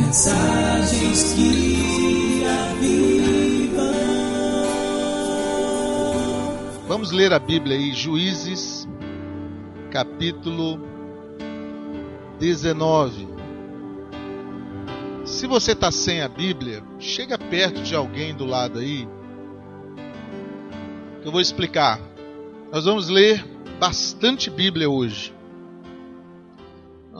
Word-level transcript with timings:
Mensagens 0.00 1.34
que 1.34 2.42
avivam. 2.44 3.92
Vamos 6.88 7.12
ler 7.12 7.32
a 7.34 7.38
Bíblia 7.38 7.76
aí, 7.76 7.92
Juízes, 7.92 8.88
capítulo 9.90 10.80
19. 12.38 13.28
Se 15.26 15.46
você 15.46 15.72
está 15.72 15.92
sem 15.92 16.22
a 16.22 16.28
Bíblia, 16.28 16.82
chega 16.98 17.36
perto 17.36 17.82
de 17.82 17.94
alguém 17.94 18.34
do 18.34 18.46
lado 18.46 18.78
aí, 18.78 19.06
eu 21.22 21.30
vou 21.30 21.42
explicar. 21.42 22.00
Nós 22.72 22.86
vamos 22.86 23.10
ler 23.10 23.44
bastante 23.78 24.48
Bíblia 24.48 24.88
hoje. 24.88 25.34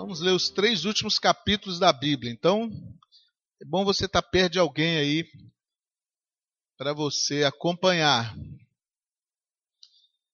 Vamos 0.01 0.21
ler 0.23 0.33
os 0.33 0.49
três 0.49 0.87
últimos 0.87 1.19
capítulos 1.19 1.79
da 1.79 1.93
Bíblia. 1.93 2.33
Então, 2.33 2.71
é 3.61 3.67
bom 3.67 3.85
você 3.85 4.07
estar 4.07 4.23
perto 4.23 4.55
de 4.55 4.59
alguém 4.59 4.97
aí 4.97 5.27
para 6.79 6.95
você 6.95 7.45
acompanhar. 7.45 8.35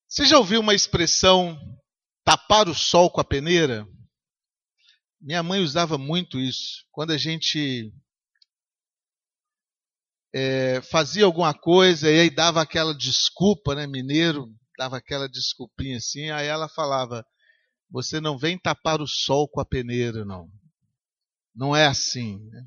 Você 0.06 0.24
já 0.24 0.38
ouviu 0.38 0.60
uma 0.60 0.72
expressão 0.72 1.58
tapar 2.22 2.68
o 2.68 2.74
sol 2.76 3.10
com 3.10 3.20
a 3.20 3.24
peneira? 3.24 3.84
Minha 5.20 5.42
mãe 5.42 5.60
usava 5.60 5.98
muito 5.98 6.38
isso. 6.38 6.86
Quando 6.92 7.10
a 7.10 7.18
gente 7.18 7.92
é, 10.32 10.80
fazia 10.80 11.24
alguma 11.24 11.52
coisa 11.52 12.08
e 12.08 12.20
aí 12.20 12.30
dava 12.30 12.62
aquela 12.62 12.94
desculpa, 12.94 13.74
né? 13.74 13.84
Mineiro 13.84 14.46
dava 14.78 14.98
aquela 14.98 15.28
desculpinha 15.28 15.96
assim, 15.96 16.30
aí 16.30 16.46
ela 16.46 16.68
falava: 16.68 17.26
Você 17.90 18.20
não 18.20 18.36
vem 18.36 18.58
tapar 18.58 19.00
o 19.00 19.06
sol 19.06 19.48
com 19.48 19.60
a 19.60 19.64
peneira, 19.64 20.24
não. 20.24 20.50
Não 21.54 21.74
é 21.74 21.86
assim. 21.86 22.38
Né? 22.50 22.62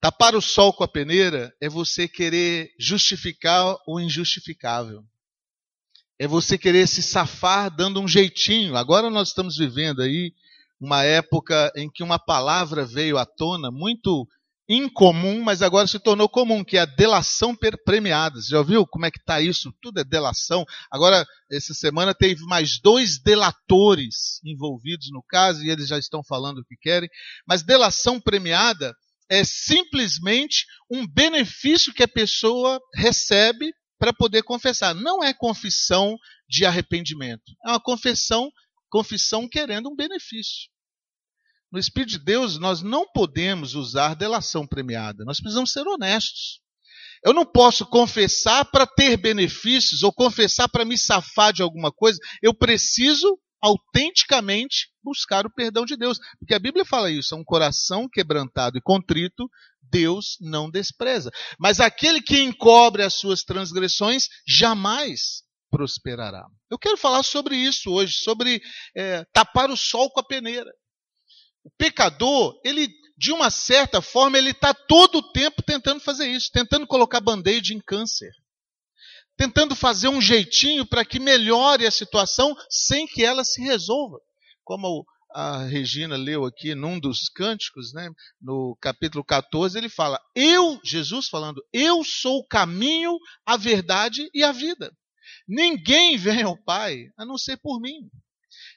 Tapar 0.00 0.34
o 0.34 0.40
sol 0.42 0.72
com 0.72 0.84
a 0.84 0.88
peneira 0.88 1.54
é 1.60 1.68
você 1.68 2.06
querer 2.06 2.70
justificar 2.78 3.76
o 3.86 3.98
injustificável. 3.98 5.04
É 6.18 6.26
você 6.26 6.56
querer 6.56 6.86
se 6.86 7.02
safar 7.02 7.74
dando 7.74 8.00
um 8.00 8.08
jeitinho. 8.08 8.76
Agora 8.76 9.10
nós 9.10 9.28
estamos 9.28 9.56
vivendo 9.56 10.02
aí 10.02 10.34
uma 10.80 11.02
época 11.02 11.72
em 11.74 11.90
que 11.90 12.02
uma 12.02 12.18
palavra 12.18 12.84
veio 12.84 13.18
à 13.18 13.24
tona 13.24 13.70
muito 13.70 14.28
incomum, 14.68 15.42
mas 15.42 15.62
agora 15.62 15.86
se 15.86 15.98
tornou 15.98 16.28
comum, 16.28 16.64
que 16.64 16.76
é 16.76 16.80
a 16.80 16.86
delação 16.86 17.56
premiada. 17.84 18.40
Você 18.40 18.50
já 18.50 18.62
viu 18.62 18.86
como 18.86 19.06
é 19.06 19.10
que 19.10 19.18
está 19.18 19.40
isso? 19.40 19.72
Tudo 19.80 20.00
é 20.00 20.04
delação. 20.04 20.64
Agora, 20.90 21.24
essa 21.50 21.72
semana 21.72 22.14
teve 22.14 22.42
mais 22.44 22.80
dois 22.80 23.18
delatores 23.18 24.40
envolvidos 24.44 25.10
no 25.10 25.22
caso 25.22 25.62
e 25.62 25.70
eles 25.70 25.88
já 25.88 25.98
estão 25.98 26.22
falando 26.24 26.58
o 26.58 26.64
que 26.64 26.76
querem. 26.76 27.08
Mas 27.46 27.62
delação 27.62 28.20
premiada 28.20 28.94
é 29.28 29.44
simplesmente 29.44 30.66
um 30.90 31.06
benefício 31.06 31.92
que 31.92 32.02
a 32.02 32.08
pessoa 32.08 32.80
recebe 32.94 33.72
para 33.98 34.12
poder 34.12 34.42
confessar. 34.42 34.94
Não 34.94 35.22
é 35.22 35.32
confissão 35.32 36.16
de 36.48 36.64
arrependimento. 36.64 37.52
É 37.64 37.70
uma 37.70 37.80
confissão, 37.80 38.50
confissão 38.88 39.48
querendo 39.48 39.88
um 39.88 39.96
benefício. 39.96 40.68
No 41.72 41.78
Espírito 41.78 42.12
de 42.12 42.24
Deus, 42.24 42.58
nós 42.58 42.82
não 42.82 43.06
podemos 43.12 43.74
usar 43.74 44.14
delação 44.14 44.66
premiada. 44.66 45.24
Nós 45.24 45.40
precisamos 45.40 45.72
ser 45.72 45.86
honestos. 45.86 46.60
Eu 47.24 47.32
não 47.32 47.44
posso 47.44 47.84
confessar 47.86 48.64
para 48.66 48.86
ter 48.86 49.16
benefícios 49.16 50.02
ou 50.02 50.12
confessar 50.12 50.68
para 50.68 50.84
me 50.84 50.96
safar 50.96 51.52
de 51.52 51.62
alguma 51.62 51.90
coisa. 51.90 52.18
Eu 52.42 52.54
preciso 52.54 53.38
autenticamente 53.60 54.88
buscar 55.02 55.46
o 55.46 55.52
perdão 55.52 55.84
de 55.84 55.96
Deus. 55.96 56.18
Porque 56.38 56.54
a 56.54 56.58
Bíblia 56.58 56.84
fala 56.84 57.10
isso: 57.10 57.34
é 57.34 57.38
um 57.38 57.44
coração 57.44 58.08
quebrantado 58.08 58.78
e 58.78 58.82
contrito, 58.82 59.48
Deus 59.82 60.36
não 60.40 60.70
despreza. 60.70 61.30
Mas 61.58 61.80
aquele 61.80 62.20
que 62.20 62.40
encobre 62.40 63.02
as 63.02 63.14
suas 63.14 63.42
transgressões 63.42 64.28
jamais 64.46 65.42
prosperará. 65.70 66.46
Eu 66.70 66.78
quero 66.78 66.96
falar 66.96 67.22
sobre 67.22 67.56
isso 67.56 67.90
hoje, 67.90 68.14
sobre 68.14 68.60
é, 68.96 69.24
tapar 69.32 69.70
o 69.70 69.76
sol 69.76 70.10
com 70.10 70.20
a 70.20 70.24
peneira. 70.24 70.70
O 71.66 71.70
pecador, 71.76 72.60
ele, 72.64 72.88
de 73.18 73.32
uma 73.32 73.50
certa 73.50 74.00
forma, 74.00 74.38
ele 74.38 74.50
está 74.50 74.72
todo 74.72 75.18
o 75.18 75.32
tempo 75.32 75.64
tentando 75.64 75.98
fazer 75.98 76.28
isso, 76.28 76.48
tentando 76.52 76.86
colocar 76.86 77.20
band-aid 77.20 77.74
em 77.74 77.80
câncer. 77.80 78.30
Tentando 79.36 79.74
fazer 79.74 80.06
um 80.06 80.20
jeitinho 80.20 80.86
para 80.86 81.04
que 81.04 81.18
melhore 81.18 81.84
a 81.84 81.90
situação 81.90 82.54
sem 82.70 83.04
que 83.04 83.24
ela 83.24 83.42
se 83.42 83.60
resolva. 83.60 84.16
Como 84.62 85.04
a 85.34 85.64
Regina 85.64 86.16
leu 86.16 86.44
aqui 86.44 86.72
num 86.72 87.00
dos 87.00 87.28
cânticos, 87.28 87.92
né, 87.92 88.08
no 88.40 88.78
capítulo 88.80 89.24
14, 89.24 89.76
ele 89.76 89.88
fala: 89.88 90.20
Eu, 90.36 90.80
Jesus 90.84 91.26
falando, 91.26 91.60
eu 91.72 92.04
sou 92.04 92.38
o 92.38 92.46
caminho, 92.46 93.18
a 93.44 93.56
verdade 93.56 94.30
e 94.32 94.44
a 94.44 94.52
vida. 94.52 94.96
Ninguém 95.48 96.16
vem 96.16 96.44
ao 96.44 96.56
Pai 96.62 97.06
a 97.18 97.26
não 97.26 97.36
ser 97.36 97.56
por 97.56 97.80
mim. 97.80 98.08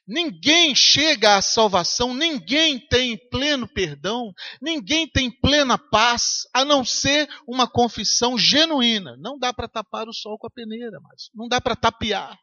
Ninguém 0.09 0.73
chega 0.73 1.37
à 1.37 1.41
salvação, 1.41 2.15
ninguém 2.15 2.79
tem 2.79 3.15
pleno 3.29 3.67
perdão, 3.67 4.33
ninguém 4.59 5.07
tem 5.07 5.29
plena 5.29 5.77
paz, 5.77 6.47
a 6.51 6.65
não 6.65 6.83
ser 6.83 7.29
uma 7.47 7.69
confissão 7.69 8.35
genuína. 8.35 9.15
Não 9.19 9.37
dá 9.37 9.53
para 9.53 9.67
tapar 9.67 10.09
o 10.09 10.13
sol 10.13 10.35
com 10.39 10.47
a 10.47 10.49
peneira, 10.49 10.99
mas 10.99 11.29
não 11.31 11.47
dá 11.47 11.61
para 11.61 11.75
tapear. 11.75 12.35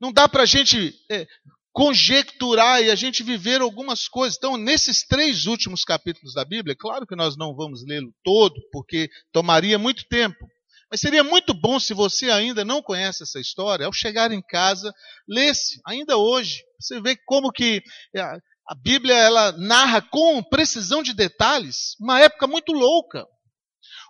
Não 0.00 0.12
dá 0.12 0.28
para 0.28 0.44
a 0.44 0.46
gente 0.46 0.94
é, 1.10 1.26
conjecturar 1.72 2.80
e 2.84 2.90
a 2.90 2.94
gente 2.94 3.24
viver 3.24 3.60
algumas 3.60 4.06
coisas. 4.06 4.38
Então, 4.38 4.56
nesses 4.56 5.04
três 5.04 5.46
últimos 5.46 5.82
capítulos 5.82 6.34
da 6.34 6.44
Bíblia, 6.44 6.76
claro 6.78 7.04
que 7.04 7.16
nós 7.16 7.36
não 7.36 7.52
vamos 7.52 7.84
lê-lo 7.84 8.14
todo, 8.22 8.54
porque 8.70 9.10
tomaria 9.32 9.76
muito 9.76 10.06
tempo. 10.08 10.46
Mas 10.96 11.02
seria 11.02 11.22
muito 11.22 11.52
bom 11.52 11.78
se 11.78 11.92
você 11.92 12.30
ainda 12.30 12.64
não 12.64 12.80
conhece 12.80 13.22
essa 13.22 13.38
história, 13.38 13.84
ao 13.84 13.92
chegar 13.92 14.32
em 14.32 14.40
casa, 14.40 14.90
lesse, 15.28 15.78
ainda 15.86 16.16
hoje. 16.16 16.62
Você 16.80 16.98
vê 17.02 17.14
como 17.26 17.52
que 17.52 17.82
é, 18.16 18.22
a 18.22 18.74
Bíblia 18.82 19.14
ela 19.14 19.52
narra 19.58 20.00
com 20.00 20.42
precisão 20.42 21.02
de 21.02 21.12
detalhes 21.12 21.96
uma 22.00 22.18
época 22.18 22.46
muito 22.46 22.72
louca. 22.72 23.26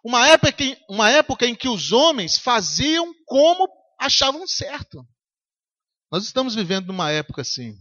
Uma 0.05 0.29
época, 0.29 0.55
uma 0.89 1.11
época 1.11 1.45
em 1.45 1.57
que 1.57 1.69
os 1.69 1.91
homens 1.91 2.39
faziam 2.39 3.13
como 3.25 3.67
achavam 3.99 4.47
certo. 4.47 5.05
Nós 6.13 6.25
estamos 6.25 6.55
vivendo 6.55 6.87
numa 6.87 7.11
época 7.11 7.43
assim. 7.43 7.75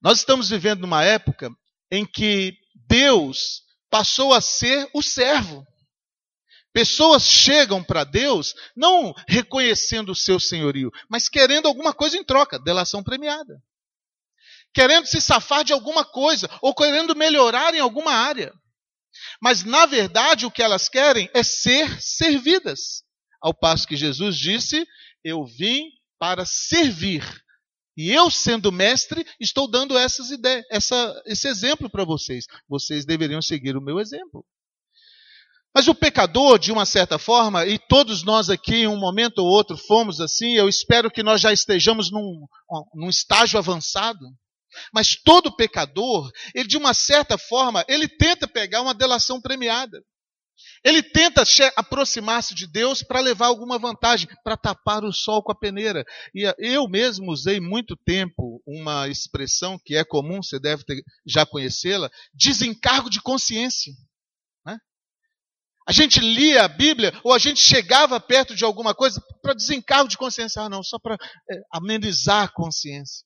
Nós 0.00 0.20
estamos 0.20 0.48
vivendo 0.48 0.80
numa 0.80 1.04
época 1.04 1.50
em 1.92 2.06
que 2.06 2.56
Deus 2.88 3.64
passou 3.90 4.32
a 4.32 4.40
ser 4.40 4.88
o 4.94 5.02
servo. 5.02 5.62
Pessoas 6.78 7.24
chegam 7.24 7.82
para 7.82 8.04
Deus 8.04 8.54
não 8.76 9.12
reconhecendo 9.26 10.12
o 10.12 10.14
seu 10.14 10.38
senhorio, 10.38 10.92
mas 11.10 11.28
querendo 11.28 11.66
alguma 11.66 11.92
coisa 11.92 12.16
em 12.16 12.22
troca, 12.22 12.56
delação 12.56 13.02
premiada. 13.02 13.60
Querendo 14.72 15.06
se 15.06 15.20
safar 15.20 15.64
de 15.64 15.72
alguma 15.72 16.04
coisa, 16.04 16.48
ou 16.62 16.72
querendo 16.72 17.16
melhorar 17.16 17.74
em 17.74 17.80
alguma 17.80 18.12
área. 18.12 18.54
Mas, 19.42 19.64
na 19.64 19.86
verdade, 19.86 20.46
o 20.46 20.52
que 20.52 20.62
elas 20.62 20.88
querem 20.88 21.28
é 21.34 21.42
ser 21.42 22.00
servidas. 22.00 23.02
Ao 23.42 23.52
passo 23.52 23.84
que 23.84 23.96
Jesus 23.96 24.38
disse: 24.38 24.86
Eu 25.24 25.44
vim 25.44 25.82
para 26.16 26.46
servir. 26.46 27.24
E 27.96 28.12
eu, 28.12 28.30
sendo 28.30 28.70
mestre, 28.70 29.26
estou 29.40 29.68
dando 29.68 29.98
essas 29.98 30.30
ideias, 30.30 30.64
essa, 30.70 31.22
esse 31.26 31.48
exemplo 31.48 31.90
para 31.90 32.04
vocês. 32.04 32.46
Vocês 32.68 33.04
deveriam 33.04 33.42
seguir 33.42 33.76
o 33.76 33.82
meu 33.82 33.98
exemplo. 33.98 34.46
Mas 35.74 35.86
o 35.86 35.94
pecador, 35.94 36.58
de 36.58 36.72
uma 36.72 36.86
certa 36.86 37.18
forma, 37.18 37.66
e 37.66 37.78
todos 37.78 38.24
nós 38.24 38.50
aqui, 38.50 38.76
em 38.76 38.86
um 38.86 38.98
momento 38.98 39.38
ou 39.38 39.46
outro, 39.46 39.76
fomos 39.76 40.20
assim, 40.20 40.54
eu 40.54 40.68
espero 40.68 41.10
que 41.10 41.22
nós 41.22 41.40
já 41.40 41.52
estejamos 41.52 42.10
num, 42.10 42.46
num 42.94 43.08
estágio 43.08 43.58
avançado. 43.58 44.24
Mas 44.92 45.14
todo 45.14 45.54
pecador, 45.54 46.30
ele 46.54 46.68
de 46.68 46.76
uma 46.76 46.94
certa 46.94 47.38
forma, 47.38 47.84
ele 47.88 48.08
tenta 48.08 48.46
pegar 48.46 48.82
uma 48.82 48.94
delação 48.94 49.40
premiada. 49.40 50.02
Ele 50.84 51.02
tenta 51.02 51.42
aproximar-se 51.76 52.54
de 52.54 52.66
Deus 52.66 53.02
para 53.02 53.20
levar 53.20 53.46
alguma 53.46 53.78
vantagem, 53.78 54.28
para 54.42 54.56
tapar 54.56 55.04
o 55.04 55.12
sol 55.12 55.42
com 55.42 55.52
a 55.52 55.58
peneira. 55.58 56.04
E 56.34 56.52
eu 56.58 56.88
mesmo 56.88 57.32
usei 57.32 57.60
muito 57.60 57.96
tempo 57.96 58.62
uma 58.66 59.08
expressão 59.08 59.78
que 59.84 59.96
é 59.96 60.04
comum, 60.04 60.42
você 60.42 60.58
deve 60.58 60.84
ter, 60.84 61.02
já 61.26 61.44
conhecê-la, 61.46 62.10
desencargo 62.34 63.10
de 63.10 63.20
consciência. 63.20 63.92
A 65.88 65.92
gente 65.92 66.20
lia 66.20 66.64
a 66.64 66.68
Bíblia 66.68 67.18
ou 67.24 67.32
a 67.32 67.38
gente 67.38 67.60
chegava 67.60 68.20
perto 68.20 68.54
de 68.54 68.62
alguma 68.62 68.94
coisa 68.94 69.22
para 69.40 69.54
desencargo 69.54 70.06
de 70.06 70.18
consciência. 70.18 70.60
Ah, 70.60 70.68
não, 70.68 70.82
só 70.82 70.98
para 70.98 71.14
é, 71.14 71.62
amenizar 71.72 72.44
a 72.44 72.48
consciência. 72.48 73.24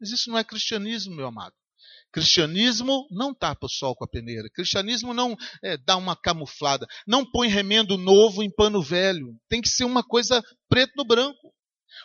Mas 0.00 0.10
isso 0.10 0.28
não 0.28 0.36
é 0.36 0.42
cristianismo, 0.42 1.14
meu 1.14 1.28
amado. 1.28 1.54
Cristianismo 2.12 3.06
não 3.08 3.32
tapa 3.32 3.66
o 3.66 3.70
sol 3.70 3.94
com 3.94 4.04
a 4.04 4.08
peneira. 4.08 4.48
Cristianismo 4.52 5.14
não 5.14 5.36
é, 5.62 5.76
dá 5.76 5.96
uma 5.96 6.16
camuflada. 6.16 6.88
Não 7.06 7.24
põe 7.24 7.46
remendo 7.46 7.96
novo 7.96 8.42
em 8.42 8.52
pano 8.52 8.82
velho. 8.82 9.36
Tem 9.48 9.62
que 9.62 9.68
ser 9.68 9.84
uma 9.84 10.02
coisa 10.02 10.42
preto 10.68 10.94
no 10.96 11.04
branco. 11.04 11.54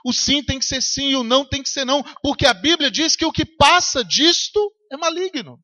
O 0.06 0.14
sim 0.14 0.44
tem 0.44 0.60
que 0.60 0.66
ser 0.66 0.82
sim 0.84 1.10
e 1.10 1.16
o 1.16 1.24
não 1.24 1.44
tem 1.44 1.64
que 1.64 1.70
ser 1.70 1.86
não. 1.86 2.04
Porque 2.22 2.46
a 2.46 2.54
Bíblia 2.54 2.92
diz 2.92 3.16
que 3.16 3.26
o 3.26 3.32
que 3.32 3.44
passa 3.44 4.06
disto 4.06 4.72
é 4.92 4.96
maligno. 4.96 5.60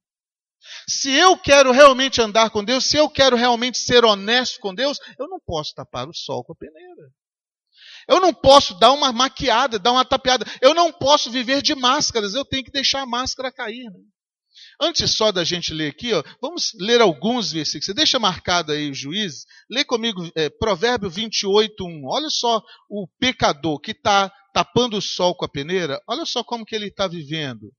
Se 0.88 1.12
eu 1.12 1.38
quero 1.38 1.71
realmente 1.71 2.21
andar 2.21 2.50
com 2.50 2.63
Deus, 2.63 2.86
se 2.86 2.98
eu 2.98 3.10
quero 3.10 3.36
realmente 3.36 3.77
ser 3.77 4.06
honesto 4.06 4.60
com 4.60 4.74
Deus, 4.74 4.98
eu 5.19 5.27
não 5.27 5.39
posso 5.45 5.74
tapar 5.74 6.07
o 6.07 6.13
sol 6.13 6.44
com 6.44 6.54
a 6.54 6.56
peneira. 6.56 7.10
Eu 8.07 8.19
não 8.19 8.33
posso 8.33 8.77
dar 8.77 8.92
uma 8.92 9.12
maquiada, 9.12 9.80
dar 9.80 9.92
uma 9.92 10.06
tapeada. 10.06 10.45
Eu 10.62 10.74
não 10.74 10.92
posso 10.92 11.31
viver 11.31 11.62
de 11.62 11.74
máscaras. 11.74 12.33
Eu 12.33 12.44
tenho 12.44 12.63
que 12.63 12.71
deixar 12.71 13.01
a 13.01 13.06
máscara 13.06 13.51
cair. 13.51 13.86
Né? 13.86 14.00
Antes 14.81 15.15
só 15.15 15.31
da 15.31 15.44
gente 15.44 15.74
ler 15.74 15.92
aqui, 15.92 16.13
ó, 16.13 16.24
vamos 16.42 16.71
ler 16.80 17.01
alguns 17.01 17.51
versículos. 17.51 17.86
Você 17.86 17.94
deixa 17.94 18.19
marcado 18.19 18.71
aí 18.71 18.89
o 18.89 18.94
juiz. 18.94 19.45
Lê 19.69 19.86
comigo 19.86 20.30
é, 20.36 20.50
Provérbio 20.50 21.09
28, 21.09 21.86
1. 21.86 22.01
Olha 22.06 22.30
só 22.30 22.62
o 22.89 23.07
pecador 23.19 23.80
que 23.80 23.92
está 23.92 24.31
tapando 24.54 24.98
o 24.98 25.01
sol 25.01 25.36
com 25.36 25.45
a 25.45 25.50
peneira. 25.50 26.01
Olha 26.07 26.25
só 26.25 26.44
como 26.44 26.66
que 26.66 26.75
ele 26.75 26.88
está 26.88 27.07
vivendo. 27.07 27.71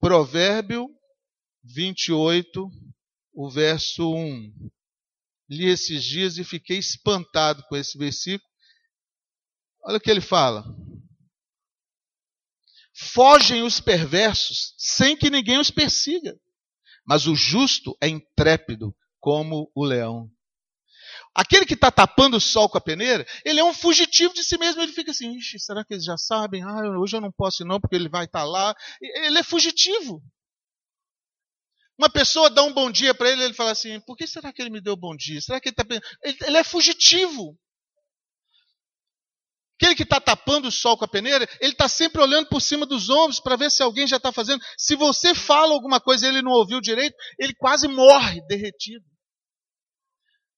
Provérbio 0.00 0.88
28, 1.64 2.70
o 3.32 3.50
verso 3.50 4.14
1. 4.14 4.70
Li 5.48 5.66
esses 5.66 6.04
dias 6.04 6.36
e 6.38 6.44
fiquei 6.44 6.78
espantado 6.78 7.62
com 7.68 7.76
esse 7.76 7.96
versículo. 7.96 8.48
Olha 9.82 9.96
o 9.96 10.00
que 10.00 10.10
ele 10.10 10.20
fala. 10.20 10.64
Fogem 12.94 13.62
os 13.62 13.80
perversos 13.80 14.74
sem 14.78 15.16
que 15.16 15.30
ninguém 15.30 15.58
os 15.58 15.70
persiga, 15.70 16.38
mas 17.04 17.26
o 17.26 17.34
justo 17.34 17.96
é 18.00 18.08
intrépido 18.08 18.94
como 19.18 19.70
o 19.74 19.84
leão. 19.84 20.30
Aquele 21.34 21.66
que 21.66 21.74
está 21.74 21.90
tapando 21.90 22.36
o 22.36 22.40
sol 22.40 22.68
com 22.68 22.78
a 22.78 22.80
peneira, 22.80 23.26
ele 23.44 23.58
é 23.58 23.64
um 23.64 23.74
fugitivo 23.74 24.32
de 24.32 24.44
si 24.44 24.56
mesmo. 24.56 24.80
Ele 24.80 24.92
fica 24.92 25.10
assim: 25.10 25.36
será 25.58 25.84
que 25.84 25.94
eles 25.94 26.04
já 26.04 26.16
sabem? 26.16 26.62
Ah, 26.62 26.98
hoje 26.98 27.16
eu 27.16 27.20
não 27.20 27.32
posso 27.32 27.62
ir 27.62 27.66
não, 27.66 27.80
porque 27.80 27.96
ele 27.96 28.08
vai 28.08 28.26
estar 28.26 28.40
tá 28.40 28.44
lá. 28.44 28.74
Ele 29.00 29.38
é 29.38 29.42
fugitivo. 29.42 30.22
Uma 31.98 32.10
pessoa 32.10 32.50
dá 32.50 32.62
um 32.62 32.72
bom 32.72 32.90
dia 32.90 33.14
para 33.14 33.30
ele, 33.30 33.44
ele 33.44 33.54
fala 33.54 33.70
assim: 33.70 34.00
por 34.00 34.16
que 34.16 34.26
será 34.26 34.52
que 34.52 34.60
ele 34.60 34.70
me 34.70 34.80
deu 34.80 34.96
bom 34.96 35.14
dia? 35.14 35.40
Será 35.40 35.60
que 35.60 35.68
ele 35.68 35.76
está. 35.78 36.16
Ele, 36.22 36.38
ele 36.46 36.56
é 36.56 36.64
fugitivo. 36.64 37.56
Aquele 39.76 39.94
que 39.94 40.02
está 40.04 40.20
tapando 40.20 40.68
o 40.68 40.72
sol 40.72 40.96
com 40.96 41.04
a 41.04 41.08
peneira, 41.08 41.48
ele 41.60 41.72
está 41.72 41.88
sempre 41.88 42.22
olhando 42.22 42.48
por 42.48 42.60
cima 42.60 42.86
dos 42.86 43.10
ombros 43.10 43.40
para 43.40 43.56
ver 43.56 43.70
se 43.70 43.82
alguém 43.82 44.06
já 44.06 44.16
está 44.16 44.32
fazendo. 44.32 44.62
Se 44.78 44.94
você 44.94 45.34
fala 45.34 45.72
alguma 45.72 46.00
coisa 46.00 46.26
e 46.26 46.28
ele 46.28 46.42
não 46.42 46.52
ouviu 46.52 46.80
direito, 46.80 47.16
ele 47.38 47.54
quase 47.54 47.88
morre 47.88 48.40
derretido. 48.46 49.04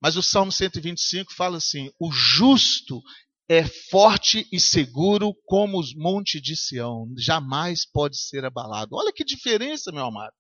Mas 0.00 0.17
o 0.17 0.23
Salmo 0.23 0.53
125 0.53 1.35
fala 1.35 1.56
assim: 1.56 1.91
o 1.99 2.11
justo 2.12 3.00
é 3.49 3.65
forte 3.91 4.47
e 4.53 4.61
seguro 4.61 5.33
como 5.44 5.79
os 5.79 5.94
montes 5.94 6.43
de 6.43 6.56
Sião, 6.56 7.06
jamais 7.17 7.88
pode 7.91 8.19
ser 8.19 8.44
abalado. 8.44 8.97
Olha 8.97 9.12
que 9.12 9.25
diferença, 9.25 9.93
meu 9.93 10.05
amado. 10.05 10.33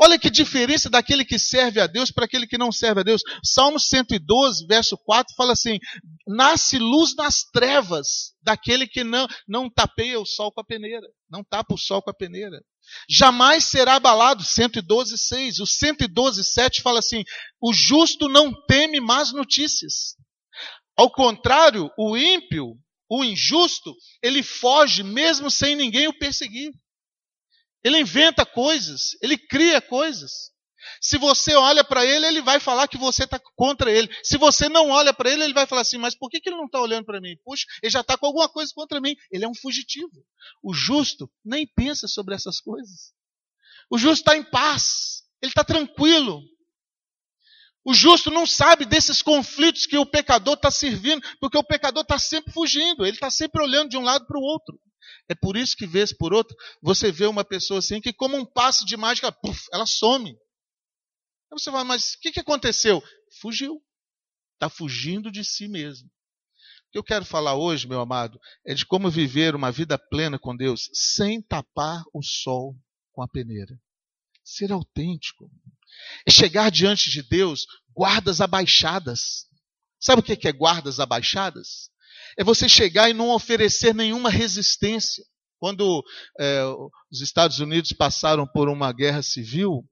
Olha 0.00 0.18
que 0.18 0.30
diferença 0.30 0.90
daquele 0.90 1.24
que 1.24 1.38
serve 1.38 1.80
a 1.80 1.86
Deus 1.86 2.10
para 2.10 2.24
aquele 2.24 2.46
que 2.46 2.58
não 2.58 2.72
serve 2.72 3.00
a 3.00 3.04
Deus. 3.04 3.22
Salmo 3.42 3.78
112, 3.78 4.66
verso 4.66 4.96
4 4.98 5.34
fala 5.36 5.52
assim: 5.52 5.78
Nasce 6.26 6.78
luz 6.78 7.14
nas 7.16 7.44
trevas 7.52 8.34
daquele 8.42 8.86
que 8.86 9.04
não, 9.04 9.26
não 9.48 9.70
tapeia 9.70 10.20
o 10.20 10.26
sol 10.26 10.52
com 10.52 10.60
a 10.60 10.64
peneira, 10.64 11.06
não 11.30 11.42
tapa 11.42 11.74
o 11.74 11.78
sol 11.78 12.02
com 12.02 12.10
a 12.10 12.14
peneira. 12.14 12.60
Jamais 13.08 13.64
será 13.64 13.94
abalado, 13.94 14.44
112, 14.44 15.16
6. 15.16 15.60
O 15.60 15.66
112, 15.66 16.44
7 16.44 16.82
fala 16.82 16.98
assim: 16.98 17.24
O 17.60 17.72
justo 17.72 18.28
não 18.28 18.52
teme 18.66 19.00
más 19.00 19.32
notícias. 19.32 20.16
Ao 20.96 21.10
contrário, 21.10 21.90
o 21.98 22.16
ímpio, 22.16 22.76
o 23.10 23.24
injusto, 23.24 23.94
ele 24.22 24.42
foge 24.42 25.02
mesmo 25.02 25.50
sem 25.50 25.74
ninguém 25.74 26.08
o 26.08 26.18
perseguir. 26.18 26.72
Ele 27.84 28.00
inventa 28.00 28.46
coisas, 28.46 29.10
ele 29.20 29.36
cria 29.36 29.80
coisas. 29.80 30.54
Se 31.00 31.18
você 31.18 31.54
olha 31.54 31.84
para 31.84 32.04
ele, 32.04 32.26
ele 32.26 32.42
vai 32.42 32.60
falar 32.60 32.88
que 32.88 32.96
você 32.96 33.24
está 33.24 33.38
contra 33.54 33.90
ele. 33.90 34.08
Se 34.22 34.36
você 34.36 34.68
não 34.68 34.90
olha 34.90 35.12
para 35.12 35.30
ele, 35.30 35.44
ele 35.44 35.54
vai 35.54 35.66
falar 35.66 35.82
assim: 35.82 35.98
Mas 35.98 36.14
por 36.14 36.30
que, 36.30 36.40
que 36.40 36.48
ele 36.48 36.56
não 36.56 36.66
está 36.66 36.80
olhando 36.80 37.04
para 37.04 37.20
mim? 37.20 37.36
Puxa, 37.44 37.64
ele 37.82 37.90
já 37.90 38.00
está 38.00 38.16
com 38.16 38.26
alguma 38.26 38.48
coisa 38.48 38.72
contra 38.74 39.00
mim. 39.00 39.14
Ele 39.30 39.44
é 39.44 39.48
um 39.48 39.54
fugitivo. 39.54 40.24
O 40.62 40.72
justo 40.72 41.30
nem 41.44 41.66
pensa 41.66 42.08
sobre 42.08 42.34
essas 42.34 42.60
coisas. 42.60 43.12
O 43.90 43.98
justo 43.98 44.22
está 44.22 44.36
em 44.36 44.42
paz, 44.42 45.22
ele 45.42 45.50
está 45.50 45.62
tranquilo. 45.64 46.42
O 47.84 47.92
justo 47.92 48.30
não 48.30 48.46
sabe 48.46 48.86
desses 48.86 49.20
conflitos 49.20 49.84
que 49.84 49.98
o 49.98 50.06
pecador 50.06 50.54
está 50.54 50.70
servindo, 50.70 51.22
porque 51.38 51.58
o 51.58 51.62
pecador 51.62 52.02
está 52.02 52.18
sempre 52.18 52.50
fugindo, 52.50 53.04
ele 53.04 53.16
está 53.16 53.30
sempre 53.30 53.62
olhando 53.62 53.90
de 53.90 53.98
um 53.98 54.02
lado 54.02 54.26
para 54.26 54.38
o 54.38 54.42
outro. 54.42 54.80
É 55.28 55.34
por 55.34 55.56
isso 55.56 55.76
que, 55.76 55.86
vez 55.86 56.12
por 56.12 56.32
outra, 56.32 56.56
você 56.82 57.10
vê 57.10 57.26
uma 57.26 57.44
pessoa 57.44 57.78
assim 57.78 58.00
que, 58.00 58.12
como 58.12 58.36
um 58.36 58.44
passe 58.44 58.84
de 58.84 58.96
mágica, 58.96 59.32
puff, 59.32 59.60
ela 59.72 59.86
some. 59.86 60.30
Aí 60.30 61.58
você 61.58 61.70
fala, 61.70 61.84
mas 61.84 62.14
o 62.14 62.20
que, 62.20 62.32
que 62.32 62.40
aconteceu? 62.40 63.02
Fugiu. 63.40 63.82
Está 64.54 64.68
fugindo 64.68 65.30
de 65.30 65.44
si 65.44 65.68
mesmo. 65.68 66.08
O 66.08 66.92
que 66.92 66.98
eu 66.98 67.04
quero 67.04 67.24
falar 67.24 67.56
hoje, 67.56 67.88
meu 67.88 68.00
amado, 68.00 68.38
é 68.66 68.74
de 68.74 68.86
como 68.86 69.10
viver 69.10 69.54
uma 69.54 69.72
vida 69.72 69.98
plena 69.98 70.38
com 70.38 70.56
Deus 70.56 70.88
sem 70.92 71.42
tapar 71.42 72.02
o 72.12 72.22
sol 72.22 72.76
com 73.12 73.22
a 73.22 73.28
peneira. 73.28 73.78
Ser 74.44 74.72
autêntico. 74.72 75.50
É 76.26 76.30
chegar 76.30 76.70
diante 76.70 77.10
de 77.10 77.22
Deus 77.22 77.66
guardas 77.94 78.40
abaixadas. 78.40 79.46
Sabe 80.00 80.20
o 80.20 80.22
que 80.22 80.46
é 80.46 80.52
guardas 80.52 81.00
abaixadas? 81.00 81.90
É 82.38 82.44
você 82.44 82.68
chegar 82.68 83.10
e 83.10 83.14
não 83.14 83.30
oferecer 83.30 83.94
nenhuma 83.94 84.30
resistência. 84.30 85.24
Quando 85.58 86.02
é, 86.38 86.62
os 87.10 87.20
Estados 87.20 87.58
Unidos 87.58 87.92
passaram 87.92 88.46
por 88.46 88.68
uma 88.68 88.92
guerra 88.92 89.22
civil, 89.22 89.82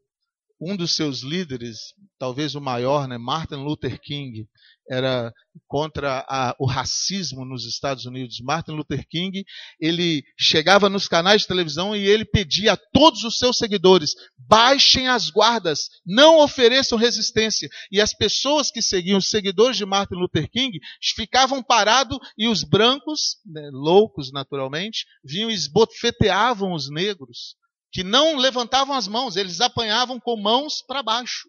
um 0.61 0.77
dos 0.77 0.95
seus 0.95 1.23
líderes, 1.23 1.79
talvez 2.19 2.55
o 2.55 2.61
maior, 2.61 3.09
né, 3.09 3.19
Martin 3.19 3.57
Luther 3.57 4.01
King, 4.01 4.47
era 4.91 5.33
contra 5.67 6.25
a, 6.29 6.55
o 6.59 6.67
racismo 6.67 7.45
nos 7.45 7.67
Estados 7.67 8.05
Unidos. 8.05 8.41
Martin 8.41 8.73
Luther 8.73 9.07
King, 9.09 9.45
ele 9.81 10.23
chegava 10.39 10.89
nos 10.89 11.09
canais 11.09 11.43
de 11.43 11.49
televisão 11.49 11.95
e 11.95 12.07
ele 12.07 12.25
pedia 12.25 12.73
a 12.73 12.77
todos 12.77 13.25
os 13.25 13.39
seus 13.39 13.57
seguidores: 13.57 14.15
baixem 14.37 15.09
as 15.09 15.31
guardas, 15.31 15.89
não 16.05 16.41
ofereçam 16.41 16.99
resistência. 16.99 17.69
E 17.91 18.01
as 18.01 18.13
pessoas 18.13 18.71
que 18.71 18.83
seguiam, 18.83 19.19
os 19.19 19.29
seguidores 19.29 19.77
de 19.77 19.87
Martin 19.87 20.15
Luther 20.15 20.51
King, 20.51 20.79
ficavam 21.15 21.63
parados 21.63 22.19
e 22.37 22.49
os 22.49 22.65
brancos, 22.65 23.37
né, 23.47 23.71
loucos 23.73 24.33
naturalmente, 24.33 25.07
vinham 25.25 25.51
e 25.51 25.55
esbofeteavam 25.55 26.73
os 26.73 26.91
negros, 26.91 27.57
que 27.93 28.03
não 28.03 28.37
levantavam 28.37 28.97
as 28.97 29.07
mãos, 29.07 29.37
eles 29.37 29.61
apanhavam 29.61 30.19
com 30.19 30.41
mãos 30.41 30.83
para 30.87 31.03
baixo. 31.03 31.49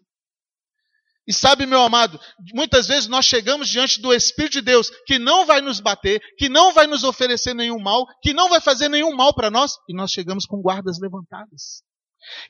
E 1.26 1.32
sabe, 1.32 1.64
meu 1.64 1.80
amado, 1.80 2.20
muitas 2.52 2.86
vezes 2.86 3.08
nós 3.08 3.24
chegamos 3.24 3.68
diante 3.68 4.00
do 4.00 4.12
Espírito 4.12 4.54
de 4.54 4.60
Deus 4.60 4.90
que 5.06 5.18
não 5.18 5.46
vai 5.46 5.62
nos 5.62 5.80
bater, 5.80 6.20
que 6.36 6.50
não 6.50 6.72
vai 6.72 6.86
nos 6.86 7.02
oferecer 7.02 7.54
nenhum 7.54 7.80
mal, 7.80 8.06
que 8.22 8.34
não 8.34 8.50
vai 8.50 8.60
fazer 8.60 8.90
nenhum 8.90 9.14
mal 9.16 9.34
para 9.34 9.50
nós, 9.50 9.72
e 9.88 9.94
nós 9.94 10.10
chegamos 10.10 10.44
com 10.44 10.60
guardas 10.60 10.98
levantadas. 11.00 11.82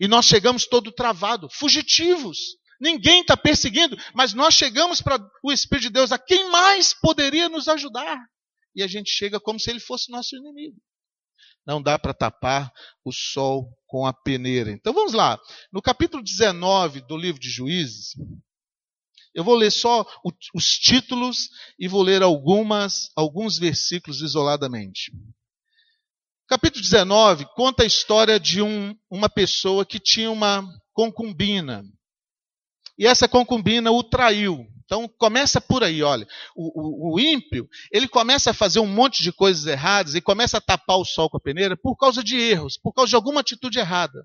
E 0.00 0.08
nós 0.08 0.26
chegamos 0.26 0.66
todo 0.66 0.92
travado, 0.92 1.48
fugitivos. 1.52 2.38
Ninguém 2.80 3.20
está 3.20 3.36
perseguindo, 3.36 3.96
mas 4.12 4.34
nós 4.34 4.54
chegamos 4.54 5.00
para 5.00 5.24
o 5.42 5.52
Espírito 5.52 5.84
de 5.84 5.90
Deus, 5.90 6.10
a 6.10 6.18
quem 6.18 6.50
mais 6.50 6.92
poderia 6.92 7.48
nos 7.48 7.68
ajudar? 7.68 8.18
E 8.74 8.82
a 8.82 8.88
gente 8.88 9.10
chega 9.10 9.38
como 9.38 9.60
se 9.60 9.70
ele 9.70 9.78
fosse 9.78 10.10
nosso 10.10 10.36
inimigo. 10.36 10.76
Não 11.64 11.80
dá 11.80 11.98
para 11.98 12.12
tapar 12.12 12.70
o 13.04 13.12
sol 13.12 13.70
com 13.86 14.04
a 14.04 14.12
peneira. 14.12 14.70
Então 14.70 14.92
vamos 14.92 15.12
lá. 15.12 15.38
No 15.72 15.80
capítulo 15.80 16.22
19 16.22 17.00
do 17.02 17.16
livro 17.16 17.40
de 17.40 17.48
Juízes, 17.48 18.14
eu 19.34 19.42
vou 19.42 19.56
ler 19.56 19.70
só 19.70 20.06
os 20.54 20.78
títulos 20.78 21.50
e 21.78 21.88
vou 21.88 22.02
ler 22.02 22.22
algumas, 22.22 23.10
alguns 23.16 23.58
versículos 23.58 24.20
isoladamente. 24.20 25.10
Capítulo 26.46 26.82
19 26.82 27.46
conta 27.56 27.82
a 27.82 27.86
história 27.86 28.38
de 28.38 28.62
um, 28.62 28.94
uma 29.10 29.28
pessoa 29.28 29.84
que 29.84 29.98
tinha 29.98 30.30
uma 30.30 30.64
concubina. 30.92 31.82
E 32.96 33.06
essa 33.06 33.26
concubina 33.26 33.90
o 33.90 34.04
traiu. 34.04 34.66
Então 34.84 35.08
começa 35.18 35.60
por 35.60 35.82
aí, 35.82 36.02
olha. 36.02 36.26
O, 36.54 37.10
o, 37.10 37.14
o, 37.14 37.20
ímpio, 37.20 37.68
ele 37.90 38.06
começa 38.06 38.50
a 38.50 38.54
fazer 38.54 38.78
um 38.78 38.86
monte 38.86 39.22
de 39.22 39.32
coisas 39.32 39.66
erradas 39.66 40.14
e 40.14 40.20
começa 40.20 40.58
a 40.58 40.60
tapar 40.60 40.98
o 40.98 41.04
sol 41.04 41.28
com 41.28 41.38
a 41.38 41.40
peneira 41.40 41.76
por 41.76 41.96
causa 41.96 42.22
de 42.22 42.38
erros, 42.38 42.78
por 42.78 42.92
causa 42.92 43.10
de 43.10 43.16
alguma 43.16 43.40
atitude 43.40 43.78
errada. 43.78 44.24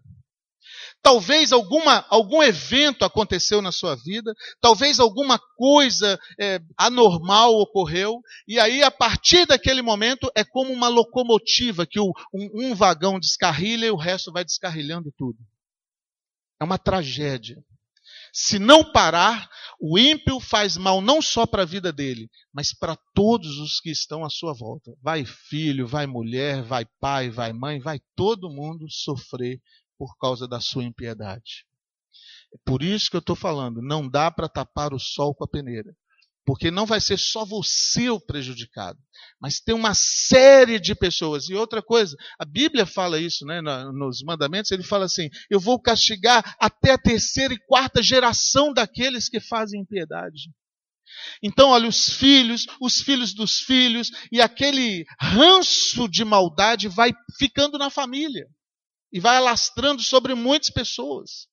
Talvez 1.01 1.53
alguma, 1.53 2.05
algum 2.09 2.43
evento 2.43 3.05
aconteceu 3.05 3.61
na 3.61 3.71
sua 3.71 3.95
vida, 3.95 4.33
talvez 4.59 4.99
alguma 4.99 5.39
coisa 5.55 6.19
é, 6.39 6.59
anormal 6.77 7.53
ocorreu, 7.53 8.19
e 8.47 8.59
aí 8.59 8.83
a 8.83 8.91
partir 8.91 9.45
daquele 9.45 9.81
momento 9.81 10.29
é 10.35 10.43
como 10.43 10.73
uma 10.73 10.89
locomotiva 10.89 11.87
que 11.87 11.99
o, 11.99 12.11
um, 12.33 12.49
um 12.71 12.75
vagão 12.75 13.17
descarrilha 13.17 13.85
e 13.85 13.91
o 13.91 13.95
resto 13.95 14.31
vai 14.31 14.43
descarrilhando 14.43 15.11
tudo. 15.17 15.37
É 16.59 16.65
uma 16.65 16.77
tragédia. 16.77 17.63
Se 18.33 18.59
não 18.59 18.91
parar, 18.91 19.49
o 19.79 19.97
ímpio 19.97 20.39
faz 20.39 20.75
mal 20.75 21.01
não 21.01 21.21
só 21.21 21.45
para 21.45 21.63
a 21.63 21.65
vida 21.65 21.91
dele, 21.91 22.29
mas 22.53 22.73
para 22.73 22.97
todos 23.13 23.57
os 23.57 23.79
que 23.79 23.89
estão 23.89 24.25
à 24.25 24.29
sua 24.29 24.53
volta. 24.53 24.91
Vai 25.01 25.25
filho, 25.25 25.87
vai 25.87 26.05
mulher, 26.05 26.61
vai 26.61 26.85
pai, 26.99 27.29
vai 27.29 27.53
mãe, 27.53 27.79
vai 27.79 27.99
todo 28.15 28.49
mundo 28.49 28.85
sofrer 28.89 29.59
por 29.99 30.17
causa 30.17 30.47
da 30.47 30.61
sua 30.61 30.85
impiedade. 30.85 31.65
É 32.53 32.57
por 32.65 32.81
isso 32.81 33.11
que 33.11 33.17
eu 33.17 33.19
estou 33.19 33.35
falando, 33.35 33.81
não 33.81 34.09
dá 34.09 34.31
para 34.31 34.47
tapar 34.47 34.93
o 34.93 34.99
sol 34.99 35.35
com 35.35 35.43
a 35.43 35.47
peneira. 35.47 35.93
Porque 36.45 36.71
não 36.71 36.85
vai 36.85 36.99
ser 36.99 37.19
só 37.19 37.45
você 37.45 38.09
o 38.09 38.19
prejudicado, 38.19 38.97
mas 39.39 39.59
tem 39.59 39.75
uma 39.75 39.93
série 39.93 40.79
de 40.79 40.95
pessoas. 40.95 41.47
E 41.47 41.53
outra 41.53 41.79
coisa, 41.79 42.15
a 42.39 42.45
Bíblia 42.45 42.87
fala 42.87 43.19
isso 43.19 43.45
né, 43.45 43.61
nos 43.61 44.23
mandamentos, 44.23 44.71
ele 44.71 44.81
fala 44.81 45.05
assim: 45.05 45.29
eu 45.47 45.59
vou 45.59 45.79
castigar 45.79 46.55
até 46.59 46.93
a 46.93 46.97
terceira 46.97 47.53
e 47.53 47.59
quarta 47.67 48.01
geração 48.01 48.73
daqueles 48.73 49.29
que 49.29 49.39
fazem 49.39 49.81
impiedade. 49.81 50.49
Então, 51.43 51.69
olha, 51.69 51.87
os 51.87 52.05
filhos, 52.05 52.65
os 52.81 52.95
filhos 52.95 53.33
dos 53.33 53.59
filhos, 53.59 54.09
e 54.31 54.41
aquele 54.41 55.05
ranço 55.19 56.07
de 56.07 56.25
maldade 56.25 56.87
vai 56.87 57.13
ficando 57.37 57.77
na 57.77 57.91
família 57.91 58.47
e 59.11 59.19
vai 59.19 59.37
alastrando 59.37 60.01
sobre 60.01 60.33
muitas 60.33 60.69
pessoas. 60.69 61.47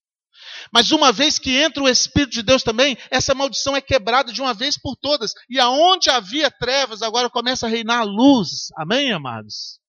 Mas 0.73 0.91
uma 0.91 1.13
vez 1.13 1.39
que 1.39 1.57
entra 1.57 1.83
o 1.83 1.89
Espírito 1.89 2.33
de 2.33 2.43
Deus 2.43 2.63
também, 2.63 2.97
essa 3.11 3.35
maldição 3.35 3.77
é 3.77 3.81
quebrada 3.81 4.33
de 4.33 4.41
uma 4.41 4.55
vez 4.55 4.79
por 4.79 4.97
todas. 4.97 5.33
E 5.49 5.59
aonde 5.59 6.11
havia 6.11 6.51
trevas, 6.51 7.03
agora 7.03 7.31
começa 7.31 7.67
a 7.67 7.71
reinar 7.71 8.01
a 8.01 8.05
luz. 8.05 8.69
Amém, 8.77 9.13
amados? 9.13 9.81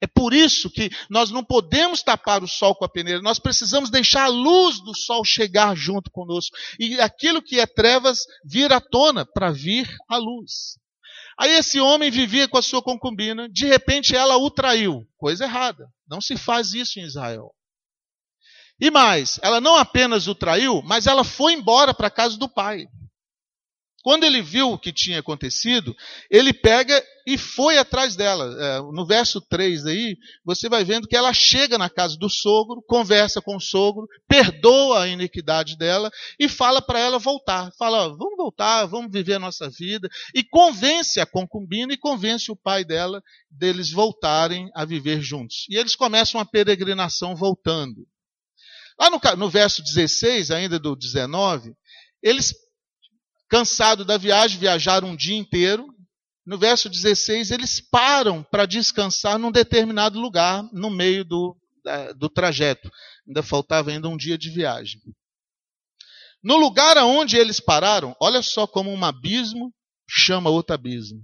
É 0.00 0.06
por 0.06 0.34
isso 0.34 0.68
que 0.68 0.90
nós 1.08 1.30
não 1.30 1.42
podemos 1.42 2.02
tapar 2.02 2.42
o 2.42 2.48
sol 2.48 2.74
com 2.74 2.84
a 2.84 2.88
peneira, 2.88 3.22
nós 3.22 3.38
precisamos 3.38 3.88
deixar 3.88 4.24
a 4.24 4.28
luz 4.28 4.78
do 4.80 4.94
sol 4.94 5.24
chegar 5.24 5.74
junto 5.74 6.10
conosco. 6.10 6.54
E 6.78 7.00
aquilo 7.00 7.40
que 7.40 7.58
é 7.58 7.66
trevas 7.66 8.20
vir 8.44 8.70
à 8.72 8.80
tona 8.80 9.24
para 9.24 9.50
vir 9.50 9.88
a 10.08 10.18
luz. 10.18 10.78
Aí 11.38 11.52
esse 11.52 11.80
homem 11.80 12.10
vivia 12.10 12.46
com 12.46 12.58
a 12.58 12.62
sua 12.62 12.82
concubina, 12.82 13.48
de 13.48 13.66
repente 13.66 14.14
ela 14.14 14.36
o 14.36 14.50
traiu. 14.50 15.06
Coisa 15.16 15.44
errada. 15.44 15.88
Não 16.08 16.20
se 16.20 16.36
faz 16.36 16.72
isso 16.72 16.98
em 16.98 17.02
Israel. 17.02 17.54
E 18.80 18.90
mais, 18.90 19.38
ela 19.42 19.60
não 19.60 19.76
apenas 19.76 20.26
o 20.26 20.34
traiu, 20.34 20.82
mas 20.82 21.06
ela 21.06 21.24
foi 21.24 21.52
embora 21.52 21.94
para 21.94 22.08
a 22.08 22.10
casa 22.10 22.36
do 22.36 22.48
pai. 22.48 22.86
Quando 24.04 24.24
ele 24.24 24.42
viu 24.42 24.70
o 24.70 24.78
que 24.78 24.92
tinha 24.92 25.20
acontecido, 25.20 25.96
ele 26.30 26.52
pega 26.52 27.02
e 27.26 27.38
foi 27.38 27.78
atrás 27.78 28.14
dela. 28.14 28.54
É, 28.62 28.78
no 28.92 29.06
verso 29.06 29.40
3 29.40 29.86
aí, 29.86 30.18
você 30.44 30.68
vai 30.68 30.84
vendo 30.84 31.08
que 31.08 31.16
ela 31.16 31.32
chega 31.32 31.78
na 31.78 31.88
casa 31.88 32.14
do 32.18 32.28
sogro, 32.28 32.84
conversa 32.86 33.40
com 33.40 33.56
o 33.56 33.60
sogro, 33.60 34.06
perdoa 34.28 35.04
a 35.04 35.08
iniquidade 35.08 35.78
dela 35.78 36.10
e 36.38 36.50
fala 36.50 36.82
para 36.82 36.98
ela 36.98 37.18
voltar. 37.18 37.72
Fala, 37.78 38.08
vamos 38.08 38.36
voltar, 38.36 38.84
vamos 38.84 39.10
viver 39.10 39.36
a 39.36 39.38
nossa 39.38 39.70
vida. 39.70 40.06
E 40.34 40.44
convence 40.44 41.18
a 41.18 41.24
concubina 41.24 41.94
e 41.94 41.96
convence 41.96 42.52
o 42.52 42.56
pai 42.56 42.84
dela 42.84 43.22
deles 43.50 43.90
voltarem 43.90 44.68
a 44.74 44.84
viver 44.84 45.22
juntos. 45.22 45.64
E 45.70 45.78
eles 45.78 45.96
começam 45.96 46.38
a 46.38 46.44
peregrinação 46.44 47.34
voltando. 47.34 48.06
Lá 49.00 49.08
no, 49.08 49.18
no 49.38 49.48
verso 49.48 49.82
16, 49.82 50.50
ainda 50.50 50.78
do 50.78 50.94
19, 50.94 51.72
eles 52.22 52.54
cansados 53.48 54.06
da 54.06 54.16
viagem, 54.16 54.58
viajaram 54.58 55.08
um 55.08 55.16
dia 55.16 55.36
inteiro. 55.36 55.86
No 56.46 56.58
verso 56.58 56.88
16, 56.88 57.50
eles 57.50 57.80
param 57.80 58.42
para 58.42 58.66
descansar 58.66 59.38
num 59.38 59.50
determinado 59.50 60.20
lugar 60.20 60.62
no 60.72 60.90
meio 60.90 61.24
do, 61.24 61.56
do 62.16 62.28
trajeto. 62.28 62.90
Ainda 63.26 63.42
faltava 63.42 63.90
ainda 63.90 64.08
um 64.08 64.16
dia 64.16 64.36
de 64.36 64.50
viagem. 64.50 65.00
No 66.42 66.56
lugar 66.56 66.98
aonde 66.98 67.38
eles 67.38 67.58
pararam, 67.58 68.14
olha 68.20 68.42
só 68.42 68.66
como 68.66 68.92
um 68.92 69.04
abismo 69.04 69.72
chama 70.06 70.50
outro 70.50 70.74
abismo. 70.74 71.22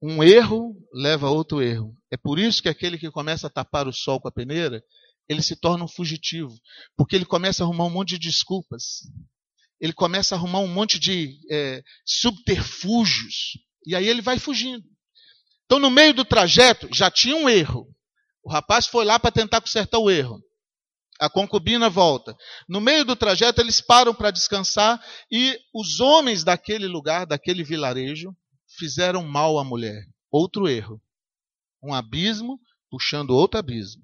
Um 0.00 0.22
erro 0.22 0.76
leva 0.92 1.26
a 1.26 1.30
outro 1.30 1.60
erro. 1.60 1.92
É 2.12 2.16
por 2.16 2.38
isso 2.38 2.62
que 2.62 2.68
aquele 2.68 2.96
que 2.96 3.10
começa 3.10 3.48
a 3.48 3.50
tapar 3.50 3.88
o 3.88 3.92
sol 3.92 4.20
com 4.20 4.28
a 4.28 4.32
peneira, 4.32 4.80
ele 5.28 5.42
se 5.42 5.56
torna 5.56 5.84
um 5.84 5.88
fugitivo, 5.88 6.54
porque 6.96 7.16
ele 7.16 7.26
começa 7.26 7.62
a 7.62 7.66
arrumar 7.66 7.86
um 7.86 7.90
monte 7.90 8.10
de 8.10 8.28
desculpas 8.28 9.02
ele 9.80 9.92
começa 9.92 10.34
a 10.34 10.38
arrumar 10.38 10.60
um 10.60 10.68
monte 10.68 10.98
de 10.98 11.38
é, 11.50 11.82
subterfúgios. 12.04 13.58
E 13.86 13.94
aí 13.94 14.08
ele 14.08 14.20
vai 14.20 14.38
fugindo. 14.38 14.84
Então, 15.64 15.78
no 15.78 15.90
meio 15.90 16.14
do 16.14 16.24
trajeto, 16.24 16.88
já 16.92 17.10
tinha 17.10 17.36
um 17.36 17.48
erro. 17.48 17.86
O 18.42 18.50
rapaz 18.50 18.86
foi 18.86 19.04
lá 19.04 19.18
para 19.18 19.30
tentar 19.30 19.60
consertar 19.60 19.98
o 19.98 20.10
erro. 20.10 20.42
A 21.20 21.28
concubina 21.28 21.90
volta. 21.90 22.36
No 22.68 22.80
meio 22.80 23.04
do 23.04 23.16
trajeto, 23.16 23.60
eles 23.60 23.80
param 23.80 24.14
para 24.14 24.30
descansar 24.30 25.02
e 25.30 25.58
os 25.74 26.00
homens 26.00 26.44
daquele 26.44 26.86
lugar, 26.86 27.26
daquele 27.26 27.64
vilarejo, 27.64 28.34
fizeram 28.78 29.22
mal 29.22 29.58
à 29.58 29.64
mulher. 29.64 30.04
Outro 30.30 30.68
erro. 30.68 31.00
Um 31.82 31.92
abismo 31.92 32.58
puxando 32.90 33.30
outro 33.30 33.58
abismo. 33.58 34.02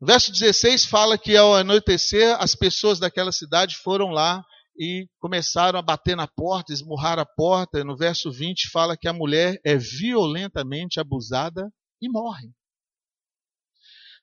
Verso 0.00 0.32
16 0.32 0.86
fala 0.86 1.16
que 1.16 1.36
ao 1.36 1.54
anoitecer, 1.54 2.36
as 2.40 2.54
pessoas 2.54 2.98
daquela 2.98 3.32
cidade 3.32 3.76
foram 3.76 4.10
lá 4.10 4.42
e 4.78 5.06
começaram 5.20 5.78
a 5.78 5.82
bater 5.82 6.16
na 6.16 6.26
porta, 6.26 6.72
esmurrar 6.72 7.18
a 7.18 7.24
porta. 7.24 7.84
No 7.84 7.96
verso 7.96 8.30
20 8.30 8.70
fala 8.70 8.96
que 8.96 9.08
a 9.08 9.12
mulher 9.12 9.58
é 9.64 9.76
violentamente 9.76 10.98
abusada 11.00 11.70
e 12.02 12.08
morre. 12.08 12.48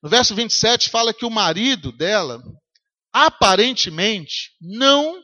No 0.04 0.10
verso 0.10 0.36
27 0.36 0.90
fala 0.90 1.14
que 1.14 1.26
o 1.26 1.30
marido 1.30 1.92
dela, 1.92 2.42
aparentemente, 3.14 4.52
não 4.60 5.22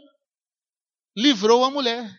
livrou 1.15 1.63
a 1.65 1.71
mulher. 1.71 2.09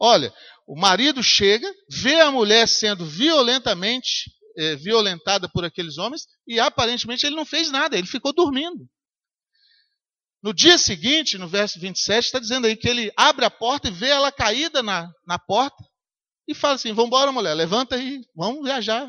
Olha, 0.00 0.32
o 0.66 0.78
marido 0.78 1.22
chega, 1.22 1.72
vê 1.90 2.20
a 2.20 2.30
mulher 2.30 2.68
sendo 2.68 3.06
violentamente 3.06 4.30
é, 4.58 4.74
violentada 4.74 5.48
por 5.48 5.64
aqueles 5.64 5.98
homens 5.98 6.26
e 6.46 6.58
aparentemente 6.58 7.24
ele 7.24 7.36
não 7.36 7.46
fez 7.46 7.70
nada, 7.70 7.96
ele 7.96 8.06
ficou 8.06 8.32
dormindo. 8.32 8.88
No 10.42 10.52
dia 10.52 10.76
seguinte, 10.76 11.38
no 11.38 11.48
verso 11.48 11.80
27, 11.80 12.26
está 12.26 12.38
dizendo 12.38 12.66
aí 12.66 12.76
que 12.76 12.88
ele 12.88 13.12
abre 13.16 13.44
a 13.44 13.50
porta 13.50 13.88
e 13.88 13.92
vê 13.92 14.08
ela 14.08 14.32
caída 14.32 14.82
na, 14.82 15.10
na 15.26 15.38
porta 15.38 15.84
e 16.46 16.54
fala 16.54 16.74
assim: 16.74 16.92
Vamos 16.92 17.06
embora, 17.08 17.32
mulher, 17.32 17.54
levanta 17.54 17.96
aí, 17.96 18.20
vamos 18.34 18.64
viajar. 18.64 19.08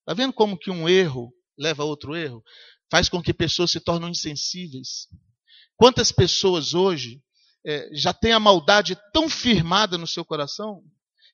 Está 0.00 0.14
vendo 0.14 0.32
como 0.32 0.58
que 0.58 0.70
um 0.70 0.88
erro 0.88 1.32
leva 1.58 1.82
a 1.82 1.86
outro 1.86 2.14
erro? 2.14 2.42
Faz 2.90 3.08
com 3.08 3.22
que 3.22 3.34
pessoas 3.34 3.70
se 3.70 3.80
tornem 3.80 4.10
insensíveis. 4.10 5.08
Quantas 5.76 6.12
pessoas 6.12 6.72
hoje 6.72 7.20
é, 7.66 7.88
já 7.92 8.14
têm 8.14 8.32
a 8.32 8.40
maldade 8.40 8.96
tão 9.12 9.28
firmada 9.28 9.98
no 9.98 10.06
seu 10.06 10.24
coração 10.24 10.82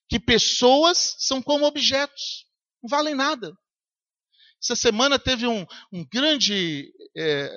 que 0.08 0.18
pessoas 0.18 1.16
são 1.18 1.40
como 1.40 1.64
objetos 1.64 2.46
não 2.82 2.88
valem 2.88 3.14
nada. 3.14 3.52
Essa 4.62 4.76
semana 4.76 5.18
teve 5.18 5.46
um, 5.46 5.66
um 5.92 6.04
grande 6.04 6.92
é, 7.16 7.50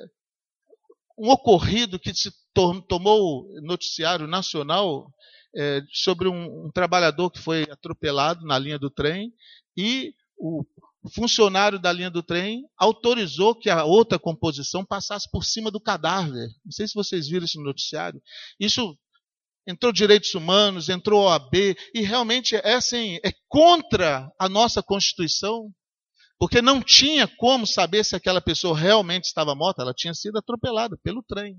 um 1.17 1.29
ocorrido 1.29 1.99
que 1.99 2.13
se 2.13 2.31
to 2.53 2.81
tomou 2.83 3.47
noticiário 3.61 4.27
nacional 4.27 5.11
é, 5.55 5.81
sobre 5.91 6.27
um, 6.27 6.65
um, 6.65 6.71
trabalhador 6.71 7.29
que 7.29 7.39
foi 7.39 7.63
atropelado 7.63 8.45
na 8.45 8.57
linha 8.57 8.79
do 8.79 8.89
trem 8.89 9.33
e 9.77 10.13
o 10.37 10.63
funcionário 11.13 11.79
da 11.79 11.91
linha 11.93 12.09
do 12.09 12.23
trem 12.23 12.63
autorizou 12.77 13.55
que 13.55 13.69
a 13.69 13.85
outra 13.85 14.17
composição 14.17 14.83
passasse 14.83 15.29
por 15.29 15.45
cima 15.45 15.69
do 15.69 15.79
cadáver. 15.79 16.49
Não 16.65 16.71
sei 16.71 16.87
se 16.87 16.93
vocês 16.93 17.27
viram 17.27 17.45
esse 17.45 17.61
noticiário. 17.61 18.21
Isso 18.59 18.97
entrou 19.67 19.91
direitos 19.91 20.33
humanos, 20.35 20.89
entrou 20.89 21.23
OAB, 21.23 21.75
e 21.93 22.01
realmente 22.01 22.55
é 22.55 22.73
assim, 22.73 23.19
é 23.23 23.31
contra 23.47 24.29
a 24.39 24.47
nossa 24.47 24.83
Constituição, 24.83 25.71
porque 26.37 26.61
não 26.61 26.81
tinha 26.81 27.27
como 27.27 27.65
saber 27.65 28.03
se 28.03 28.15
aquela 28.15 28.41
pessoa 28.41 28.77
realmente 28.77 29.25
estava 29.25 29.55
morta, 29.55 29.81
ela 29.81 29.93
tinha 29.93 30.13
sido 30.13 30.37
atropelada 30.37 30.97
pelo 31.03 31.23
trem. 31.23 31.57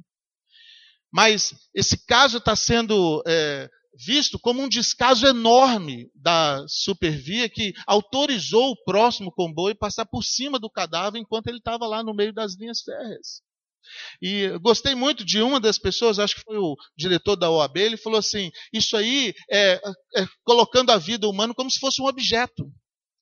Mas 1.12 1.54
esse 1.74 2.04
caso 2.06 2.38
está 2.38 2.54
sendo 2.54 3.22
é, 3.26 3.68
visto 3.96 4.38
como 4.38 4.62
um 4.62 4.68
descaso 4.68 5.26
enorme 5.26 6.10
da 6.14 6.64
supervia 6.68 7.48
que 7.48 7.72
autorizou 7.86 8.72
o 8.72 8.84
próximo 8.84 9.32
comboio 9.32 9.76
passar 9.76 10.04
por 10.04 10.22
cima 10.22 10.58
do 10.58 10.70
cadáver 10.70 11.18
enquanto 11.18 11.46
ele 11.46 11.58
estava 11.58 11.86
lá 11.86 12.02
no 12.02 12.14
meio 12.14 12.32
das 12.32 12.56
linhas 12.56 12.82
férreas. 12.82 13.40
E 14.20 14.48
gostei 14.60 14.94
muito 14.94 15.24
de 15.24 15.40
uma 15.40 15.60
das 15.60 15.78
pessoas, 15.78 16.18
acho 16.18 16.36
que 16.36 16.42
foi 16.42 16.58
o 16.58 16.76
diretor 16.96 17.36
da 17.36 17.50
OAB, 17.50 17.76
ele 17.76 17.96
falou 17.96 18.18
assim: 18.18 18.50
isso 18.72 18.96
aí 18.96 19.34
é, 19.50 19.80
é 20.16 20.26
colocando 20.44 20.90
a 20.90 20.98
vida 20.98 21.28
humana 21.28 21.54
como 21.54 21.70
se 21.70 21.78
fosse 21.78 22.00
um 22.00 22.06
objeto. 22.06 22.70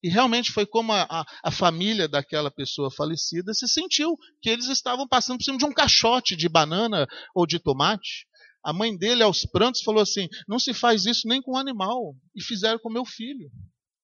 E 0.02 0.08
realmente 0.10 0.52
foi 0.52 0.66
como 0.66 0.92
a, 0.92 1.06
a, 1.08 1.24
a, 1.44 1.50
família 1.50 2.06
daquela 2.06 2.50
pessoa 2.50 2.90
falecida 2.90 3.54
se 3.54 3.66
sentiu 3.66 4.18
que 4.42 4.50
eles 4.50 4.68
estavam 4.68 5.08
passando 5.08 5.38
por 5.38 5.44
cima 5.44 5.56
de 5.56 5.64
um 5.64 5.72
caixote 5.72 6.36
de 6.36 6.46
banana 6.46 7.06
ou 7.34 7.46
de 7.46 7.58
tomate. 7.58 8.26
A 8.62 8.70
mãe 8.70 8.94
dele, 8.94 9.22
aos 9.22 9.46
prantos, 9.46 9.82
falou 9.82 10.02
assim: 10.02 10.28
não 10.46 10.58
se 10.58 10.74
faz 10.74 11.06
isso 11.06 11.26
nem 11.26 11.40
com 11.40 11.52
um 11.52 11.58
animal. 11.58 12.14
E 12.34 12.42
fizeram 12.42 12.78
com 12.78 12.90
meu 12.90 13.06
filho. 13.06 13.50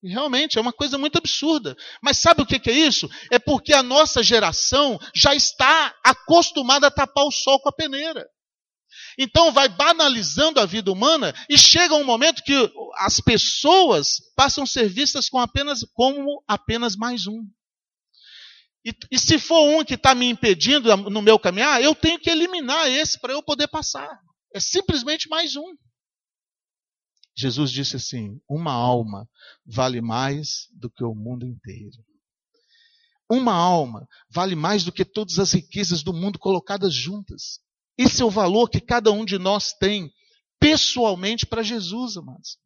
Realmente 0.03 0.57
é 0.57 0.61
uma 0.61 0.73
coisa 0.73 0.97
muito 0.97 1.19
absurda. 1.19 1.77
Mas 2.03 2.19
sabe 2.19 2.43
o 2.43 2.47
que 2.47 2.71
é 2.71 2.73
isso? 2.73 3.09
É 3.31 3.39
porque 3.39 3.73
a 3.73 3.83
nossa 3.83 4.23
geração 4.23 4.99
já 5.15 5.35
está 5.35 5.95
acostumada 6.03 6.87
a 6.87 6.91
tapar 6.91 7.25
o 7.25 7.31
sol 7.31 7.61
com 7.61 7.69
a 7.69 7.73
peneira. 7.73 8.27
Então 9.19 9.53
vai 9.53 9.69
banalizando 9.69 10.59
a 10.59 10.67
vida 10.67 10.91
humana 10.91 11.35
e 11.49 11.59
chega 11.59 11.95
um 11.95 12.05
momento 12.05 12.43
que 12.43 12.55
as 12.97 13.21
pessoas 13.21 14.17
passam 14.35 14.65
a 14.65 14.67
ser 14.67 14.89
vistas 14.89 15.29
com 15.29 15.39
apenas, 15.39 15.81
como 15.93 16.43
apenas 16.49 16.97
mais 16.97 17.27
um. 17.27 17.45
E, 18.85 18.95
e 19.11 19.19
se 19.19 19.39
for 19.39 19.69
um 19.69 19.85
que 19.85 19.95
está 19.95 20.15
me 20.15 20.27
impedindo 20.27 20.97
no 20.97 21.21
meu 21.21 21.39
caminhar, 21.39 21.83
eu 21.83 21.95
tenho 21.95 22.19
que 22.19 22.31
eliminar 22.31 22.91
esse 22.91 23.21
para 23.21 23.35
eu 23.35 23.43
poder 23.43 23.69
passar. 23.69 24.09
É 24.55 24.61
simplesmente 24.61 25.29
mais 25.29 25.55
um. 25.57 25.77
Jesus 27.37 27.71
disse 27.71 27.97
assim: 27.97 28.41
uma 28.49 28.73
alma 28.73 29.29
vale 29.65 30.01
mais 30.01 30.69
do 30.73 30.91
que 30.91 31.05
o 31.05 31.15
mundo 31.15 31.47
inteiro. 31.47 32.05
Uma 33.31 33.55
alma 33.55 34.09
vale 34.29 34.57
mais 34.57 34.85
do 34.85 34.93
que 34.93 35.05
todas 35.05 35.39
as 35.39 35.53
riquezas 35.53 36.03
do 36.03 36.13
mundo 36.13 36.39
colocadas 36.39 36.93
juntas. 36.93 37.61
Esse 37.97 38.23
é 38.23 38.25
o 38.25 38.31
valor 38.31 38.69
que 38.69 38.81
cada 38.81 39.13
um 39.13 39.25
de 39.25 39.39
nós 39.39 39.73
tem 39.73 40.13
pessoalmente 40.59 41.47
para 41.47 41.63
Jesus, 41.63 42.17
amados. 42.17 42.59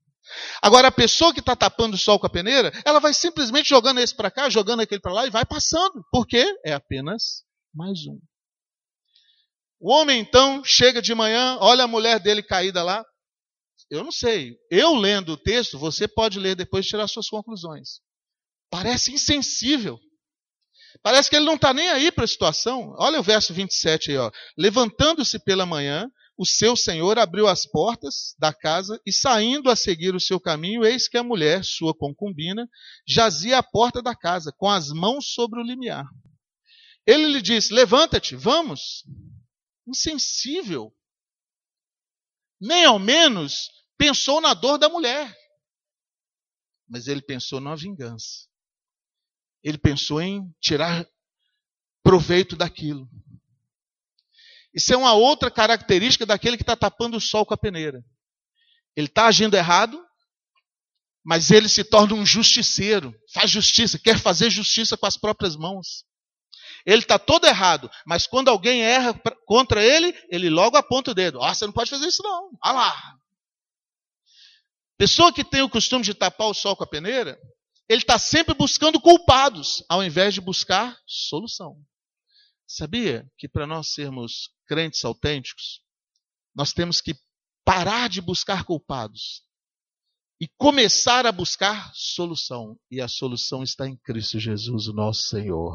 Agora, 0.62 0.88
a 0.88 0.92
pessoa 0.92 1.34
que 1.34 1.40
está 1.40 1.54
tapando 1.54 1.94
o 1.94 1.98
sol 1.98 2.18
com 2.18 2.26
a 2.26 2.30
peneira, 2.30 2.72
ela 2.84 2.98
vai 2.98 3.12
simplesmente 3.12 3.68
jogando 3.68 4.00
esse 4.00 4.14
para 4.14 4.30
cá, 4.30 4.48
jogando 4.48 4.80
aquele 4.80 5.00
para 5.00 5.12
lá 5.12 5.26
e 5.26 5.30
vai 5.30 5.44
passando. 5.44 6.04
Porque 6.10 6.44
é 6.64 6.72
apenas 6.72 7.44
mais 7.74 8.06
um. 8.06 8.18
O 9.78 9.92
homem 9.92 10.18
então 10.18 10.64
chega 10.64 11.02
de 11.02 11.14
manhã, 11.14 11.58
olha 11.60 11.84
a 11.84 11.88
mulher 11.88 12.18
dele 12.18 12.42
caída 12.42 12.82
lá. 12.82 13.04
Eu 13.90 14.02
não 14.02 14.12
sei. 14.12 14.56
Eu 14.70 14.94
lendo 14.94 15.32
o 15.32 15.36
texto, 15.36 15.78
você 15.78 16.08
pode 16.08 16.38
ler 16.38 16.56
depois 16.56 16.86
e 16.86 16.88
tirar 16.88 17.06
suas 17.08 17.28
conclusões. 17.28 18.00
Parece 18.70 19.12
insensível. 19.12 19.98
Parece 21.02 21.28
que 21.28 21.36
ele 21.36 21.44
não 21.44 21.54
está 21.54 21.74
nem 21.74 21.88
aí 21.90 22.10
para 22.10 22.24
a 22.24 22.28
situação. 22.28 22.94
Olha 22.98 23.20
o 23.20 23.22
verso 23.22 23.52
27 23.52 24.12
aí, 24.12 24.16
ó. 24.16 24.30
Levantando-se 24.56 25.38
pela 25.38 25.66
manhã, 25.66 26.10
o 26.36 26.44
seu 26.44 26.74
senhor 26.74 27.18
abriu 27.18 27.46
as 27.46 27.64
portas 27.64 28.34
da 28.38 28.52
casa 28.52 29.00
e, 29.06 29.12
saindo 29.12 29.70
a 29.70 29.76
seguir 29.76 30.14
o 30.14 30.20
seu 30.20 30.40
caminho, 30.40 30.84
eis 30.84 31.08
que 31.08 31.16
a 31.16 31.22
mulher, 31.22 31.64
sua 31.64 31.94
concubina, 31.94 32.68
jazia 33.06 33.58
à 33.58 33.62
porta 33.62 34.02
da 34.02 34.14
casa, 34.14 34.52
com 34.56 34.68
as 34.68 34.88
mãos 34.88 35.32
sobre 35.32 35.60
o 35.60 35.62
limiar. 35.62 36.04
Ele 37.06 37.26
lhe 37.26 37.42
disse: 37.42 37.72
Levanta-te, 37.72 38.34
vamos. 38.34 39.04
Insensível. 39.86 40.92
Nem 42.60 42.84
ao 42.84 42.98
menos 42.98 43.70
pensou 43.96 44.40
na 44.40 44.54
dor 44.54 44.78
da 44.78 44.88
mulher. 44.88 45.34
Mas 46.88 47.08
ele 47.08 47.22
pensou 47.22 47.60
na 47.60 47.74
vingança. 47.74 48.46
Ele 49.62 49.78
pensou 49.78 50.20
em 50.20 50.54
tirar 50.60 51.06
proveito 52.02 52.54
daquilo. 52.54 53.08
Isso 54.74 54.92
é 54.92 54.96
uma 54.96 55.14
outra 55.14 55.50
característica 55.50 56.26
daquele 56.26 56.56
que 56.56 56.62
está 56.62 56.76
tapando 56.76 57.16
o 57.16 57.20
sol 57.20 57.46
com 57.46 57.54
a 57.54 57.58
peneira. 57.58 58.04
Ele 58.96 59.06
está 59.06 59.26
agindo 59.26 59.56
errado, 59.56 60.04
mas 61.24 61.50
ele 61.50 61.68
se 61.68 61.82
torna 61.82 62.14
um 62.14 62.26
justiceiro, 62.26 63.14
faz 63.32 63.50
justiça, 63.50 63.98
quer 63.98 64.18
fazer 64.18 64.50
justiça 64.50 64.96
com 64.96 65.06
as 65.06 65.16
próprias 65.16 65.56
mãos. 65.56 66.04
Ele 66.84 67.02
está 67.02 67.18
todo 67.18 67.46
errado, 67.46 67.90
mas 68.06 68.26
quando 68.26 68.48
alguém 68.48 68.82
erra 68.82 69.18
contra 69.44 69.82
ele, 69.82 70.14
ele 70.28 70.50
logo 70.50 70.76
aponta 70.76 71.10
o 71.10 71.14
dedo. 71.14 71.42
Ah, 71.42 71.54
você 71.54 71.66
não 71.66 71.72
pode 71.72 71.90
fazer 71.90 72.06
isso 72.06 72.22
não. 72.22 72.50
Ah 72.62 72.72
lá. 72.72 73.16
Pessoa 74.96 75.32
que 75.32 75.44
tem 75.44 75.62
o 75.62 75.68
costume 75.68 76.04
de 76.04 76.14
tapar 76.14 76.48
o 76.48 76.54
sol 76.54 76.76
com 76.76 76.84
a 76.84 76.86
peneira, 76.86 77.38
ele 77.88 78.00
está 78.00 78.18
sempre 78.18 78.54
buscando 78.54 79.00
culpados, 79.00 79.84
ao 79.88 80.02
invés 80.02 80.34
de 80.34 80.40
buscar 80.40 80.96
solução. 81.06 81.76
Sabia 82.66 83.28
que 83.36 83.48
para 83.48 83.66
nós 83.66 83.92
sermos 83.92 84.50
crentes 84.66 85.04
autênticos, 85.04 85.80
nós 86.54 86.72
temos 86.72 87.00
que 87.00 87.14
parar 87.64 88.08
de 88.08 88.20
buscar 88.20 88.64
culpados 88.64 89.42
e 90.40 90.48
começar 90.56 91.26
a 91.26 91.32
buscar 91.32 91.90
solução. 91.94 92.78
E 92.90 93.00
a 93.00 93.08
solução 93.08 93.62
está 93.62 93.86
em 93.88 93.96
Cristo 93.96 94.38
Jesus, 94.38 94.86
o 94.86 94.92
nosso 94.92 95.22
Senhor. 95.22 95.74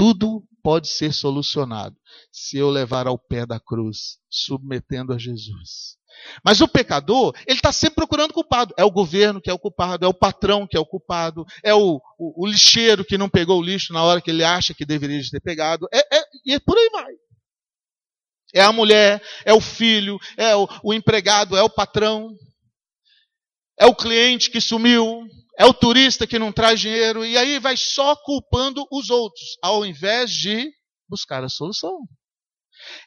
Tudo 0.00 0.42
pode 0.62 0.88
ser 0.88 1.12
solucionado 1.12 1.94
se 2.32 2.56
eu 2.56 2.70
levar 2.70 3.06
ao 3.06 3.18
pé 3.18 3.44
da 3.44 3.60
cruz, 3.60 4.16
submetendo 4.30 5.12
a 5.12 5.18
Jesus. 5.18 5.98
Mas 6.42 6.62
o 6.62 6.66
pecador, 6.66 7.34
ele 7.46 7.58
está 7.58 7.70
sempre 7.70 7.96
procurando 7.96 8.32
culpado. 8.32 8.72
É 8.78 8.84
o 8.84 8.90
governo 8.90 9.42
que 9.42 9.50
é 9.50 9.52
o 9.52 9.58
culpado, 9.58 10.06
é 10.06 10.08
o 10.08 10.14
patrão 10.14 10.66
que 10.66 10.74
é 10.74 10.80
o 10.80 10.86
culpado, 10.86 11.44
é 11.62 11.74
o, 11.74 12.00
o, 12.18 12.44
o 12.44 12.46
lixeiro 12.46 13.04
que 13.04 13.18
não 13.18 13.28
pegou 13.28 13.58
o 13.58 13.62
lixo 13.62 13.92
na 13.92 14.02
hora 14.02 14.22
que 14.22 14.30
ele 14.30 14.42
acha 14.42 14.72
que 14.72 14.86
deveria 14.86 15.20
ter 15.30 15.40
pegado. 15.40 15.86
É, 15.92 16.16
é, 16.16 16.24
e 16.46 16.54
é 16.54 16.58
por 16.60 16.78
aí 16.78 16.88
vai. 16.90 17.12
É 18.54 18.62
a 18.62 18.72
mulher, 18.72 19.22
é 19.44 19.52
o 19.52 19.60
filho, 19.60 20.18
é 20.38 20.56
o, 20.56 20.66
o 20.82 20.94
empregado, 20.94 21.58
é 21.58 21.62
o 21.62 21.68
patrão, 21.68 22.34
é 23.78 23.84
o 23.84 23.94
cliente 23.94 24.50
que 24.50 24.62
sumiu, 24.62 25.28
é 25.58 25.66
o 25.66 25.74
turista 25.74 26.26
que 26.26 26.38
não 26.38 26.52
traz 26.52 26.80
dinheiro, 26.80 27.24
e 27.24 27.36
aí 27.36 27.58
vai 27.58 27.76
só 27.76 28.16
culpando 28.16 28.86
os 28.90 29.10
outros, 29.10 29.58
ao 29.62 29.84
invés 29.84 30.30
de 30.30 30.70
buscar 31.08 31.42
a 31.44 31.48
solução. 31.48 31.98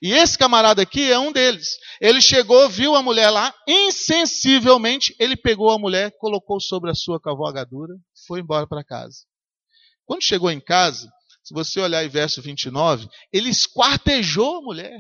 E 0.02 0.14
esse 0.14 0.38
camarada 0.38 0.82
aqui 0.82 1.12
é 1.12 1.18
um 1.18 1.32
deles. 1.32 1.78
Ele 2.00 2.22
chegou, 2.22 2.70
viu 2.70 2.96
a 2.96 3.02
mulher 3.02 3.30
lá, 3.30 3.54
insensivelmente, 3.68 5.16
ele 5.20 5.36
pegou 5.36 5.72
a 5.72 5.80
mulher, 5.80 6.16
colocou 6.20 6.60
sobre 6.60 6.92
a 6.92 6.96
sua 6.96 7.20
cavalgadura, 7.20 7.94
foi 8.28 8.40
embora 8.40 8.68
para 8.68 8.84
casa. 8.84 9.26
Quando 10.06 10.24
chegou 10.24 10.52
em 10.52 10.60
casa, 10.60 11.12
se 11.44 11.54
você 11.54 11.80
olhar 11.80 12.04
em 12.06 12.10
verso 12.10 12.42
29, 12.42 13.08
ele 13.32 13.50
esquartejou 13.50 14.58
a 14.58 14.62
mulher. 14.62 15.00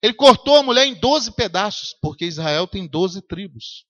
Ele 0.00 0.14
cortou 0.14 0.56
a 0.56 0.62
mulher 0.62 0.86
em 0.86 0.94
12 0.94 1.34
pedaços, 1.34 1.94
porque 2.00 2.24
Israel 2.24 2.66
tem 2.66 2.86
12 2.86 3.20
tribos. 3.26 3.87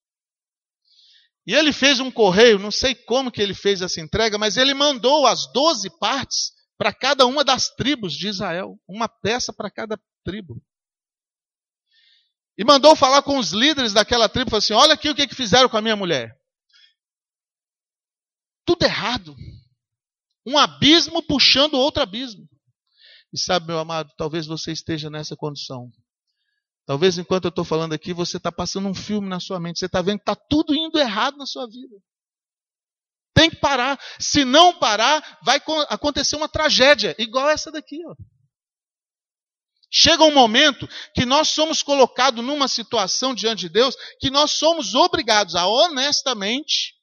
E 1.49 1.55
ele 1.55 1.73
fez 1.73 1.99
um 1.99 2.11
correio, 2.11 2.59
não 2.59 2.71
sei 2.71 2.95
como 2.95 3.33
que 3.33 3.41
ele 3.41 3.55
fez 3.55 3.81
essa 3.81 4.03
entrega, 4.03 4.37
mas 4.37 4.59
ele 4.59 4.75
mandou 4.75 5.27
as 5.27 5.51
12 5.51 5.89
partes 5.99 6.53
para 6.77 6.93
cada 6.93 7.25
uma 7.25 7.43
das 7.43 7.71
tribos 7.71 8.13
de 8.13 8.29
Israel, 8.29 8.79
uma 8.87 9.09
peça 9.09 9.51
para 9.51 9.71
cada 9.71 9.99
tribo. 10.23 10.63
E 12.59 12.63
mandou 12.67 12.95
falar 12.95 13.23
com 13.23 13.39
os 13.39 13.53
líderes 13.53 13.95
daquela 13.95 14.29
tribo, 14.29 14.51
falou 14.51 14.59
assim: 14.59 14.75
olha 14.75 14.93
aqui 14.93 15.09
o 15.09 15.15
que, 15.15 15.27
que 15.27 15.35
fizeram 15.35 15.71
com 15.71 15.79
a 15.79 15.81
minha 15.81 15.97
mulher. 15.97 16.39
Tudo 18.67 18.83
errado. 18.83 19.35
Um 20.45 20.59
abismo 20.59 21.23
puxando 21.23 21.79
outro 21.79 22.03
abismo. 22.03 22.47
E 23.33 23.39
sabe, 23.39 23.69
meu 23.69 23.79
amado, 23.79 24.13
talvez 24.19 24.47
você 24.47 24.71
esteja 24.71 25.09
nessa 25.09 25.35
condição. 25.35 25.91
Talvez 26.89 27.19
enquanto 27.19 27.45
eu 27.45 27.51
estou 27.51 27.67
falando 27.67 27.93
aqui, 27.93 28.15
você 28.15 28.39
está 28.39 28.51
passando 28.51 28.89
um 28.89 28.95
filme 28.95 29.29
na 29.29 29.39
sua 29.39 29.61
mente. 29.61 29.79
Você 29.79 29.85
está 29.85 30.01
vendo 30.01 30.21
que 30.21 30.23
está 30.23 30.35
tudo 30.35 30.75
indo 30.75 30.99
errado 30.99 31.37
na 31.37 31.45
sua 31.45 31.67
vida. 31.67 31.95
Tem 33.35 33.51
que 33.51 33.57
parar. 33.57 34.01
Se 34.19 34.43
não 34.43 34.79
parar, 34.79 35.39
vai 35.43 35.61
acontecer 35.91 36.35
uma 36.35 36.49
tragédia, 36.49 37.15
igual 37.19 37.47
essa 37.51 37.71
daqui. 37.71 38.01
Ó. 38.07 38.15
Chega 39.93 40.25
um 40.25 40.33
momento 40.33 40.89
que 41.15 41.27
nós 41.27 41.51
somos 41.51 41.83
colocados 41.83 42.43
numa 42.43 42.67
situação 42.67 43.35
diante 43.35 43.61
de 43.61 43.69
Deus 43.69 43.95
que 44.19 44.31
nós 44.31 44.53
somos 44.53 44.95
obrigados 44.95 45.57
a 45.57 45.67
honestamente 45.67 46.95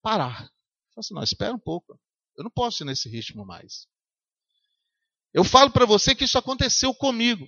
parar. 0.00 0.48
Assim, 0.96 1.12
não, 1.12 1.24
espera 1.24 1.52
um 1.52 1.58
pouco. 1.58 1.98
Eu 2.38 2.44
não 2.44 2.52
posso 2.52 2.84
ir 2.84 2.86
nesse 2.86 3.08
ritmo 3.08 3.44
mais. 3.44 3.88
Eu 5.32 5.42
falo 5.42 5.72
para 5.72 5.84
você 5.84 6.14
que 6.14 6.22
isso 6.22 6.38
aconteceu 6.38 6.94
comigo. 6.94 7.44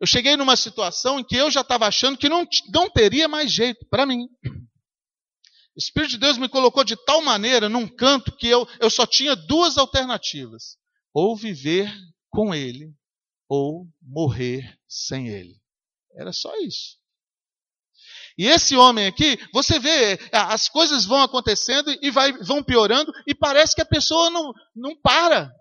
Eu 0.00 0.06
cheguei 0.06 0.36
numa 0.36 0.56
situação 0.56 1.18
em 1.18 1.24
que 1.24 1.36
eu 1.36 1.50
já 1.50 1.62
estava 1.62 1.86
achando 1.86 2.16
que 2.16 2.28
não, 2.28 2.46
não 2.72 2.88
teria 2.88 3.26
mais 3.26 3.52
jeito 3.52 3.84
para 3.90 4.06
mim. 4.06 4.28
O 4.44 5.78
Espírito 5.78 6.10
de 6.10 6.18
Deus 6.18 6.38
me 6.38 6.48
colocou 6.48 6.84
de 6.84 6.96
tal 7.04 7.22
maneira 7.22 7.68
num 7.68 7.86
canto 7.86 8.36
que 8.36 8.48
eu, 8.48 8.66
eu 8.80 8.90
só 8.90 9.06
tinha 9.06 9.34
duas 9.34 9.78
alternativas: 9.78 10.76
ou 11.12 11.36
viver 11.36 11.92
com 12.30 12.54
Ele, 12.54 12.92
ou 13.48 13.86
morrer 14.02 14.76
sem 14.88 15.28
Ele. 15.28 15.56
Era 16.16 16.32
só 16.32 16.52
isso. 16.58 16.98
E 18.36 18.46
esse 18.46 18.76
homem 18.76 19.06
aqui, 19.06 19.36
você 19.52 19.80
vê, 19.80 20.18
as 20.32 20.68
coisas 20.68 21.04
vão 21.04 21.22
acontecendo 21.22 21.92
e 22.00 22.08
vai, 22.08 22.32
vão 22.32 22.62
piorando, 22.62 23.12
e 23.26 23.34
parece 23.34 23.74
que 23.74 23.82
a 23.82 23.86
pessoa 23.86 24.30
não, 24.30 24.52
não 24.76 24.96
para. 25.00 25.52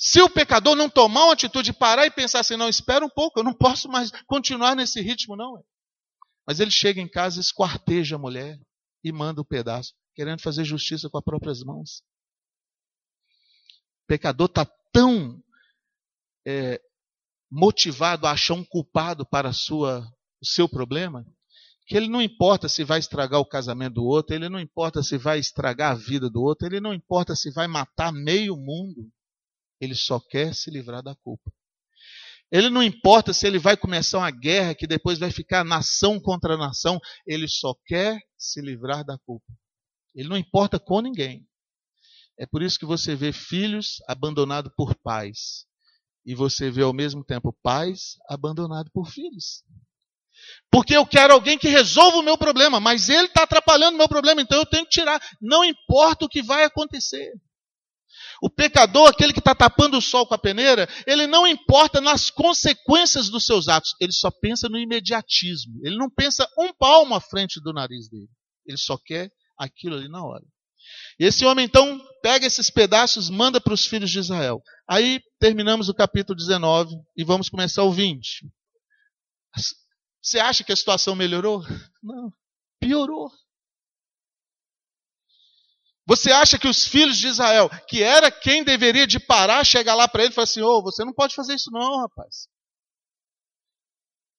Se 0.00 0.22
o 0.22 0.30
pecador 0.30 0.76
não 0.76 0.88
tomar 0.88 1.24
uma 1.24 1.32
atitude 1.32 1.72
de 1.72 1.76
parar 1.76 2.06
e 2.06 2.10
pensar 2.10 2.38
assim, 2.38 2.56
não, 2.56 2.68
espera 2.68 3.04
um 3.04 3.08
pouco, 3.08 3.40
eu 3.40 3.42
não 3.42 3.52
posso 3.52 3.88
mais 3.88 4.12
continuar 4.28 4.76
nesse 4.76 5.00
ritmo, 5.00 5.34
não. 5.34 5.60
Mas 6.46 6.60
ele 6.60 6.70
chega 6.70 7.00
em 7.00 7.08
casa, 7.08 7.40
esquarteja 7.40 8.14
a 8.14 8.18
mulher 8.18 8.56
e 9.02 9.10
manda 9.10 9.40
o 9.40 9.42
um 9.42 9.46
pedaço, 9.46 9.92
querendo 10.14 10.40
fazer 10.40 10.64
justiça 10.64 11.10
com 11.10 11.18
as 11.18 11.24
próprias 11.24 11.64
mãos. 11.64 12.04
O 14.04 14.06
pecador 14.06 14.46
está 14.46 14.64
tão 14.92 15.42
é, 16.46 16.80
motivado 17.50 18.28
a 18.28 18.30
achar 18.30 18.54
um 18.54 18.64
culpado 18.64 19.26
para 19.26 19.52
sua, 19.52 20.06
o 20.40 20.46
seu 20.46 20.68
problema, 20.68 21.26
que 21.88 21.96
ele 21.96 22.08
não 22.08 22.22
importa 22.22 22.68
se 22.68 22.84
vai 22.84 23.00
estragar 23.00 23.40
o 23.40 23.48
casamento 23.48 23.94
do 23.94 24.04
outro, 24.04 24.32
ele 24.32 24.48
não 24.48 24.60
importa 24.60 25.02
se 25.02 25.18
vai 25.18 25.40
estragar 25.40 25.90
a 25.90 25.96
vida 25.96 26.30
do 26.30 26.40
outro, 26.40 26.68
ele 26.68 26.80
não 26.80 26.94
importa 26.94 27.34
se 27.34 27.50
vai 27.50 27.66
matar 27.66 28.12
meio 28.12 28.56
mundo, 28.56 29.10
ele 29.80 29.94
só 29.94 30.20
quer 30.20 30.54
se 30.54 30.70
livrar 30.70 31.02
da 31.02 31.14
culpa. 31.14 31.52
Ele 32.50 32.70
não 32.70 32.82
importa 32.82 33.32
se 33.32 33.46
ele 33.46 33.58
vai 33.58 33.76
começar 33.76 34.18
uma 34.18 34.30
guerra 34.30 34.74
que 34.74 34.86
depois 34.86 35.18
vai 35.18 35.30
ficar 35.30 35.64
nação 35.64 36.18
contra 36.18 36.56
nação, 36.56 36.98
ele 37.26 37.46
só 37.46 37.74
quer 37.86 38.18
se 38.38 38.60
livrar 38.60 39.04
da 39.04 39.18
culpa. 39.18 39.52
Ele 40.14 40.28
não 40.28 40.36
importa 40.36 40.78
com 40.78 41.00
ninguém. 41.00 41.46
É 42.38 42.46
por 42.46 42.62
isso 42.62 42.78
que 42.78 42.86
você 42.86 43.14
vê 43.14 43.32
filhos 43.32 43.96
abandonados 44.08 44.72
por 44.76 44.94
pais. 44.94 45.66
E 46.24 46.34
você 46.34 46.70
vê 46.70 46.82
ao 46.82 46.94
mesmo 46.94 47.24
tempo 47.24 47.56
pais 47.62 48.16
abandonados 48.28 48.90
por 48.92 49.10
filhos. 49.10 49.62
Porque 50.70 50.96
eu 50.96 51.06
quero 51.06 51.34
alguém 51.34 51.58
que 51.58 51.68
resolva 51.68 52.18
o 52.18 52.22
meu 52.22 52.38
problema, 52.38 52.80
mas 52.80 53.08
ele 53.08 53.26
está 53.26 53.42
atrapalhando 53.42 53.94
o 53.94 53.98
meu 53.98 54.08
problema, 54.08 54.40
então 54.40 54.58
eu 54.58 54.66
tenho 54.66 54.84
que 54.84 54.90
tirar. 54.90 55.20
Não 55.40 55.64
importa 55.64 56.24
o 56.24 56.28
que 56.28 56.42
vai 56.42 56.64
acontecer. 56.64 57.32
O 58.42 58.48
pecador, 58.48 59.08
aquele 59.08 59.32
que 59.32 59.40
está 59.40 59.54
tapando 59.54 59.98
o 59.98 60.02
sol 60.02 60.26
com 60.26 60.34
a 60.34 60.38
peneira, 60.38 60.88
ele 61.06 61.26
não 61.26 61.46
importa 61.46 62.00
nas 62.00 62.30
consequências 62.30 63.28
dos 63.28 63.44
seus 63.44 63.68
atos, 63.68 63.94
ele 64.00 64.12
só 64.12 64.30
pensa 64.30 64.68
no 64.68 64.78
imediatismo. 64.78 65.80
Ele 65.82 65.96
não 65.96 66.08
pensa 66.08 66.48
um 66.58 66.72
palmo 66.72 67.14
à 67.14 67.20
frente 67.20 67.60
do 67.60 67.72
nariz 67.72 68.08
dele. 68.08 68.28
Ele 68.66 68.78
só 68.78 68.96
quer 68.96 69.30
aquilo 69.58 69.96
ali 69.96 70.08
na 70.08 70.24
hora. 70.24 70.44
E 71.18 71.24
esse 71.24 71.44
homem 71.44 71.64
então 71.64 72.00
pega 72.22 72.46
esses 72.46 72.70
pedaços, 72.70 73.28
manda 73.28 73.60
para 73.60 73.74
os 73.74 73.86
filhos 73.86 74.10
de 74.10 74.18
Israel. 74.18 74.62
Aí 74.88 75.20
terminamos 75.40 75.88
o 75.88 75.94
capítulo 75.94 76.36
19 76.36 76.94
e 77.16 77.24
vamos 77.24 77.48
começar 77.48 77.82
o 77.82 77.92
20. 77.92 78.46
Você 80.22 80.38
acha 80.38 80.62
que 80.62 80.72
a 80.72 80.76
situação 80.76 81.14
melhorou? 81.14 81.62
Não, 82.02 82.32
piorou. 82.80 83.30
Você 86.08 86.32
acha 86.32 86.58
que 86.58 86.66
os 86.66 86.88
filhos 86.88 87.18
de 87.18 87.26
Israel, 87.26 87.68
que 87.86 88.02
era 88.02 88.30
quem 88.30 88.64
deveria 88.64 89.06
de 89.06 89.20
parar, 89.20 89.62
chegar 89.62 89.94
lá 89.94 90.08
para 90.08 90.22
ele 90.22 90.32
e 90.32 90.34
falar 90.34 90.44
assim: 90.44 90.62
ô, 90.62 90.78
oh, 90.78 90.82
você 90.82 91.04
não 91.04 91.12
pode 91.12 91.34
fazer 91.34 91.54
isso 91.54 91.70
não, 91.70 92.00
rapaz. 92.00 92.48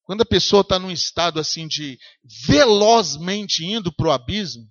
Quando 0.02 0.22
a 0.22 0.26
pessoa 0.26 0.62
está 0.62 0.80
num 0.80 0.90
estado 0.90 1.38
assim 1.38 1.68
de 1.68 1.96
velozmente 2.44 3.64
indo 3.64 3.94
para 3.94 4.08
o 4.08 4.10
abismo, 4.10 4.68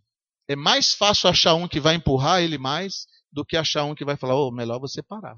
é 0.49 0.57
mais 0.57 0.93
fácil 0.93 1.29
achar 1.29 1.53
um 1.53 1.69
que 1.69 1.79
vai 1.79 1.95
empurrar 1.95 2.41
ele 2.41 2.57
mais 2.57 3.05
do 3.31 3.45
que 3.45 3.55
achar 3.55 3.85
um 3.85 3.95
que 3.95 4.03
vai 4.03 4.17
falar, 4.17 4.35
oh, 4.35 4.51
melhor 4.51 4.77
você 4.77 5.01
parar. 5.01 5.37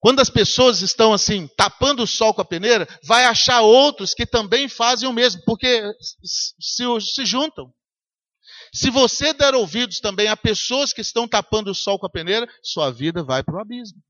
Quando 0.00 0.18
as 0.18 0.28
pessoas 0.28 0.82
estão 0.82 1.12
assim, 1.12 1.46
tapando 1.56 2.02
o 2.02 2.08
sol 2.08 2.34
com 2.34 2.40
a 2.40 2.44
peneira, 2.44 2.88
vai 3.04 3.24
achar 3.24 3.60
outros 3.60 4.14
que 4.14 4.26
também 4.26 4.68
fazem 4.68 5.08
o 5.08 5.12
mesmo, 5.12 5.40
porque 5.44 5.80
se, 6.58 6.84
se 7.00 7.24
juntam. 7.24 7.72
Se 8.74 8.90
você 8.90 9.32
der 9.32 9.54
ouvidos 9.54 10.00
também 10.00 10.26
a 10.26 10.36
pessoas 10.36 10.92
que 10.92 11.00
estão 11.00 11.28
tapando 11.28 11.70
o 11.70 11.74
sol 11.74 11.96
com 11.96 12.06
a 12.06 12.10
peneira, 12.10 12.44
sua 12.60 12.90
vida 12.90 13.22
vai 13.22 13.40
para 13.40 13.56
o 13.56 13.60
abismo. 13.60 14.02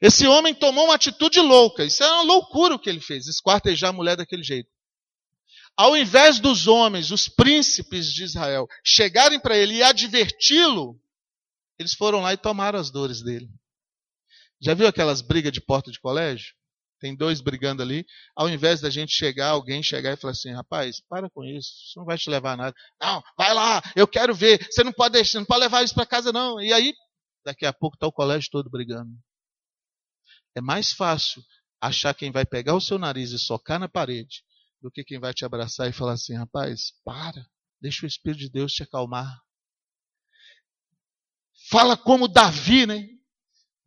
Esse 0.00 0.26
homem 0.26 0.54
tomou 0.54 0.86
uma 0.86 0.94
atitude 0.94 1.38
louca. 1.38 1.84
Isso 1.84 2.02
é 2.02 2.10
uma 2.10 2.22
loucura 2.22 2.74
o 2.74 2.78
que 2.78 2.88
ele 2.88 3.00
fez, 3.00 3.26
esquartejar 3.26 3.90
a 3.90 3.92
mulher 3.92 4.16
daquele 4.16 4.42
jeito. 4.42 4.70
Ao 5.76 5.94
invés 5.94 6.40
dos 6.40 6.66
homens, 6.66 7.10
os 7.10 7.28
príncipes 7.28 8.06
de 8.12 8.24
Israel, 8.24 8.66
chegarem 8.82 9.38
para 9.38 9.56
ele 9.56 9.74
e 9.74 9.82
adverti-lo, 9.82 10.98
eles 11.78 11.92
foram 11.92 12.20
lá 12.20 12.32
e 12.32 12.38
tomaram 12.38 12.78
as 12.78 12.90
dores 12.90 13.22
dele. 13.22 13.48
Já 14.60 14.72
viu 14.72 14.86
aquelas 14.86 15.20
brigas 15.20 15.52
de 15.52 15.60
porta 15.60 15.90
de 15.90 16.00
colégio? 16.00 16.54
Tem 17.02 17.16
dois 17.16 17.40
brigando 17.40 17.82
ali, 17.82 18.06
ao 18.36 18.48
invés 18.48 18.80
da 18.80 18.88
gente 18.88 19.12
chegar, 19.12 19.48
alguém 19.48 19.82
chegar 19.82 20.12
e 20.12 20.16
falar 20.16 20.30
assim, 20.30 20.52
rapaz, 20.52 21.00
para 21.08 21.28
com 21.28 21.44
isso, 21.44 21.68
isso 21.88 21.98
não 21.98 22.04
vai 22.04 22.16
te 22.16 22.30
levar 22.30 22.52
a 22.52 22.56
nada. 22.56 22.76
Não, 23.00 23.20
vai 23.36 23.52
lá, 23.52 23.82
eu 23.96 24.06
quero 24.06 24.32
ver, 24.32 24.64
você 24.70 24.84
não 24.84 24.92
pode 24.92 25.14
deixar, 25.14 25.40
não 25.40 25.44
pode 25.44 25.62
levar 25.62 25.82
isso 25.82 25.94
para 25.94 26.06
casa 26.06 26.32
não. 26.32 26.60
E 26.60 26.72
aí, 26.72 26.94
daqui 27.44 27.66
a 27.66 27.72
pouco 27.72 27.96
está 27.96 28.06
o 28.06 28.12
colégio 28.12 28.48
todo 28.52 28.70
brigando. 28.70 29.10
É 30.54 30.60
mais 30.60 30.92
fácil 30.92 31.42
achar 31.80 32.14
quem 32.14 32.30
vai 32.30 32.46
pegar 32.46 32.76
o 32.76 32.80
seu 32.80 33.00
nariz 33.00 33.32
e 33.32 33.38
socar 33.38 33.80
na 33.80 33.88
parede, 33.88 34.44
do 34.80 34.88
que 34.88 35.02
quem 35.02 35.18
vai 35.18 35.34
te 35.34 35.44
abraçar 35.44 35.90
e 35.90 35.92
falar 35.92 36.12
assim, 36.12 36.36
rapaz, 36.36 36.92
para, 37.04 37.44
deixa 37.80 38.06
o 38.06 38.08
Espírito 38.08 38.42
de 38.42 38.50
Deus 38.50 38.72
te 38.72 38.84
acalmar. 38.84 39.42
Fala 41.68 41.96
como 41.96 42.28
Davi, 42.28 42.86
né? 42.86 43.08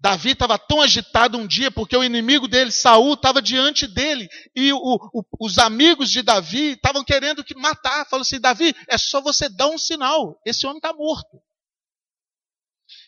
Davi 0.06 0.34
estava 0.34 0.60
tão 0.60 0.82
agitado 0.82 1.36
um 1.36 1.48
dia 1.48 1.72
porque 1.72 1.98
o 1.98 2.04
inimigo 2.04 2.48
dele, 2.48 2.70
Saul, 2.70 3.16
estava 3.16 3.42
diante 3.42 3.88
dele 3.88 4.30
e 4.56 4.72
o, 4.72 4.78
o, 4.78 5.24
os 5.40 5.58
amigos 5.58 6.12
de 6.12 6.22
Davi 6.22 6.74
estavam 6.74 7.04
querendo 7.04 7.44
que 7.44 7.56
matar. 7.56 8.08
Falou 8.08 8.22
assim: 8.22 8.40
Davi, 8.40 8.76
é 8.88 9.00
só 9.00 9.20
você 9.20 9.50
dar 9.50 9.68
um 9.68 9.80
sinal. 9.80 10.40
Esse 10.46 10.68
homem 10.68 10.78
está 10.78 10.94
morto. 10.94 11.42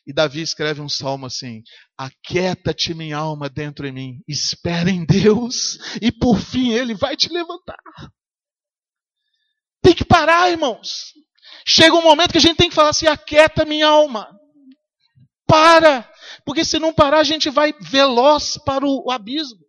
E 0.08 0.12
Davi 0.12 0.42
escreve 0.42 0.82
um 0.82 0.90
salmo 0.90 1.28
assim: 1.28 1.62
Aquieta-te, 1.96 2.96
minha 2.96 3.18
alma, 3.18 3.48
dentro 3.48 3.86
em 3.86 3.92
mim, 3.92 4.24
espera 4.28 4.90
em 4.90 5.06
Deus, 5.06 5.78
e 6.02 6.12
por 6.12 6.40
fim 6.40 6.72
ele 6.72 6.96
vai 6.96 7.16
te 7.16 7.32
levantar. 7.32 7.78
Tem 9.84 9.94
que 9.94 10.04
parar, 10.04 10.50
irmãos. 10.50 11.14
Chega 11.64 11.94
um 11.94 12.02
momento 12.02 12.32
que 12.32 12.40
a 12.40 12.42
gente 12.42 12.58
tem 12.58 12.70
que 12.70 12.76
falar 12.76 12.90
assim: 12.90 13.06
aquieta 13.06 13.66
minha 13.66 13.86
alma. 13.86 14.28
Para, 15.46 16.12
porque 16.48 16.64
se 16.64 16.80
não 16.80 16.94
parar, 16.94 17.20
a 17.20 17.26
gente 17.26 17.50
vai 17.50 17.74
veloz 17.74 18.58
para 18.66 18.86
o 18.86 19.12
abismo. 19.12 19.68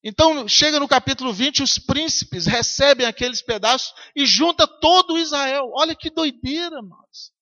Então, 0.00 0.46
chega 0.46 0.78
no 0.78 0.86
capítulo 0.86 1.32
20, 1.32 1.60
os 1.60 1.76
príncipes 1.76 2.46
recebem 2.46 3.04
aqueles 3.04 3.42
pedaços 3.42 3.92
e 4.14 4.24
junta 4.24 4.64
todo 4.64 5.18
Israel. 5.18 5.72
Olha 5.74 5.96
que 5.96 6.08
doideira, 6.08 6.80
mas. 6.82 7.32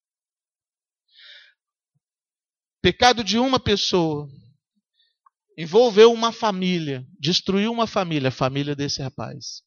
Pecado 2.81 3.23
de 3.23 3.39
uma 3.39 3.61
pessoa 3.61 4.27
envolveu 5.59 6.11
uma 6.15 6.33
família, 6.33 7.07
destruiu 7.21 7.71
uma 7.71 7.87
família, 7.87 8.31
a 8.31 8.33
família 8.33 8.75
desse 8.75 9.03
rapaz. 9.03 9.63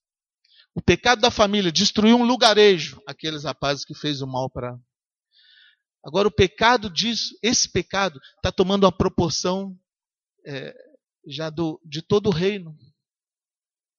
O 0.73 0.81
pecado 0.81 1.21
da 1.21 1.29
família 1.29 1.71
destruiu 1.71 2.17
um 2.17 2.25
lugarejo, 2.25 2.99
aqueles 3.05 3.43
rapazes 3.43 3.85
que 3.85 3.93
fez 3.93 4.19
o 4.23 4.25
mal 4.25 4.49
para 4.49 4.75
Agora, 6.05 6.27
o 6.27 6.31
pecado 6.31 6.87
disso, 6.87 7.35
esse 7.41 7.71
pecado, 7.71 8.21
está 8.35 8.51
tomando 8.51 8.83
uma 8.83 8.95
proporção 8.95 9.75
é, 10.45 10.71
já 11.27 11.49
do, 11.49 11.81
de 11.83 12.03
todo 12.03 12.27
o 12.27 12.33
reino. 12.33 12.77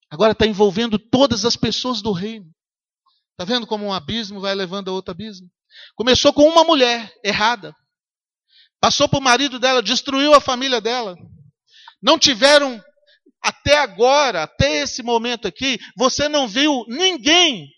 Agora 0.08 0.30
está 0.30 0.46
envolvendo 0.46 1.00
todas 1.00 1.44
as 1.44 1.56
pessoas 1.56 2.00
do 2.00 2.12
reino. 2.12 2.48
Está 3.32 3.44
vendo 3.44 3.66
como 3.66 3.84
um 3.84 3.92
abismo 3.92 4.40
vai 4.40 4.54
levando 4.54 4.88
a 4.88 4.92
outro 4.92 5.10
abismo? 5.10 5.50
Começou 5.96 6.32
com 6.32 6.44
uma 6.48 6.62
mulher 6.62 7.12
errada. 7.24 7.74
Passou 8.80 9.08
para 9.08 9.18
o 9.18 9.22
marido 9.22 9.58
dela, 9.58 9.82
destruiu 9.82 10.32
a 10.32 10.40
família 10.40 10.80
dela. 10.80 11.16
Não 12.00 12.18
tiveram, 12.20 12.80
até 13.42 13.78
agora, 13.78 14.44
até 14.44 14.82
esse 14.82 15.02
momento 15.02 15.48
aqui, 15.48 15.76
você 15.96 16.28
não 16.28 16.46
viu 16.46 16.84
ninguém 16.86 17.68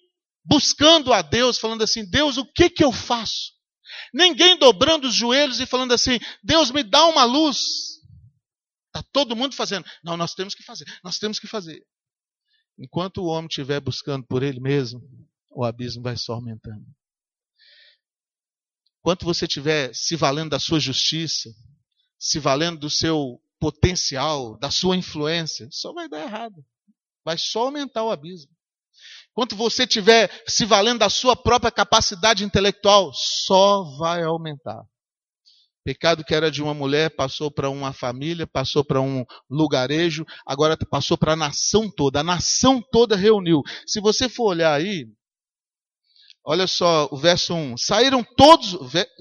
buscando 0.45 1.15
a 1.15 1.23
Deus, 1.23 1.59
falando 1.59 1.83
assim: 1.83 2.09
Deus, 2.09 2.37
o 2.37 2.45
que, 2.45 2.69
que 2.69 2.85
eu 2.85 2.93
faço? 2.93 3.58
Ninguém 4.13 4.59
dobrando 4.59 5.07
os 5.09 5.15
joelhos 5.15 5.61
e 5.61 5.67
falando 5.67 5.93
assim: 5.93 6.19
Deus 6.43 6.71
me 6.71 6.83
dá 6.83 7.07
uma 7.07 7.25
luz. 7.25 7.59
Está 8.87 9.03
todo 9.13 9.37
mundo 9.37 9.55
fazendo. 9.55 9.85
Não, 10.03 10.17
nós 10.17 10.35
temos 10.35 10.55
que 10.55 10.63
fazer, 10.63 10.85
nós 11.05 11.19
temos 11.19 11.39
que 11.39 11.47
fazer. 11.47 11.85
Enquanto 12.79 13.19
o 13.19 13.27
homem 13.27 13.49
estiver 13.49 13.81
buscando 13.81 14.25
por 14.27 14.43
ele 14.43 14.61
mesmo, 14.61 15.03
o 15.51 15.65
abismo 15.65 16.03
vai 16.03 16.17
só 16.17 16.35
aumentando. 16.35 16.87
Enquanto 19.01 19.25
você 19.25 19.47
estiver 19.47 19.95
se 19.95 20.17
valendo 20.17 20.51
da 20.51 20.59
sua 20.59 20.79
justiça, 20.79 21.51
se 22.19 22.39
valendo 22.39 22.81
do 22.81 22.91
seu 22.91 23.41
potencial, 23.59 24.59
da 24.59 24.71
sua 24.71 24.97
influência, 24.97 25.69
só 25.71 25.93
vai 25.93 26.09
dar 26.09 26.23
errado. 26.23 26.65
Vai 27.25 27.37
só 27.37 27.67
aumentar 27.67 28.05
o 28.05 28.11
abismo. 28.11 28.51
Enquanto 29.39 29.55
você 29.55 29.85
estiver 29.85 30.29
se 30.49 30.65
valendo 30.65 30.99
da 30.99 31.09
sua 31.09 31.37
própria 31.37 31.71
capacidade 31.71 32.43
intelectual, 32.43 33.13
só 33.15 33.85
vai 33.97 34.25
aumentar. 34.25 34.83
Pecado 35.85 36.25
que 36.25 36.35
era 36.35 36.51
de 36.51 36.61
uma 36.61 36.75
mulher 36.75 37.15
passou 37.15 37.49
para 37.49 37.71
uma 37.71 37.93
família, 37.93 38.49
passou 38.49 38.85
para 38.85 39.01
um 39.01 39.25
lugarejo, 39.49 40.27
agora 40.45 40.77
passou 40.91 41.17
para 41.17 41.35
a 41.35 41.37
nação 41.37 41.89
toda. 41.89 42.19
A 42.19 42.25
nação 42.25 42.83
toda 42.91 43.15
reuniu. 43.15 43.63
Se 43.87 44.01
você 44.01 44.29
for 44.29 44.47
olhar 44.47 44.75
aí, 44.75 45.07
olha 46.45 46.67
só 46.67 47.09
o 47.13 47.17
verso 47.17 47.55
1. 47.55 47.77
Saíram 47.77 48.25
todos, 48.37 48.77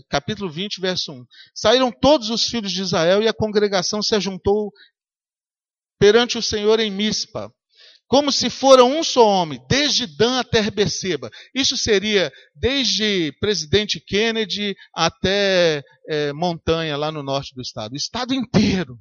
capítulo 0.10 0.50
20, 0.50 0.82
verso 0.82 1.12
1. 1.12 1.26
Saíram 1.54 1.92
todos 1.92 2.32
os 2.32 2.46
filhos 2.46 2.72
de 2.72 2.82
Israel 2.82 3.22
e 3.22 3.28
a 3.28 3.34
congregação 3.36 4.02
se 4.02 4.16
ajuntou 4.16 4.72
perante 6.00 6.40
o 6.40 6.42
Senhor 6.42 6.80
em 6.80 6.90
Mispa 6.90 7.54
como 8.08 8.32
se 8.32 8.50
fora 8.50 8.86
um 8.86 9.04
só 9.04 9.28
homem, 9.28 9.60
desde 9.68 10.08
Dan 10.08 10.40
até 10.40 10.72
Beceba. 10.72 11.30
Isso 11.54 11.76
seria 11.76 12.32
desde 12.56 13.34
presidente 13.40 14.00
Kennedy 14.00 14.76
até 14.96 15.84
é, 16.08 16.32
Montanha, 16.32 16.96
lá 16.96 17.12
no 17.12 17.22
norte 17.22 17.54
do 17.54 17.62
estado. 17.62 17.92
O 17.92 17.98
estado 17.98 18.34
inteiro. 18.34 18.98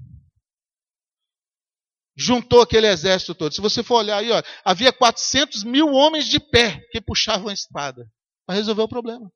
Juntou 2.19 2.63
aquele 2.63 2.89
exército 2.89 3.35
todo. 3.35 3.55
Se 3.55 3.61
você 3.61 3.83
for 3.83 3.97
olhar 3.97 4.19
aí, 4.19 4.33
ó, 4.33 4.43
havia 4.65 4.93
400 4.93 5.63
mil 5.63 5.93
homens 5.93 6.27
de 6.27 6.41
pé 6.41 6.81
que 6.91 7.01
puxavam 7.01 7.49
a 7.49 7.53
espada 7.53 8.11
para 8.45 8.57
resolver 8.57 8.83
o 8.83 8.89
problema. 8.89 9.31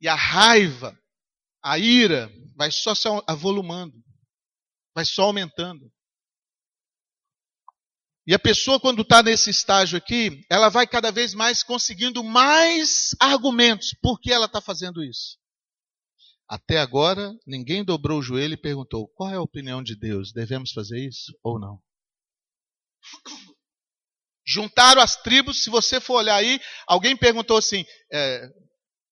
E 0.00 0.06
a 0.06 0.14
raiva, 0.14 0.96
a 1.62 1.78
ira, 1.78 2.30
vai 2.54 2.70
só 2.70 2.94
se 2.94 3.08
avolumando 3.26 4.04
vai 4.94 5.04
só 5.04 5.24
aumentando. 5.24 5.90
E 8.26 8.32
a 8.32 8.38
pessoa, 8.38 8.80
quando 8.80 9.02
está 9.02 9.22
nesse 9.22 9.50
estágio 9.50 9.98
aqui, 9.98 10.46
ela 10.50 10.70
vai 10.70 10.86
cada 10.86 11.10
vez 11.10 11.34
mais 11.34 11.62
conseguindo 11.62 12.24
mais 12.24 13.10
argumentos 13.20 13.94
por 14.00 14.18
que 14.18 14.32
ela 14.32 14.46
está 14.46 14.62
fazendo 14.62 15.02
isso. 15.02 15.36
Até 16.48 16.78
agora, 16.78 17.32
ninguém 17.46 17.84
dobrou 17.84 18.18
o 18.18 18.22
joelho 18.22 18.54
e 18.54 18.60
perguntou: 18.60 19.08
qual 19.08 19.30
é 19.30 19.34
a 19.34 19.42
opinião 19.42 19.82
de 19.82 19.94
Deus? 19.94 20.32
Devemos 20.32 20.72
fazer 20.72 21.06
isso 21.06 21.36
ou 21.42 21.58
não? 21.58 21.78
Juntaram 24.46 25.00
as 25.00 25.16
tribos, 25.16 25.62
se 25.62 25.70
você 25.70 26.00
for 26.00 26.14
olhar 26.14 26.36
aí, 26.36 26.60
alguém 26.86 27.16
perguntou 27.16 27.58
assim: 27.58 27.84
é, 28.12 28.48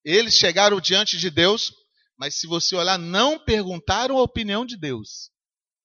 eles 0.04 0.34
chegaram 0.34 0.80
diante 0.80 1.18
de 1.18 1.30
Deus, 1.30 1.72
mas 2.18 2.38
se 2.38 2.46
você 2.46 2.76
olhar, 2.76 2.98
não 2.98 3.38
perguntaram 3.38 4.18
a 4.18 4.22
opinião 4.22 4.64
de 4.64 4.78
Deus. 4.78 5.30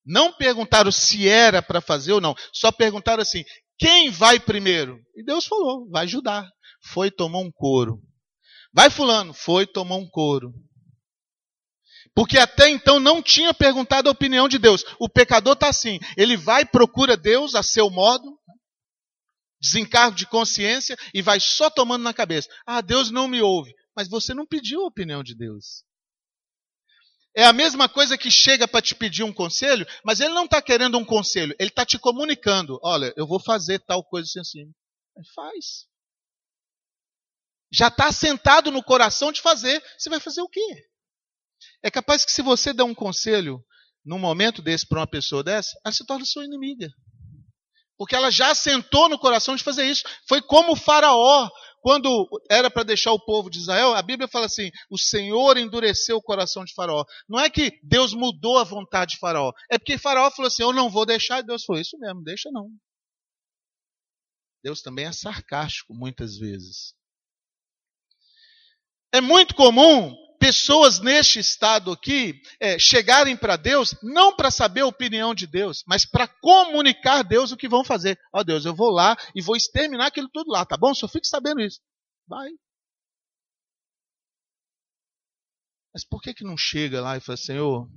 Não 0.08 0.32
perguntaram 0.32 0.90
se 0.90 1.28
era 1.28 1.62
para 1.62 1.82
fazer 1.82 2.14
ou 2.14 2.22
não. 2.22 2.34
Só 2.54 2.72
perguntaram 2.72 3.22
assim: 3.22 3.44
quem 3.78 4.10
vai 4.10 4.40
primeiro? 4.40 4.98
E 5.14 5.24
Deus 5.24 5.46
falou: 5.46 5.90
vai 5.90 6.08
Judá. 6.08 6.50
Foi, 6.82 7.12
tomou 7.12 7.44
um 7.44 7.52
couro. 7.52 8.02
Vai 8.74 8.90
Fulano. 8.90 9.34
Foi, 9.34 9.68
tomou 9.68 10.00
um 10.00 10.10
couro. 10.10 10.54
Porque 12.16 12.40
até 12.40 12.70
então 12.70 13.02
não 13.02 13.22
tinha 13.22 13.54
perguntado 13.54 14.08
a 14.08 14.12
opinião 14.12 14.48
de 14.48 14.58
Deus. 14.58 14.86
O 14.98 15.10
pecador 15.10 15.54
está 15.54 15.68
assim: 15.68 16.00
ele 16.16 16.38
vai, 16.38 16.66
procura 16.66 17.18
Deus 17.18 17.54
a 17.54 17.62
seu 17.62 17.90
modo, 17.90 18.40
desencargo 19.62 20.16
de 20.16 20.26
consciência 20.26 20.96
e 21.14 21.22
vai 21.22 21.42
só 21.42 21.70
tomando 21.70 22.04
na 22.04 22.14
cabeça. 22.14 22.48
Ah, 22.66 22.80
Deus 22.80 23.12
não 23.12 23.28
me 23.28 23.42
ouve. 23.42 23.74
Mas 23.94 24.08
você 24.08 24.34
não 24.34 24.48
pediu 24.48 24.84
a 24.84 24.88
opinião 24.88 25.22
de 25.22 25.36
Deus. 25.36 25.84
É 27.38 27.44
a 27.44 27.54
mesma 27.54 27.88
coisa 27.88 28.18
que 28.18 28.32
chega 28.32 28.68
para 28.68 28.82
te 28.82 28.96
pedir 28.96 29.22
um 29.22 29.32
conselho, 29.32 29.86
mas 30.04 30.20
ele 30.20 30.34
não 30.34 30.46
está 30.46 30.60
querendo 30.60 30.98
um 30.98 31.06
conselho, 31.06 31.56
ele 31.60 31.70
está 31.70 31.86
te 31.86 32.00
comunicando: 32.00 32.80
olha, 32.82 33.14
eu 33.16 33.28
vou 33.28 33.40
fazer 33.40 33.78
tal 33.78 34.04
coisa 34.04 34.28
assim. 34.28 34.42
assim. 34.42 34.74
Faz. 35.36 35.86
Já 37.72 37.90
está 37.90 38.12
sentado 38.12 38.72
no 38.72 38.84
coração 38.84 39.32
de 39.32 39.40
fazer, 39.40 39.84
você 39.96 40.10
vai 40.10 40.20
fazer 40.20 40.42
o 40.42 40.50
quê? 40.50 40.88
É 41.84 41.92
capaz 41.92 42.26
que 42.26 42.32
se 42.32 42.42
você 42.42 42.74
der 42.74 42.84
um 42.84 42.96
conselho 42.96 43.64
num 44.04 44.18
momento 44.18 44.60
desse 44.60 44.88
para 44.88 45.02
uma 45.02 45.08
pessoa 45.08 45.44
dessa, 45.44 45.80
ela 45.86 45.94
se 45.94 46.04
torna 46.08 46.26
sua 46.26 46.44
inimiga. 46.44 46.90
Porque 47.98 48.16
ela 48.16 48.32
já 48.32 48.56
sentou 48.56 49.10
no 49.10 49.20
coração 49.20 49.56
de 49.56 49.64
fazer 49.64 49.86
isso. 49.86 50.04
Foi 50.28 50.42
como 50.42 50.72
o 50.72 50.76
faraó, 50.76 51.48
quando 51.82 52.28
era 52.50 52.70
para 52.70 52.84
deixar 52.84 53.12
o 53.12 53.24
povo 53.24 53.50
de 53.50 53.60
Israel, 53.60 53.94
a 53.94 54.02
Bíblia 54.02 54.28
fala 54.28 54.46
assim: 54.46 54.70
o 54.90 54.98
Senhor 54.98 55.58
endureceu 55.58 56.18
o 56.18 56.22
coração 56.22 56.66
de 56.66 56.74
Faraó. 56.74 57.04
Não 57.28 57.40
é 57.40 57.50
que 57.50 57.80
Deus 57.84 58.14
mudou 58.14 58.58
a 58.58 58.64
vontade 58.64 59.12
de 59.12 59.20
Faraó, 59.20 59.52
é 59.70 59.78
porque 59.78 59.98
Faraó 59.98 60.30
falou 60.32 60.48
assim: 60.48 60.64
eu 60.64 60.74
não 60.74 60.90
vou 60.90 61.06
deixar, 61.06 61.40
e 61.40 61.46
Deus 61.46 61.64
falou: 61.64 61.82
isso 61.82 61.98
mesmo, 61.98 62.24
deixa 62.24 62.50
não. 62.52 62.70
Deus 64.64 64.82
também 64.82 65.06
é 65.06 65.12
sarcástico 65.12 65.94
muitas 65.94 66.38
vezes. 66.38 66.94
É 69.14 69.22
muito 69.22 69.56
comum 69.56 70.16
pessoas 70.40 71.00
neste 71.00 71.40
estado 71.40 71.92
aqui 71.92 72.42
é, 72.60 72.78
chegarem 72.80 73.36
para 73.36 73.56
Deus, 73.56 73.96
não 74.02 74.36
para 74.36 74.52
saber 74.52 74.82
a 74.82 74.88
opinião 74.88 75.34
de 75.34 75.46
Deus, 75.46 75.84
mas 75.88 76.06
para 76.06 76.28
comunicar 76.28 77.20
a 77.20 77.24
Deus 77.24 77.52
o 77.52 77.58
que 77.58 77.68
vão 77.68 77.84
fazer. 77.84 78.20
Ó 78.34 78.40
oh, 78.40 78.44
Deus, 78.44 78.66
eu 78.66 78.76
vou 78.76 78.90
lá 78.90 79.16
e 79.36 79.42
vou 79.42 79.56
exterminar 79.56 80.08
aquilo 80.08 80.30
tudo 80.32 80.52
lá, 80.52 80.66
tá 80.66 80.78
bom? 80.78 80.94
Só 80.94 81.08
fique 81.08 81.28
sabendo 81.28 81.62
isso. 81.62 81.80
Vai. 82.28 82.50
Mas 85.94 86.06
por 86.06 86.22
que, 86.22 86.34
que 86.34 86.44
não 86.44 86.58
chega 86.58 87.02
lá 87.02 87.18
e 87.18 87.20
fala, 87.20 87.38
Senhor, 87.38 87.90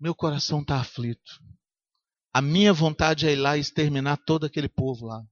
meu 0.00 0.14
coração 0.14 0.60
está 0.60 0.80
aflito. 0.80 1.40
A 2.32 2.40
minha 2.40 2.72
vontade 2.72 3.28
é 3.28 3.32
ir 3.32 3.36
lá 3.36 3.56
e 3.56 3.60
exterminar 3.60 4.16
todo 4.16 4.46
aquele 4.46 4.68
povo 4.68 5.06
lá. 5.06 5.22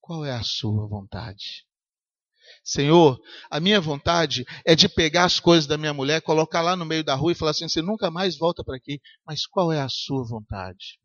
Qual 0.00 0.24
é 0.24 0.32
a 0.32 0.42
sua 0.42 0.88
vontade? 0.88 1.66
Senhor, 2.64 3.18
a 3.50 3.60
minha 3.60 3.80
vontade 3.80 4.44
é 4.64 4.74
de 4.74 4.88
pegar 4.88 5.24
as 5.24 5.40
coisas 5.40 5.66
da 5.66 5.78
minha 5.78 5.94
mulher, 5.94 6.22
colocar 6.22 6.60
lá 6.60 6.76
no 6.76 6.84
meio 6.84 7.04
da 7.04 7.14
rua 7.14 7.32
e 7.32 7.34
falar 7.34 7.52
assim: 7.52 7.68
você 7.68 7.82
nunca 7.82 8.10
mais 8.10 8.36
volta 8.36 8.62
para 8.64 8.76
aqui. 8.76 9.00
Mas 9.26 9.46
qual 9.46 9.72
é 9.72 9.80
a 9.80 9.88
sua 9.88 10.24
vontade? 10.26 10.98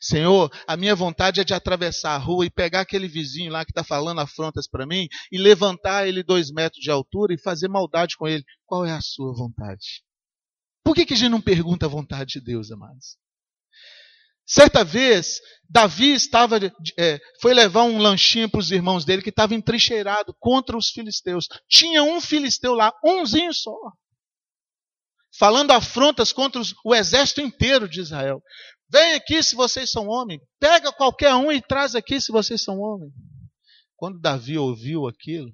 Senhor, 0.00 0.50
a 0.66 0.76
minha 0.76 0.94
vontade 0.94 1.40
é 1.40 1.44
de 1.44 1.54
atravessar 1.54 2.14
a 2.14 2.18
rua 2.18 2.44
e 2.46 2.50
pegar 2.50 2.80
aquele 2.80 3.08
vizinho 3.08 3.50
lá 3.50 3.64
que 3.64 3.70
está 3.70 3.82
falando 3.82 4.20
afrontas 4.20 4.68
para 4.68 4.86
mim 4.86 5.08
e 5.32 5.38
levantar 5.38 6.06
ele 6.06 6.22
dois 6.22 6.50
metros 6.50 6.82
de 6.82 6.90
altura 6.90 7.34
e 7.34 7.40
fazer 7.40 7.68
maldade 7.68 8.16
com 8.16 8.28
ele. 8.28 8.44
Qual 8.66 8.84
é 8.84 8.92
a 8.92 9.00
sua 9.00 9.34
vontade? 9.34 10.02
Por 10.84 10.94
que, 10.94 11.06
que 11.06 11.14
a 11.14 11.16
gente 11.16 11.30
não 11.30 11.40
pergunta 11.40 11.86
a 11.86 11.88
vontade 11.88 12.38
de 12.38 12.40
Deus, 12.40 12.70
amados? 12.70 13.16
Certa 14.50 14.82
vez, 14.82 15.40
Davi 15.68 16.10
estava, 16.10 16.58
é, 16.98 17.20
foi 17.40 17.54
levar 17.54 17.84
um 17.84 17.98
lanchinho 17.98 18.50
para 18.50 18.58
os 18.58 18.72
irmãos 18.72 19.04
dele 19.04 19.22
que 19.22 19.30
estava 19.30 19.54
entrincheirado 19.54 20.34
contra 20.40 20.76
os 20.76 20.90
filisteus. 20.90 21.46
Tinha 21.68 22.02
um 22.02 22.20
filisteu 22.20 22.74
lá, 22.74 22.92
umzinho 23.04 23.54
só. 23.54 23.78
Falando 25.38 25.70
afrontas 25.70 26.32
contra 26.32 26.60
os, 26.60 26.74
o 26.84 26.92
exército 26.92 27.40
inteiro 27.40 27.88
de 27.88 28.00
Israel. 28.00 28.42
Vem 28.90 29.14
aqui 29.14 29.40
se 29.40 29.54
vocês 29.54 29.88
são 29.88 30.08
homens. 30.08 30.40
Pega 30.58 30.90
qualquer 30.90 31.32
um 31.32 31.52
e 31.52 31.62
traz 31.62 31.94
aqui 31.94 32.20
se 32.20 32.32
vocês 32.32 32.60
são 32.60 32.80
homens. 32.80 33.12
Quando 33.94 34.18
Davi 34.18 34.58
ouviu 34.58 35.06
aquilo, 35.06 35.52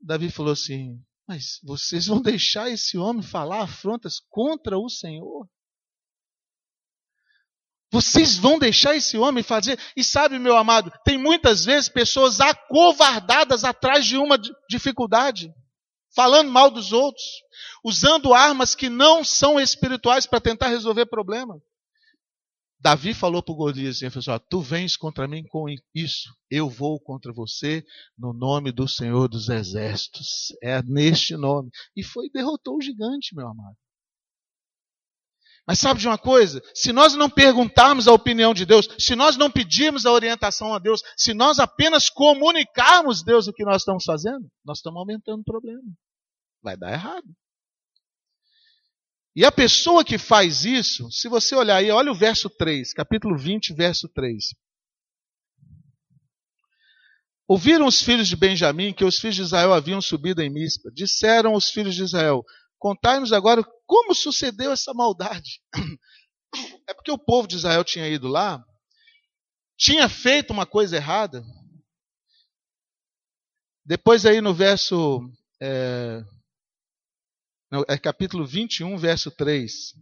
Davi 0.00 0.32
falou 0.32 0.52
assim: 0.52 1.00
Mas 1.28 1.60
vocês 1.62 2.06
vão 2.08 2.20
deixar 2.20 2.68
esse 2.68 2.98
homem 2.98 3.22
falar 3.22 3.62
afrontas 3.62 4.18
contra 4.28 4.76
o 4.76 4.88
Senhor? 4.88 5.48
Vocês 7.96 8.36
vão 8.36 8.58
deixar 8.58 8.94
esse 8.94 9.16
homem 9.16 9.42
fazer? 9.42 9.80
E 9.96 10.04
sabe, 10.04 10.38
meu 10.38 10.54
amado, 10.54 10.92
tem 11.02 11.16
muitas 11.16 11.64
vezes 11.64 11.88
pessoas 11.88 12.42
acovardadas 12.42 13.64
atrás 13.64 14.04
de 14.04 14.18
uma 14.18 14.38
dificuldade, 14.68 15.50
falando 16.14 16.50
mal 16.50 16.70
dos 16.70 16.92
outros, 16.92 17.24
usando 17.82 18.34
armas 18.34 18.74
que 18.74 18.90
não 18.90 19.24
são 19.24 19.58
espirituais 19.58 20.26
para 20.26 20.42
tentar 20.42 20.68
resolver 20.68 21.06
problema. 21.06 21.58
Davi 22.78 23.14
falou 23.14 23.42
para 23.42 23.54
o 23.54 23.56
Golias 23.56 23.96
assim, 23.96 24.10
falou 24.10 24.36
assim, 24.36 24.46
tu 24.50 24.60
vens 24.60 24.94
contra 24.94 25.26
mim 25.26 25.42
com 25.48 25.64
isso, 25.94 26.28
eu 26.50 26.68
vou 26.68 27.00
contra 27.00 27.32
você 27.32 27.82
no 28.18 28.34
nome 28.34 28.72
do 28.72 28.86
Senhor 28.86 29.26
dos 29.26 29.48
Exércitos. 29.48 30.54
É 30.62 30.82
neste 30.82 31.34
nome. 31.34 31.70
E 31.96 32.02
foi 32.02 32.28
derrotou 32.28 32.76
o 32.76 32.82
gigante, 32.82 33.34
meu 33.34 33.48
amado. 33.48 33.78
Mas 35.66 35.80
sabe 35.80 35.98
de 35.98 36.06
uma 36.06 36.16
coisa? 36.16 36.62
Se 36.74 36.92
nós 36.92 37.14
não 37.14 37.28
perguntarmos 37.28 38.06
a 38.06 38.12
opinião 38.12 38.54
de 38.54 38.64
Deus, 38.64 38.88
se 38.98 39.16
nós 39.16 39.36
não 39.36 39.50
pedirmos 39.50 40.06
a 40.06 40.12
orientação 40.12 40.72
a 40.72 40.78
Deus, 40.78 41.02
se 41.16 41.34
nós 41.34 41.58
apenas 41.58 42.08
comunicarmos 42.08 43.24
Deus 43.24 43.48
o 43.48 43.52
que 43.52 43.64
nós 43.64 43.82
estamos 43.82 44.04
fazendo, 44.04 44.48
nós 44.64 44.78
estamos 44.78 45.00
aumentando 45.00 45.40
o 45.40 45.44
problema. 45.44 45.82
Vai 46.62 46.76
dar 46.76 46.92
errado. 46.92 47.26
E 49.34 49.44
a 49.44 49.50
pessoa 49.50 50.04
que 50.04 50.16
faz 50.16 50.64
isso, 50.64 51.10
se 51.10 51.28
você 51.28 51.54
olhar 51.56 51.76
aí, 51.76 51.90
olha 51.90 52.12
o 52.12 52.16
verso 52.16 52.48
3, 52.48 52.92
capítulo 52.94 53.36
20, 53.36 53.74
verso 53.74 54.08
3. 54.08 54.54
Ouviram 57.48 57.86
os 57.86 58.00
filhos 58.00 58.28
de 58.28 58.36
Benjamim 58.36 58.94
que 58.94 59.04
os 59.04 59.18
filhos 59.18 59.36
de 59.36 59.42
Israel 59.42 59.72
haviam 59.72 60.00
subido 60.00 60.42
em 60.42 60.50
Mispa. 60.50 60.90
Disseram 60.92 61.54
os 61.54 61.70
filhos 61.70 61.94
de 61.94 62.02
Israel: 62.02 62.44
Contai-nos 62.78 63.32
agora 63.32 63.62
como 63.86 64.14
sucedeu 64.14 64.72
essa 64.72 64.92
maldade. 64.92 65.62
É 66.88 66.94
porque 66.94 67.10
o 67.10 67.18
povo 67.18 67.46
de 67.46 67.56
Israel 67.56 67.84
tinha 67.84 68.08
ido 68.08 68.28
lá, 68.28 68.64
tinha 69.76 70.08
feito 70.08 70.52
uma 70.52 70.64
coisa 70.64 70.96
errada. 70.96 71.44
Depois, 73.84 74.24
aí 74.24 74.40
no 74.40 74.54
verso. 74.54 75.20
É, 75.60 76.24
no, 77.70 77.84
é 77.88 77.98
capítulo 77.98 78.46
21, 78.46 78.96
verso 78.96 79.30
3. 79.30 79.94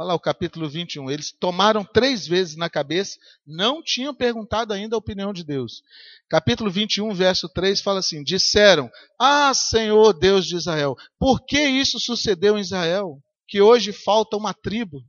Olha 0.00 0.08
lá 0.08 0.14
o 0.14 0.20
capítulo 0.20 0.68
21. 0.68 1.10
Eles 1.10 1.32
tomaram 1.32 1.84
três 1.84 2.24
vezes 2.24 2.54
na 2.54 2.70
cabeça, 2.70 3.18
não 3.44 3.82
tinham 3.82 4.14
perguntado 4.14 4.72
ainda 4.72 4.94
a 4.94 4.98
opinião 4.98 5.32
de 5.32 5.42
Deus. 5.42 5.82
Capítulo 6.28 6.70
21, 6.70 7.12
verso 7.14 7.48
3 7.48 7.80
fala 7.80 7.98
assim: 7.98 8.22
Disseram: 8.22 8.88
Ah, 9.18 9.52
Senhor 9.52 10.12
Deus 10.12 10.46
de 10.46 10.54
Israel, 10.54 10.94
por 11.18 11.44
que 11.44 11.60
isso 11.60 11.98
sucedeu 11.98 12.56
em 12.56 12.60
Israel? 12.60 13.20
Que 13.48 13.60
hoje 13.60 13.92
falta 13.92 14.36
uma 14.36 14.54
tribo. 14.54 15.02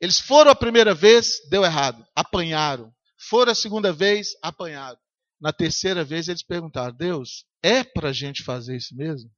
Eles 0.00 0.18
foram 0.18 0.50
a 0.50 0.56
primeira 0.56 0.94
vez, 0.94 1.46
deu 1.50 1.62
errado, 1.62 2.02
apanharam. 2.16 2.90
Foram 3.28 3.52
a 3.52 3.54
segunda 3.54 3.92
vez, 3.92 4.28
apanharam. 4.42 4.98
Na 5.38 5.52
terceira 5.52 6.02
vez 6.02 6.26
eles 6.26 6.42
perguntaram: 6.42 6.96
Deus, 6.96 7.44
é 7.62 7.84
para 7.84 8.08
a 8.08 8.14
gente 8.14 8.42
fazer 8.42 8.78
isso 8.78 8.96
mesmo? 8.96 9.30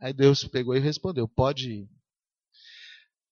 Aí 0.00 0.14
Deus 0.14 0.42
pegou 0.44 0.74
e 0.74 0.80
respondeu: 0.80 1.28
Pode 1.28 1.70
ir. 1.70 1.97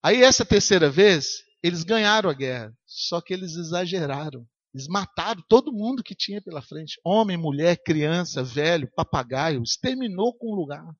Aí 0.07 0.23
essa 0.23 0.45
terceira 0.45 0.89
vez, 0.89 1.43
eles 1.61 1.83
ganharam 1.83 2.29
a 2.29 2.33
guerra, 2.33 2.73
só 2.85 3.19
que 3.19 3.33
eles 3.33 3.57
exageraram. 3.57 4.47
Eles 4.73 4.87
mataram 4.87 5.43
todo 5.49 5.73
mundo 5.73 6.01
que 6.01 6.15
tinha 6.15 6.41
pela 6.41 6.61
frente: 6.61 6.97
homem, 7.03 7.35
mulher, 7.35 7.75
criança, 7.83 8.41
velho, 8.41 8.89
papagaio. 8.95 9.61
Exterminou 9.61 10.33
com 10.33 10.47
o 10.47 10.55
lugar. 10.55 10.95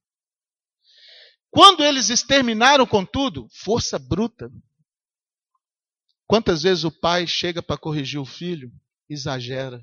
Quando 1.50 1.86
eles 1.86 2.10
exterminaram 2.10 2.86
com 2.86 3.06
tudo, 3.06 3.48
força 3.50 3.98
bruta. 3.98 4.52
Quantas 6.26 6.64
vezes 6.64 6.84
o 6.84 6.92
pai 6.92 7.26
chega 7.26 7.64
para 7.64 7.78
corrigir 7.78 8.20
o 8.20 8.26
filho, 8.26 8.70
exagera. 9.10 9.82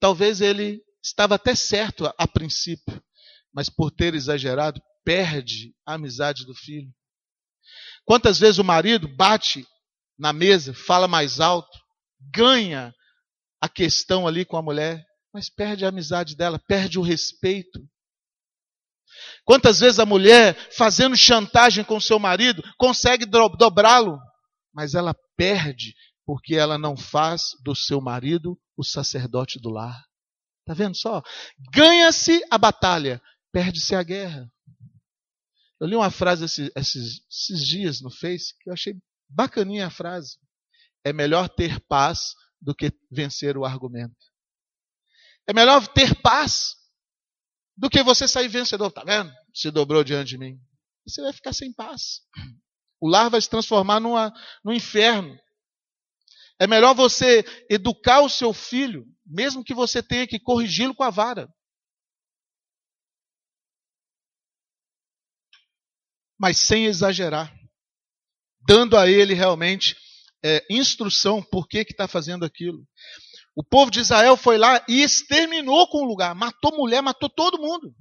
Talvez 0.00 0.40
ele 0.40 0.82
estava 1.02 1.34
até 1.34 1.54
certo 1.54 2.06
a, 2.06 2.14
a 2.16 2.26
princípio, 2.26 3.04
mas 3.52 3.68
por 3.68 3.90
ter 3.90 4.14
exagerado, 4.14 4.80
perde 5.04 5.74
a 5.84 5.96
amizade 5.96 6.46
do 6.46 6.54
filho. 6.54 6.90
Quantas 8.04 8.38
vezes 8.38 8.58
o 8.58 8.64
marido 8.64 9.08
bate 9.16 9.66
na 10.18 10.32
mesa, 10.32 10.74
fala 10.74 11.06
mais 11.06 11.40
alto, 11.40 11.78
ganha 12.32 12.92
a 13.60 13.68
questão 13.68 14.26
ali 14.26 14.44
com 14.44 14.56
a 14.56 14.62
mulher, 14.62 15.04
mas 15.32 15.48
perde 15.48 15.84
a 15.84 15.88
amizade 15.88 16.36
dela, 16.36 16.58
perde 16.58 16.98
o 16.98 17.02
respeito. 17.02 17.80
Quantas 19.44 19.80
vezes 19.80 19.98
a 19.98 20.06
mulher, 20.06 20.54
fazendo 20.76 21.16
chantagem 21.16 21.84
com 21.84 22.00
seu 22.00 22.18
marido, 22.18 22.62
consegue 22.76 23.24
dobrá-lo, 23.26 24.18
mas 24.72 24.94
ela 24.94 25.14
perde 25.36 25.94
porque 26.26 26.54
ela 26.54 26.76
não 26.76 26.96
faz 26.96 27.42
do 27.64 27.74
seu 27.74 28.00
marido 28.00 28.58
o 28.76 28.84
sacerdote 28.84 29.58
do 29.58 29.70
lar. 29.70 30.04
Tá 30.66 30.74
vendo 30.74 30.94
só? 30.94 31.22
Ganha-se 31.72 32.44
a 32.50 32.58
batalha, 32.58 33.18
perde-se 33.50 33.94
a 33.94 34.02
guerra. 34.02 34.46
Eu 35.80 35.86
li 35.86 35.94
uma 35.94 36.10
frase 36.10 36.44
esses, 36.44 36.70
esses, 36.74 37.20
esses 37.30 37.66
dias 37.66 38.00
no 38.00 38.10
Face 38.10 38.54
que 38.58 38.68
eu 38.68 38.72
achei 38.72 38.94
bacaninha 39.28 39.86
a 39.86 39.90
frase. 39.90 40.38
É 41.04 41.12
melhor 41.12 41.48
ter 41.48 41.80
paz 41.86 42.34
do 42.60 42.74
que 42.74 42.92
vencer 43.10 43.56
o 43.56 43.64
argumento. 43.64 44.16
É 45.46 45.52
melhor 45.52 45.86
ter 45.86 46.20
paz 46.20 46.74
do 47.76 47.88
que 47.88 48.02
você 48.02 48.26
sair 48.26 48.48
vencedor. 48.48 48.90
Tá 48.90 49.04
vendo? 49.04 49.32
Se 49.54 49.70
dobrou 49.70 50.02
diante 50.02 50.30
de 50.30 50.38
mim. 50.38 50.60
E 51.06 51.10
você 51.10 51.22
vai 51.22 51.32
ficar 51.32 51.52
sem 51.52 51.72
paz. 51.72 52.22
O 53.00 53.08
lar 53.08 53.30
vai 53.30 53.40
se 53.40 53.48
transformar 53.48 54.00
numa, 54.00 54.32
num 54.64 54.72
inferno. 54.72 55.38
É 56.58 56.66
melhor 56.66 56.94
você 56.94 57.44
educar 57.70 58.20
o 58.20 58.28
seu 58.28 58.52
filho, 58.52 59.06
mesmo 59.24 59.62
que 59.62 59.72
você 59.72 60.02
tenha 60.02 60.26
que 60.26 60.40
corrigi-lo 60.40 60.94
com 60.94 61.04
a 61.04 61.10
vara. 61.10 61.48
Mas 66.38 66.58
sem 66.58 66.86
exagerar. 66.86 67.52
Dando 68.66 68.96
a 68.96 69.08
ele 69.08 69.34
realmente 69.34 69.96
é, 70.44 70.64
instrução 70.70 71.42
por 71.42 71.66
que 71.66 71.78
está 71.78 72.06
fazendo 72.06 72.44
aquilo. 72.44 72.86
O 73.56 73.64
povo 73.64 73.90
de 73.90 74.00
Israel 74.00 74.36
foi 74.36 74.56
lá 74.56 74.84
e 74.88 75.02
exterminou 75.02 75.88
com 75.88 75.98
o 75.98 76.06
lugar, 76.06 76.34
matou 76.34 76.76
mulher, 76.76 77.02
matou 77.02 77.28
todo 77.28 77.60
mundo. 77.60 77.92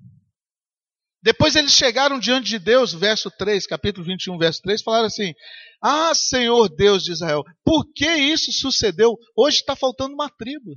Depois 1.21 1.55
eles 1.55 1.71
chegaram 1.71 2.19
diante 2.19 2.47
de 2.47 2.59
Deus, 2.59 2.93
verso 2.93 3.31
3, 3.31 3.65
capítulo 3.65 4.05
21, 4.05 4.37
verso 4.37 4.61
3, 4.61 4.81
falaram 4.83 5.07
assim: 5.07 5.33
Ah, 5.81 6.13
Senhor 6.13 6.69
Deus 6.69 7.03
de 7.03 7.11
Israel, 7.11 7.43
por 7.65 7.91
que 7.93 8.05
isso 8.05 8.51
sucedeu? 8.51 9.17
Hoje 9.35 9.57
está 9.57 9.75
faltando 9.75 10.13
uma 10.13 10.29
tribo. 10.29 10.75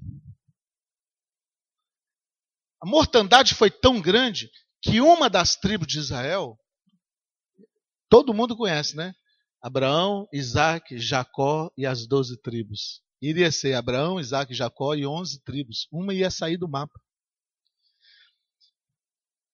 A 2.82 2.88
mortandade 2.88 3.54
foi 3.54 3.70
tão 3.70 4.00
grande 4.00 4.50
que 4.82 5.00
uma 5.00 5.28
das 5.28 5.56
tribos 5.56 5.86
de 5.86 5.98
Israel, 5.98 6.56
todo 8.10 8.34
mundo 8.34 8.56
conhece, 8.56 8.96
né? 8.96 9.14
Abraão, 9.62 10.28
Isaac, 10.32 10.98
Jacó 10.98 11.70
e 11.76 11.86
as 11.86 12.06
doze 12.06 12.36
tribos. 12.42 13.02
Iria 13.22 13.52
ser 13.52 13.74
Abraão, 13.74 14.18
Isaac, 14.18 14.52
Jacó 14.52 14.94
e 14.94 15.06
onze 15.06 15.40
tribos. 15.42 15.86
Uma 15.92 16.12
ia 16.12 16.30
sair 16.30 16.56
do 16.56 16.68
mapa. 16.68 17.00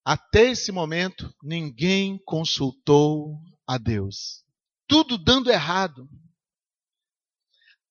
Até 0.05 0.51
esse 0.51 0.73
momento, 0.73 1.35
ninguém 1.43 2.19
consultou 2.25 3.37
a 3.67 3.77
Deus. 3.77 4.45
Tudo 4.89 5.19
dando 5.19 5.51
errado. 5.51 6.09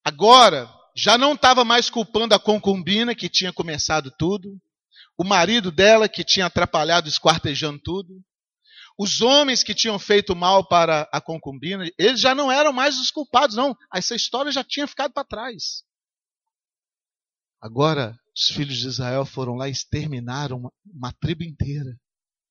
Agora, 0.04 0.74
já 0.96 1.18
não 1.18 1.34
estava 1.34 1.66
mais 1.66 1.90
culpando 1.90 2.34
a 2.34 2.40
concubina 2.40 3.14
que 3.14 3.28
tinha 3.28 3.52
começado 3.52 4.10
tudo, 4.18 4.58
o 5.18 5.26
marido 5.26 5.72
dela 5.72 6.08
que 6.08 6.24
tinha 6.24 6.46
atrapalhado, 6.46 7.10
esquartejando 7.10 7.80
tudo, 7.84 8.24
os 8.98 9.22
homens 9.22 9.64
que 9.64 9.76
tinham 9.76 10.00
feito 10.00 10.36
mal 10.36 10.68
para 10.68 11.10
a 11.12 11.20
concubina, 11.20 11.86
eles 11.98 12.22
já 12.22 12.34
não 12.34 12.52
eram 12.52 12.72
mais 12.72 13.00
os 13.00 13.12
culpados, 13.12 13.56
não. 13.56 13.76
Essa 13.94 14.16
história 14.16 14.52
já 14.52 14.64
tinha 14.64 14.88
ficado 14.88 15.12
para 15.12 15.28
trás. 15.28 15.84
Agora, 17.62 18.18
os 18.36 18.48
filhos 18.48 18.78
de 18.78 18.88
Israel 18.88 19.26
foram 19.26 19.56
lá 19.56 19.68
e 19.68 19.72
exterminaram 19.72 20.58
uma, 20.58 20.74
uma 20.86 21.12
tribo 21.14 21.44
inteira. 21.44 22.00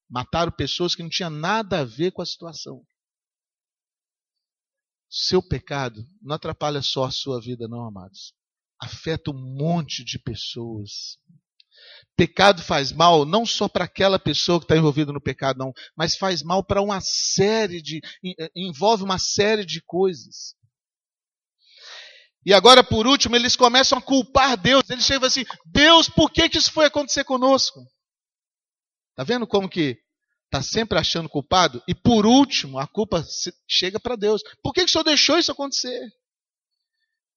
Mataram 0.09 0.53
pessoas 0.53 0.95
que 0.95 1.03
não 1.03 1.09
tinham 1.09 1.31
nada 1.31 1.81
a 1.81 1.85
ver 1.85 2.13
com 2.13 2.21
a 2.21 2.27
situação. 2.27 2.85
Seu 5.09 5.41
pecado 5.41 6.05
não 6.21 6.35
atrapalha 6.35 6.83
só 6.83 7.05
a 7.05 7.11
sua 7.11 7.41
vida, 7.41 7.69
não, 7.69 7.87
amados. 7.87 8.35
Afeta 8.81 9.31
um 9.31 9.57
monte 9.57 10.05
de 10.05 10.19
pessoas. 10.19 11.19
Pecado 12.17 12.63
faz 12.63 12.93
mal 12.93 13.25
não 13.25 13.45
só 13.45 13.69
para 13.69 13.85
aquela 13.85 14.19
pessoa 14.19 14.59
que 14.61 14.65
está 14.65 14.77
envolvida 14.77 15.13
no 15.13 15.21
pecado, 15.21 15.59
não, 15.59 15.73
mas 15.97 16.17
faz 16.17 16.43
mal 16.43 16.65
para 16.65 16.81
uma 16.81 17.01
série 17.01 17.83
de. 17.83 18.01
Eh, 18.25 18.51
envolve 18.55 19.03
uma 19.03 19.19
série 19.19 19.65
de 19.65 19.83
coisas. 19.83 20.55
E 22.47 22.53
agora, 22.53 22.85
por 22.85 23.07
último, 23.07 23.35
eles 23.35 23.57
começam 23.57 23.99
a 23.99 24.03
culpar 24.03 24.57
Deus. 24.57 24.89
Eles 24.91 25.05
chegam 25.05 25.27
assim: 25.27 25.45
Deus, 25.67 26.09
por 26.09 26.31
que, 26.31 26.49
que 26.49 26.59
isso 26.59 26.71
foi 26.71 26.85
acontecer 26.85 27.25
conosco? 27.25 27.81
Está 29.11 29.25
vendo 29.25 29.47
como 29.47 29.69
que 29.69 29.99
está 30.45 30.63
sempre 30.63 30.99
achando 30.99 31.29
culpado? 31.29 31.83
E 31.89 31.95
por 31.95 32.27
último, 32.27 32.79
a 32.79 32.87
culpa 32.87 33.25
chega 33.69 33.99
para 33.99 34.17
Deus. 34.17 34.43
Por 34.63 34.73
que, 34.73 34.85
que 34.85 34.91
o 34.91 34.93
Senhor 34.93 35.05
deixou 35.05 35.39
isso 35.39 35.51
acontecer? 35.51 36.01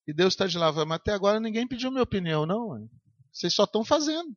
E 0.07 0.13
Deus 0.13 0.33
está 0.33 0.45
de 0.45 0.57
lá, 0.57 0.71
mas 0.71 0.95
até 0.95 1.13
agora 1.13 1.39
ninguém 1.39 1.67
pediu 1.67 1.91
minha 1.91 2.03
opinião, 2.03 2.45
não. 2.45 2.87
Vocês 3.37 3.53
só 3.53 3.65
estão 3.65 3.85
fazendo. 3.85 4.35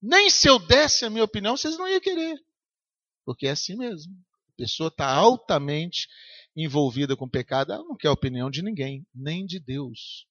Nem 0.00 0.30
se 0.30 0.48
eu 0.48 0.60
desse 0.60 1.04
a 1.04 1.10
minha 1.10 1.24
opinião, 1.24 1.56
vocês 1.56 1.76
não 1.76 1.88
iam 1.88 2.00
querer. 2.00 2.38
Porque 3.24 3.48
é 3.48 3.50
assim 3.50 3.76
mesmo. 3.76 4.12
A 4.52 4.56
pessoa 4.56 4.88
está 4.88 5.12
altamente 5.12 6.06
envolvida 6.54 7.16
com 7.16 7.28
pecado, 7.28 7.72
ela 7.72 7.84
não 7.84 7.96
quer 7.96 8.08
a 8.08 8.12
opinião 8.12 8.48
de 8.48 8.62
ninguém, 8.62 9.04
nem 9.12 9.44
de 9.44 9.58
Deus. 9.58 10.26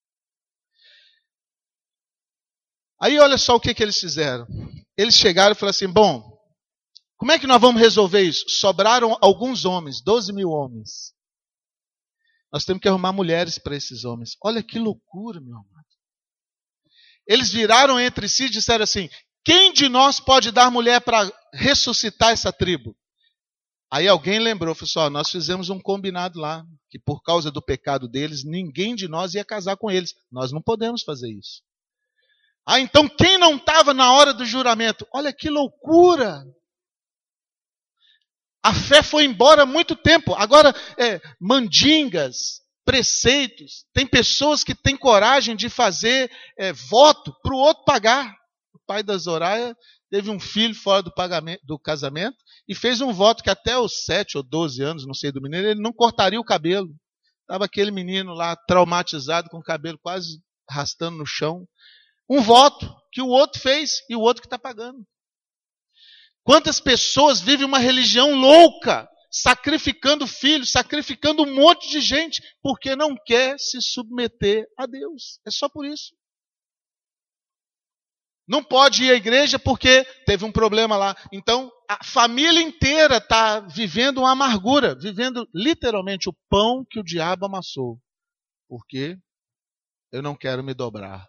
Aí 3.00 3.20
olha 3.20 3.38
só 3.38 3.56
o 3.56 3.60
que, 3.60 3.74
que 3.74 3.84
eles 3.84 4.00
fizeram. 4.00 4.48
Eles 4.98 5.16
chegaram 5.16 5.52
e 5.52 5.56
falaram 5.56 5.72
assim: 5.72 5.88
bom, 5.88 6.38
como 7.18 7.34
é 7.34 7.40
que 7.40 7.48
nós 7.48 7.60
vamos 7.60 7.82
resolver 7.82 8.22
isso? 8.22 8.50
Sobraram 8.50 9.18
alguns 9.22 9.66
homens, 9.66 10.02
12 10.02 10.32
mil 10.32 10.50
homens. 10.50 11.14
Nós 12.52 12.64
temos 12.64 12.82
que 12.82 12.88
arrumar 12.88 13.12
mulheres 13.12 13.58
para 13.58 13.76
esses 13.76 14.06
homens. 14.06 14.38
Olha 14.42 14.64
que 14.64 14.80
loucura, 14.80 15.42
meu 15.42 15.58
amado. 15.58 15.77
Eles 17.28 17.52
viraram 17.52 18.00
entre 18.00 18.28
si 18.30 18.46
e 18.46 18.50
disseram 18.50 18.84
assim: 18.84 19.10
quem 19.44 19.72
de 19.74 19.90
nós 19.90 20.20
pode 20.20 20.52
dar 20.52 20.72
mulher 20.72 21.02
para 21.02 21.32
ressuscitar 21.54 22.32
essa 22.32 22.52
tribo? 22.52 22.96
Aí 23.90 24.08
alguém 24.08 24.40
lembrou, 24.40 24.76
falou 24.76 25.06
assim, 25.06 25.14
nós 25.14 25.30
fizemos 25.30 25.70
um 25.70 25.80
combinado 25.80 26.40
lá, 26.40 26.66
que 26.90 27.00
por 27.00 27.22
causa 27.22 27.50
do 27.50 27.62
pecado 27.62 28.08
deles, 28.08 28.44
ninguém 28.44 28.94
de 28.94 29.08
nós 29.08 29.34
ia 29.34 29.46
casar 29.46 29.78
com 29.78 29.90
eles. 29.90 30.14
Nós 30.30 30.52
não 30.52 30.62
podemos 30.62 31.04
fazer 31.04 31.32
isso. 31.32 31.62
Ah, 32.68 32.82
então 32.82 33.08
quem 33.08 33.38
não 33.38 33.56
estava 33.56 33.94
na 33.94 34.12
hora 34.12 34.34
do 34.34 34.46
juramento? 34.46 35.08
Olha 35.14 35.32
que 35.32 35.50
loucura! 35.50 36.44
A 38.62 38.74
fé 38.74 39.02
foi 39.02 39.24
embora 39.24 39.64
há 39.64 39.66
muito 39.66 39.96
tempo. 39.96 40.34
Agora, 40.36 40.76
é, 40.98 41.22
mandingas, 41.40 42.62
preceitos, 42.88 43.86
tem 43.94 44.08
pessoas 44.08 44.64
que 44.64 44.74
têm 44.74 44.96
coragem 44.96 45.58
de 45.58 45.70
fazer 45.70 46.32
é, 46.58 46.72
voto 46.72 47.36
para 47.44 47.54
o 47.54 47.60
outro 47.60 47.84
pagar 47.84 48.34
pai 48.88 49.04
da 49.04 49.18
Zoraia 49.18 49.76
teve 50.10 50.32
um 50.32 50.40
filho 50.40 50.74
fora 50.74 51.04
do, 51.04 51.12
do 51.64 51.78
casamento 51.78 52.38
e 52.68 52.74
fez 52.74 53.02
um 53.02 53.12
voto 53.12 53.44
que 53.44 53.50
até 53.50 53.78
os 53.78 54.06
7 54.06 54.38
ou 54.38 54.44
12 54.44 54.82
anos, 54.82 55.06
não 55.06 55.14
sei 55.14 55.32
do 55.32 55.42
menino, 55.42 55.68
ele 55.68 55.82
não 55.82 55.92
cortaria 55.92 56.40
o 56.40 56.46
cabelo. 56.46 56.90
Estava 57.42 57.66
aquele 57.66 57.92
menino 57.92 58.34
lá 58.34 58.56
traumatizado, 58.56 59.50
com 59.50 59.58
o 59.58 59.64
cabelo 59.64 60.00
quase 60.02 60.42
arrastando 60.70 61.18
no 61.18 61.26
chão. 61.26 61.68
Um 62.30 62.42
voto 62.42 62.94
que 63.12 63.22
o 63.22 63.28
outro 63.28 63.62
fez 63.62 64.02
e 64.10 64.16
o 64.16 64.22
outro 64.22 64.42
que 64.42 64.48
está 64.48 64.58
pagando. 64.58 65.06
Quantas 66.44 66.80
pessoas 66.80 67.42
vivem 67.42 67.66
uma 67.66 67.80
religião 67.80 68.34
louca, 68.34 69.08
sacrificando 69.42 70.26
filhos, 70.26 70.72
sacrificando 70.72 71.44
um 71.44 71.56
monte 71.56 71.90
de 71.90 72.02
gente, 72.02 72.42
porque 72.62 72.96
não 72.96 73.16
quer 73.16 73.60
se 73.60 73.82
submeter 73.82 74.68
a 74.78 74.86
Deus. 74.86 75.40
É 75.46 75.52
só 75.52 75.70
por 75.70 75.86
isso. 75.86 76.16
Não 78.48 78.64
pode 78.64 79.04
ir 79.04 79.12
à 79.12 79.16
igreja 79.16 79.60
porque 79.60 80.06
teve 80.26 80.46
um 80.46 80.52
problema 80.52 80.96
lá. 80.96 81.16
Então, 81.34 81.70
a 81.90 82.02
família 82.04 82.62
inteira 82.62 83.18
está 83.18 83.60
vivendo 83.60 84.20
uma 84.20 84.32
amargura, 84.32 84.96
vivendo 84.96 85.48
literalmente 85.54 86.30
o 86.30 86.36
pão 86.50 86.86
que 86.90 87.00
o 87.00 87.04
diabo 87.04 87.46
amassou. 87.46 88.00
Porque 88.70 89.18
eu 90.12 90.22
não 90.22 90.36
quero 90.36 90.64
me 90.64 90.74
dobrar. 90.74 91.28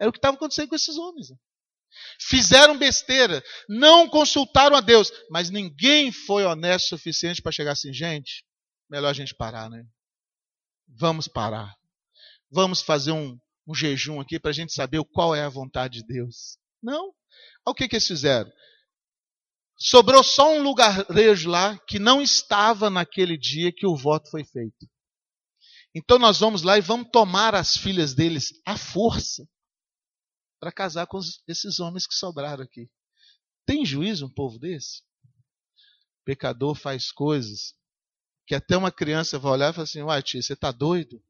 É 0.00 0.08
o 0.08 0.12
que 0.12 0.18
estava 0.18 0.36
acontecendo 0.36 0.68
com 0.68 0.74
esses 0.74 0.96
homens. 0.96 1.28
Fizeram 2.20 2.76
besteira, 2.78 3.42
não 3.68 4.08
consultaram 4.08 4.76
a 4.76 4.80
Deus, 4.80 5.12
mas 5.30 5.50
ninguém 5.50 6.10
foi 6.12 6.44
honesto 6.44 6.86
o 6.86 6.88
suficiente 6.98 7.42
para 7.42 7.52
chegar 7.52 7.72
assim, 7.72 7.92
gente, 7.92 8.44
melhor 8.88 9.10
a 9.10 9.14
gente 9.14 9.34
parar, 9.34 9.68
né? 9.68 9.84
vamos 10.88 11.28
parar. 11.28 11.74
Vamos 12.50 12.80
fazer 12.80 13.12
um, 13.12 13.38
um 13.66 13.74
jejum 13.74 14.20
aqui 14.20 14.38
para 14.38 14.50
a 14.50 14.54
gente 14.54 14.72
saber 14.72 15.02
qual 15.12 15.34
é 15.34 15.42
a 15.42 15.48
vontade 15.48 16.00
de 16.00 16.06
Deus. 16.06 16.58
Não. 16.82 17.06
Olha 17.64 17.72
o 17.72 17.74
que, 17.74 17.88
que 17.88 17.96
eles 17.96 18.06
fizeram. 18.06 18.50
Sobrou 19.78 20.22
só 20.22 20.54
um 20.54 20.62
lugarejo 20.62 21.50
lá 21.50 21.76
que 21.86 21.98
não 21.98 22.22
estava 22.22 22.88
naquele 22.88 23.36
dia 23.36 23.72
que 23.72 23.86
o 23.86 23.96
voto 23.96 24.30
foi 24.30 24.44
feito. 24.44 24.88
Então 25.94 26.18
nós 26.18 26.38
vamos 26.38 26.62
lá 26.62 26.78
e 26.78 26.80
vamos 26.82 27.08
tomar 27.10 27.54
as 27.54 27.76
filhas 27.76 28.14
deles 28.14 28.52
à 28.64 28.76
força 28.76 29.46
para 30.58 30.72
casar 30.72 31.06
com 31.06 31.20
esses 31.46 31.78
homens 31.80 32.06
que 32.06 32.14
sobraram 32.14 32.64
aqui. 32.64 32.90
Tem 33.64 33.84
juízo 33.84 34.26
um 34.26 34.32
povo 34.32 34.58
desse? 34.58 35.02
O 36.20 36.24
pecador 36.24 36.74
faz 36.74 37.10
coisas 37.10 37.74
que 38.46 38.54
até 38.54 38.76
uma 38.76 38.92
criança 38.92 39.38
vai 39.38 39.52
olhar 39.52 39.70
e 39.70 39.72
falar 39.72 39.84
assim: 39.84 40.02
Uai, 40.02 40.22
tia, 40.22 40.42
você 40.42 40.52
está 40.52 40.70
doido? 40.70 41.22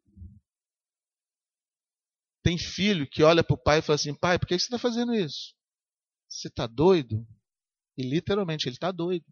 Tem 2.43 2.59
filho 2.59 3.09
que 3.09 3.23
olha 3.23 3.43
para 3.43 3.55
o 3.55 3.63
pai 3.63 3.79
e 3.79 3.83
fala 3.83 3.97
assim: 3.97 4.15
Pai, 4.15 4.39
por 4.39 4.47
que 4.47 4.59
você 4.59 4.67
está 4.67 4.79
fazendo 4.79 5.15
isso? 5.15 5.55
Você 6.29 6.49
está 6.49 6.67
doido? 6.67 7.27
E 7.97 8.03
literalmente 8.03 8.69
ele 8.69 8.77
está 8.77 8.93
doido. 8.93 9.25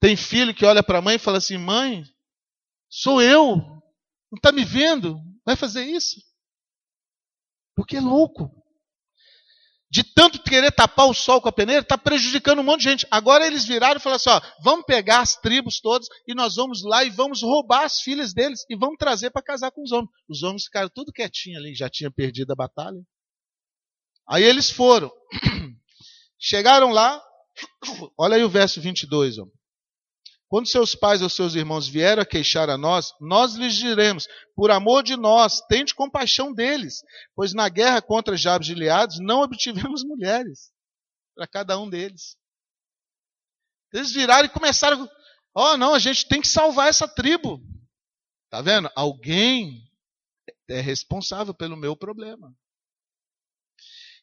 Tem 0.00 0.16
filho 0.16 0.54
que 0.54 0.64
olha 0.64 0.82
para 0.82 0.98
a 0.98 1.02
mãe 1.02 1.16
e 1.16 1.18
fala 1.18 1.38
assim: 1.38 1.56
Mãe, 1.56 2.04
Sou 2.92 3.22
eu. 3.22 3.56
Não 3.56 4.36
está 4.36 4.52
me 4.52 4.66
vendo? 4.66 5.18
Vai 5.46 5.56
fazer 5.56 5.82
isso? 5.82 6.20
Porque 7.74 7.96
é 7.96 8.00
louco. 8.00 8.50
De 9.90 10.02
tanto 10.02 10.42
querer 10.42 10.72
tapar 10.72 11.06
o 11.06 11.12
sol 11.12 11.38
com 11.42 11.50
a 11.50 11.52
peneira, 11.52 11.82
está 11.82 11.98
prejudicando 11.98 12.60
um 12.60 12.62
monte 12.62 12.80
de 12.80 12.88
gente. 12.88 13.06
Agora 13.10 13.46
eles 13.46 13.66
viraram 13.66 13.98
e 13.98 14.02
falaram 14.02 14.16
assim: 14.16 14.30
ó, 14.30 14.40
vamos 14.62 14.86
pegar 14.86 15.20
as 15.20 15.36
tribos 15.36 15.80
todas 15.80 16.08
e 16.26 16.34
nós 16.34 16.56
vamos 16.56 16.82
lá 16.82 17.04
e 17.04 17.10
vamos 17.10 17.42
roubar 17.42 17.84
as 17.84 18.00
filhas 18.00 18.32
deles 18.32 18.64
e 18.70 18.74
vamos 18.74 18.96
trazer 18.98 19.30
para 19.30 19.42
casar 19.42 19.70
com 19.70 19.82
os 19.82 19.92
homens. 19.92 20.10
Os 20.26 20.42
homens 20.42 20.64
ficaram 20.64 20.88
tudo 20.88 21.12
quietinhos 21.12 21.58
ali, 21.58 21.74
já 21.74 21.90
tinham 21.90 22.10
perdido 22.10 22.52
a 22.52 22.56
batalha. 22.56 23.02
Aí 24.26 24.42
eles 24.42 24.70
foram. 24.70 25.12
Chegaram 26.40 26.90
lá, 26.90 27.22
olha 28.18 28.36
aí 28.36 28.44
o 28.44 28.48
verso 28.48 28.80
22. 28.80 29.38
Ó. 29.38 29.46
Quando 30.52 30.68
seus 30.68 30.94
pais 30.94 31.22
ou 31.22 31.30
seus 31.30 31.54
irmãos 31.54 31.88
vieram 31.88 32.20
a 32.20 32.26
queixar 32.26 32.68
a 32.68 32.76
nós, 32.76 33.14
nós 33.18 33.54
lhes 33.54 33.74
diremos: 33.74 34.28
por 34.54 34.70
amor 34.70 35.02
de 35.02 35.16
nós, 35.16 35.62
tente 35.66 35.94
compaixão 35.94 36.52
deles, 36.52 37.02
pois 37.34 37.54
na 37.54 37.70
guerra 37.70 38.02
contra 38.02 38.36
Jabes 38.36 38.68
e 38.68 39.22
não 39.22 39.40
obtivemos 39.40 40.04
mulheres 40.04 40.70
para 41.34 41.46
cada 41.46 41.80
um 41.80 41.88
deles. 41.88 42.36
Eles 43.94 44.12
viraram 44.12 44.44
e 44.44 44.50
começaram: 44.50 45.08
ó, 45.56 45.72
oh, 45.72 45.76
não, 45.78 45.94
a 45.94 45.98
gente 45.98 46.28
tem 46.28 46.42
que 46.42 46.48
salvar 46.48 46.90
essa 46.90 47.08
tribo. 47.08 47.58
Tá 48.50 48.60
vendo? 48.60 48.90
Alguém 48.94 49.90
é 50.68 50.82
responsável 50.82 51.54
pelo 51.54 51.78
meu 51.78 51.96
problema. 51.96 52.54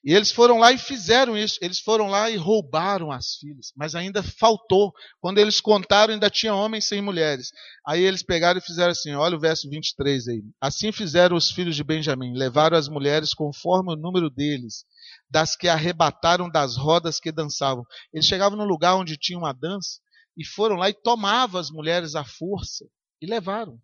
E 0.04 0.14
eles 0.14 0.32
foram 0.32 0.58
lá 0.58 0.72
e 0.72 0.78
fizeram 0.78 1.38
isso. 1.38 1.58
Eles 1.62 1.80
foram 1.80 2.08
lá 2.08 2.30
e 2.30 2.38
roubaram 2.38 3.12
as 3.12 3.36
filhas. 3.36 3.74
Mas 3.76 3.96
ainda 3.96 4.24
faltou. 4.24 4.94
Quando 5.20 5.40
eles 5.40 5.60
contaram, 5.60 6.14
ainda 6.14 6.30
tinha 6.30 6.56
homens 6.56 6.86
sem 6.86 7.02
mulheres. 7.02 7.52
Aí 7.86 8.02
eles 8.02 8.24
pegaram 8.24 8.60
e 8.60 8.64
fizeram 8.64 8.92
assim: 8.92 9.14
olha 9.14 9.36
o 9.36 9.40
verso 9.40 9.70
23 9.70 10.28
aí. 10.30 10.42
Assim 10.62 10.92
fizeram 10.92 11.36
os 11.36 11.52
filhos 11.52 11.76
de 11.76 11.84
Benjamim. 11.84 12.34
Levaram 12.34 12.78
as 12.78 12.88
mulheres 12.88 13.34
conforme 13.34 13.94
o 13.94 13.98
número 13.98 14.30
deles, 14.30 14.86
das 15.30 15.56
que 15.56 15.68
arrebataram 15.68 16.50
das 16.50 16.78
rodas 16.78 17.20
que 17.20 17.32
dançavam. 17.32 17.84
Eles 18.14 18.26
chegavam 18.26 18.58
no 18.58 18.66
lugar 18.66 18.96
onde 18.96 19.18
tinha 19.18 19.38
uma 19.38 19.54
dança 19.54 20.00
e 20.38 20.46
foram 20.46 20.78
lá 20.78 20.90
e 20.90 20.94
tomavam 20.94 21.60
as 21.60 21.70
mulheres 21.70 22.16
à 22.16 22.24
força 22.24 22.86
e 23.22 23.26
levaram. 23.26 23.78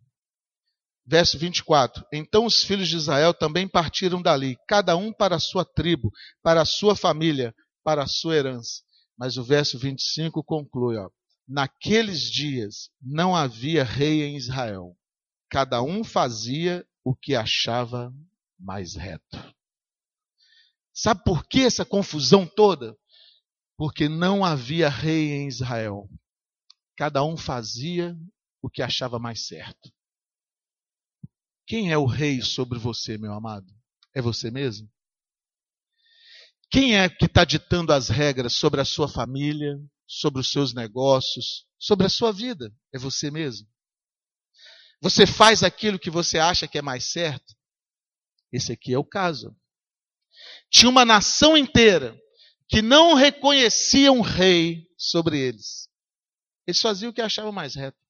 Verso 1.05 1.37
24: 1.37 2.03
Então 2.11 2.45
os 2.45 2.63
filhos 2.63 2.87
de 2.89 2.97
Israel 2.97 3.33
também 3.33 3.67
partiram 3.67 4.21
dali, 4.21 4.57
cada 4.67 4.97
um 4.97 5.13
para 5.13 5.35
a 5.35 5.39
sua 5.39 5.63
tribo, 5.63 6.11
para 6.41 6.61
a 6.61 6.65
sua 6.65 6.95
família, 6.95 7.53
para 7.83 8.03
a 8.03 8.07
sua 8.07 8.35
herança. 8.35 8.81
Mas 9.17 9.37
o 9.37 9.43
verso 9.43 9.77
25 9.77 10.43
conclui: 10.43 10.97
ó, 10.97 11.09
Naqueles 11.47 12.21
dias 12.21 12.89
não 12.99 13.35
havia 13.35 13.83
rei 13.83 14.23
em 14.23 14.35
Israel, 14.35 14.97
cada 15.47 15.81
um 15.83 16.03
fazia 16.03 16.83
o 17.03 17.15
que 17.15 17.35
achava 17.35 18.11
mais 18.59 18.95
reto. 18.95 19.53
Sabe 20.91 21.23
por 21.23 21.45
que 21.45 21.61
essa 21.61 21.85
confusão 21.85 22.47
toda? 22.47 22.97
Porque 23.77 24.09
não 24.09 24.43
havia 24.43 24.89
rei 24.89 25.33
em 25.33 25.47
Israel. 25.47 26.09
Cada 26.97 27.23
um 27.23 27.37
fazia 27.37 28.17
o 28.61 28.69
que 28.69 28.81
achava 28.81 29.19
mais 29.19 29.45
certo. 29.45 29.93
Quem 31.67 31.91
é 31.91 31.97
o 31.97 32.05
rei 32.05 32.41
sobre 32.41 32.77
você, 32.77 33.17
meu 33.17 33.33
amado? 33.33 33.65
É 34.13 34.21
você 34.21 34.51
mesmo? 34.51 34.89
Quem 36.69 36.97
é 36.97 37.09
que 37.09 37.25
está 37.25 37.43
ditando 37.43 37.91
as 37.91 38.09
regras 38.09 38.53
sobre 38.53 38.81
a 38.81 38.85
sua 38.85 39.07
família, 39.07 39.75
sobre 40.07 40.41
os 40.41 40.51
seus 40.51 40.73
negócios, 40.73 41.65
sobre 41.79 42.05
a 42.05 42.09
sua 42.09 42.31
vida? 42.31 42.71
É 42.93 42.99
você 42.99 43.31
mesmo? 43.31 43.67
Você 45.01 45.25
faz 45.25 45.63
aquilo 45.63 45.99
que 45.99 46.09
você 46.09 46.37
acha 46.37 46.67
que 46.67 46.77
é 46.77 46.81
mais 46.81 47.11
certo? 47.11 47.55
Esse 48.51 48.71
aqui 48.71 48.93
é 48.93 48.97
o 48.97 49.05
caso. 49.05 49.55
Tinha 50.69 50.89
uma 50.89 51.05
nação 51.05 51.57
inteira 51.57 52.19
que 52.67 52.81
não 52.81 53.13
reconhecia 53.13 54.11
um 54.11 54.21
rei 54.21 54.87
sobre 54.97 55.39
eles. 55.39 55.89
Eles 56.67 56.81
faziam 56.81 57.09
o 57.09 57.13
que 57.13 57.21
achavam 57.21 57.51
mais 57.51 57.75
reto 57.75 58.04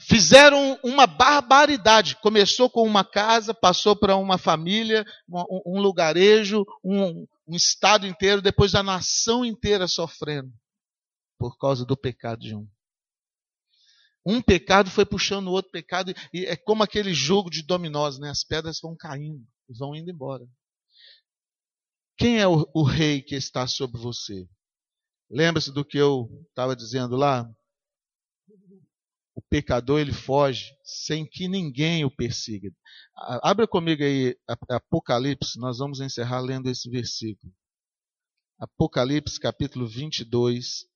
fizeram 0.00 0.78
uma 0.82 1.06
barbaridade. 1.06 2.16
Começou 2.16 2.70
com 2.70 2.82
uma 2.86 3.04
casa, 3.04 3.52
passou 3.52 3.94
para 3.94 4.16
uma 4.16 4.38
família, 4.38 5.04
um, 5.28 5.80
lugarejo, 5.80 6.64
um, 6.82 7.26
um, 7.46 7.54
estado 7.56 8.06
inteiro, 8.06 8.40
depois 8.40 8.74
a 8.74 8.82
nação 8.82 9.44
inteira 9.44 9.86
sofrendo 9.86 10.50
por 11.38 11.56
causa 11.58 11.84
do 11.84 11.96
pecado 11.96 12.40
de 12.40 12.54
um. 12.54 12.66
Um 14.24 14.42
pecado 14.42 14.90
foi 14.90 15.06
puxando 15.06 15.48
o 15.48 15.52
outro 15.52 15.70
pecado, 15.70 16.12
e 16.32 16.44
é 16.44 16.54
como 16.56 16.82
aquele 16.82 17.14
jogo 17.14 17.48
de 17.48 17.62
dominós, 17.62 18.18
né? 18.18 18.28
As 18.28 18.44
pedras 18.44 18.78
vão 18.80 18.94
caindo 18.94 19.42
e 19.68 19.76
vão 19.76 19.94
indo 19.94 20.10
embora. 20.10 20.46
Quem 22.18 22.38
é 22.38 22.46
o, 22.46 22.68
o 22.74 22.82
rei 22.82 23.22
que 23.22 23.34
está 23.34 23.66
sobre 23.66 23.98
você? 23.98 24.46
Lembra-se 25.30 25.72
do 25.72 25.84
que 25.84 25.96
eu 25.96 26.28
estava 26.50 26.76
dizendo 26.76 27.16
lá? 27.16 27.50
O 29.34 29.42
pecador 29.42 30.00
ele 30.00 30.12
foge 30.12 30.76
sem 30.82 31.26
que 31.26 31.48
ninguém 31.48 32.04
o 32.04 32.10
persiga. 32.10 32.70
Abra 33.42 33.66
comigo 33.66 34.02
aí 34.02 34.36
Apocalipse, 34.68 35.58
nós 35.58 35.78
vamos 35.78 36.00
encerrar 36.00 36.40
lendo 36.40 36.68
esse 36.68 36.88
versículo. 36.90 37.52
Apocalipse 38.58 39.40
capítulo 39.40 39.88
22. 39.88 40.86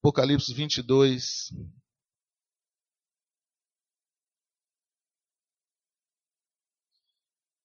Apocalipse 0.00 0.52
22. 0.54 1.50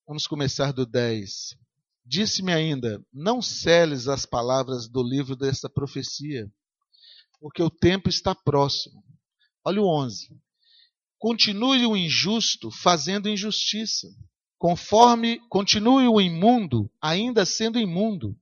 Vamos 0.06 0.26
começar 0.26 0.72
do 0.72 0.84
10. 0.84 1.61
Disse-me 2.04 2.52
ainda: 2.52 3.04
Não 3.12 3.40
seles 3.40 4.08
as 4.08 4.26
palavras 4.26 4.88
do 4.88 5.02
livro 5.02 5.36
desta 5.36 5.68
profecia, 5.68 6.50
porque 7.40 7.62
o 7.62 7.70
tempo 7.70 8.08
está 8.08 8.34
próximo. 8.34 9.04
Olha 9.64 9.80
o 9.80 9.86
11. 9.86 10.36
Continue 11.18 11.86
o 11.86 11.96
injusto 11.96 12.70
fazendo 12.70 13.28
injustiça, 13.28 14.08
conforme 14.58 15.38
continue 15.48 16.08
o 16.08 16.20
imundo 16.20 16.90
ainda 17.00 17.46
sendo 17.46 17.78
imundo. 17.78 18.36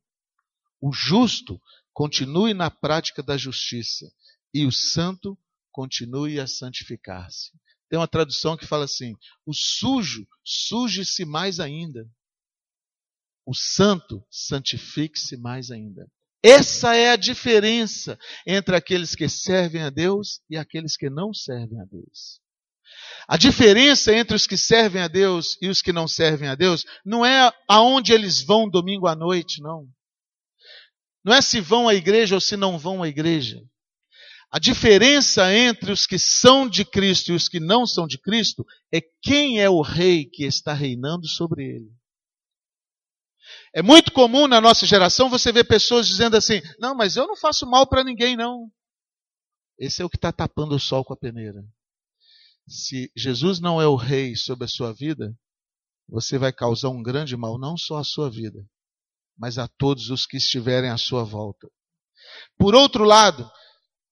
O 0.80 0.90
justo 0.90 1.60
continue 1.92 2.54
na 2.54 2.70
prática 2.70 3.22
da 3.22 3.36
justiça, 3.36 4.10
e 4.54 4.64
o 4.64 4.72
santo 4.72 5.38
continue 5.70 6.40
a 6.40 6.46
santificar-se. 6.46 7.52
Tem 7.90 7.98
uma 7.98 8.08
tradução 8.08 8.56
que 8.56 8.66
fala 8.66 8.86
assim: 8.86 9.14
o 9.44 9.52
sujo 9.52 10.26
suje-se 10.42 11.26
mais 11.26 11.60
ainda 11.60 12.10
o 13.50 13.54
santo 13.54 14.24
santifique-se 14.30 15.36
mais 15.36 15.72
ainda. 15.72 16.06
Essa 16.40 16.94
é 16.94 17.10
a 17.10 17.16
diferença 17.16 18.16
entre 18.46 18.76
aqueles 18.76 19.16
que 19.16 19.28
servem 19.28 19.82
a 19.82 19.90
Deus 19.90 20.40
e 20.48 20.56
aqueles 20.56 20.96
que 20.96 21.10
não 21.10 21.34
servem 21.34 21.80
a 21.80 21.84
Deus. 21.84 22.40
A 23.26 23.36
diferença 23.36 24.14
entre 24.14 24.36
os 24.36 24.46
que 24.46 24.56
servem 24.56 25.02
a 25.02 25.08
Deus 25.08 25.58
e 25.60 25.68
os 25.68 25.82
que 25.82 25.92
não 25.92 26.06
servem 26.06 26.48
a 26.48 26.54
Deus 26.54 26.84
não 27.04 27.26
é 27.26 27.52
aonde 27.68 28.12
eles 28.12 28.40
vão 28.40 28.70
domingo 28.70 29.08
à 29.08 29.16
noite, 29.16 29.60
não. 29.60 29.84
Não 31.24 31.34
é 31.34 31.42
se 31.42 31.60
vão 31.60 31.88
à 31.88 31.94
igreja 31.94 32.36
ou 32.36 32.40
se 32.40 32.56
não 32.56 32.78
vão 32.78 33.02
à 33.02 33.08
igreja. 33.08 33.60
A 34.48 34.60
diferença 34.60 35.52
entre 35.52 35.90
os 35.90 36.06
que 36.06 36.20
são 36.20 36.68
de 36.68 36.84
Cristo 36.84 37.32
e 37.32 37.34
os 37.34 37.48
que 37.48 37.58
não 37.58 37.84
são 37.84 38.06
de 38.06 38.16
Cristo 38.16 38.64
é 38.94 39.00
quem 39.20 39.60
é 39.60 39.68
o 39.68 39.82
rei 39.82 40.24
que 40.24 40.44
está 40.44 40.72
reinando 40.72 41.26
sobre 41.26 41.64
ele. 41.64 41.99
É 43.72 43.82
muito 43.82 44.12
comum 44.12 44.48
na 44.48 44.60
nossa 44.60 44.84
geração 44.84 45.30
você 45.30 45.52
ver 45.52 45.64
pessoas 45.64 46.06
dizendo 46.06 46.36
assim: 46.36 46.60
não, 46.78 46.94
mas 46.94 47.16
eu 47.16 47.26
não 47.26 47.36
faço 47.36 47.66
mal 47.66 47.86
para 47.88 48.02
ninguém, 48.02 48.36
não. 48.36 48.70
Esse 49.78 50.02
é 50.02 50.04
o 50.04 50.10
que 50.10 50.16
está 50.16 50.32
tapando 50.32 50.74
o 50.74 50.80
sol 50.80 51.04
com 51.04 51.14
a 51.14 51.16
peneira. 51.16 51.62
Se 52.68 53.10
Jesus 53.16 53.60
não 53.60 53.80
é 53.80 53.86
o 53.86 53.96
rei 53.96 54.36
sobre 54.36 54.64
a 54.64 54.68
sua 54.68 54.92
vida, 54.92 55.34
você 56.08 56.36
vai 56.36 56.52
causar 56.52 56.90
um 56.90 57.02
grande 57.02 57.36
mal, 57.36 57.58
não 57.58 57.76
só 57.76 57.98
à 57.98 58.04
sua 58.04 58.30
vida, 58.30 58.64
mas 59.38 59.56
a 59.58 59.66
todos 59.66 60.10
os 60.10 60.26
que 60.26 60.36
estiverem 60.36 60.90
à 60.90 60.98
sua 60.98 61.24
volta. 61.24 61.68
Por 62.58 62.74
outro 62.74 63.04
lado, 63.04 63.50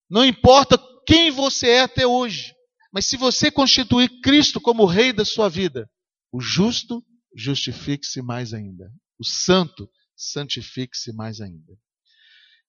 não 0.09 0.25
importa 0.25 0.79
quem 1.07 1.31
você 1.31 1.69
é 1.69 1.81
até 1.81 2.07
hoje, 2.07 2.55
mas 2.93 3.07
se 3.07 3.17
você 3.17 3.51
constituir 3.51 4.21
Cristo 4.21 4.61
como 4.61 4.87
rei 4.87 5.13
da 5.13 5.25
sua 5.25 5.49
vida, 5.49 5.89
o 6.33 6.41
justo 6.41 7.05
justifique-se 7.37 8.23
mais 8.23 8.55
ainda. 8.55 8.91
O 9.19 9.25
santo 9.25 9.89
santifique-se 10.17 11.13
mais 11.13 11.41
ainda. 11.41 11.77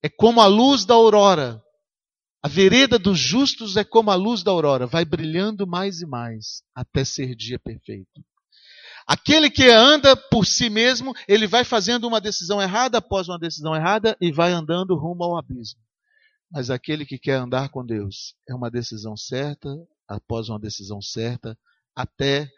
É 0.02 0.10
como 0.10 0.42
a 0.42 0.48
luz 0.48 0.86
da 0.86 0.94
aurora. 0.94 1.62
A 2.42 2.48
vereda 2.48 2.98
dos 2.98 3.20
justos 3.20 3.76
é 3.76 3.84
como 3.84 4.12
a 4.12 4.16
luz 4.16 4.44
da 4.44 4.52
aurora, 4.52 4.88
vai 4.88 5.04
brilhando 5.04 5.68
mais 5.68 6.02
e 6.02 6.06
mais 6.06 6.64
até 6.74 7.04
ser 7.04 7.36
dia 7.36 7.60
perfeito. 7.60 8.24
Aquele 9.06 9.50
que 9.50 9.70
anda 9.70 10.16
por 10.16 10.46
si 10.46 10.70
mesmo, 10.70 11.14
ele 11.28 11.48
vai 11.48 11.66
fazendo 11.66 12.08
uma 12.08 12.22
decisão 12.22 12.62
errada 12.62 13.00
após 13.00 13.28
uma 13.28 13.40
decisão 13.40 13.76
errada 13.76 14.16
e 14.22 14.32
vai 14.32 14.52
andando 14.52 14.96
rumo 14.96 15.24
ao 15.24 15.38
abismo. 15.38 15.82
Mas 16.52 16.70
aquele 16.70 17.06
que 17.06 17.18
quer 17.18 17.36
andar 17.36 17.70
com 17.70 17.86
Deus 17.86 18.36
é 18.48 18.56
uma 18.56 18.72
decisão 18.72 19.18
certa 19.18 19.70
após 20.08 20.48
uma 20.48 20.60
decisão 20.60 21.02
certa 21.02 21.58
até 21.96 22.50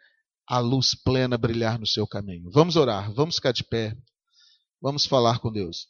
a 0.52 0.60
luz 0.60 0.94
plena 0.94 1.38
brilhar 1.38 1.80
no 1.80 1.88
seu 1.88 2.06
caminho. 2.06 2.52
Vamos 2.52 2.76
orar, 2.76 3.10
vamos 3.14 3.36
ficar 3.36 3.54
de 3.54 3.64
pé, 3.64 3.96
vamos 4.82 5.06
falar 5.06 5.40
com 5.40 5.50
Deus. 5.50 5.88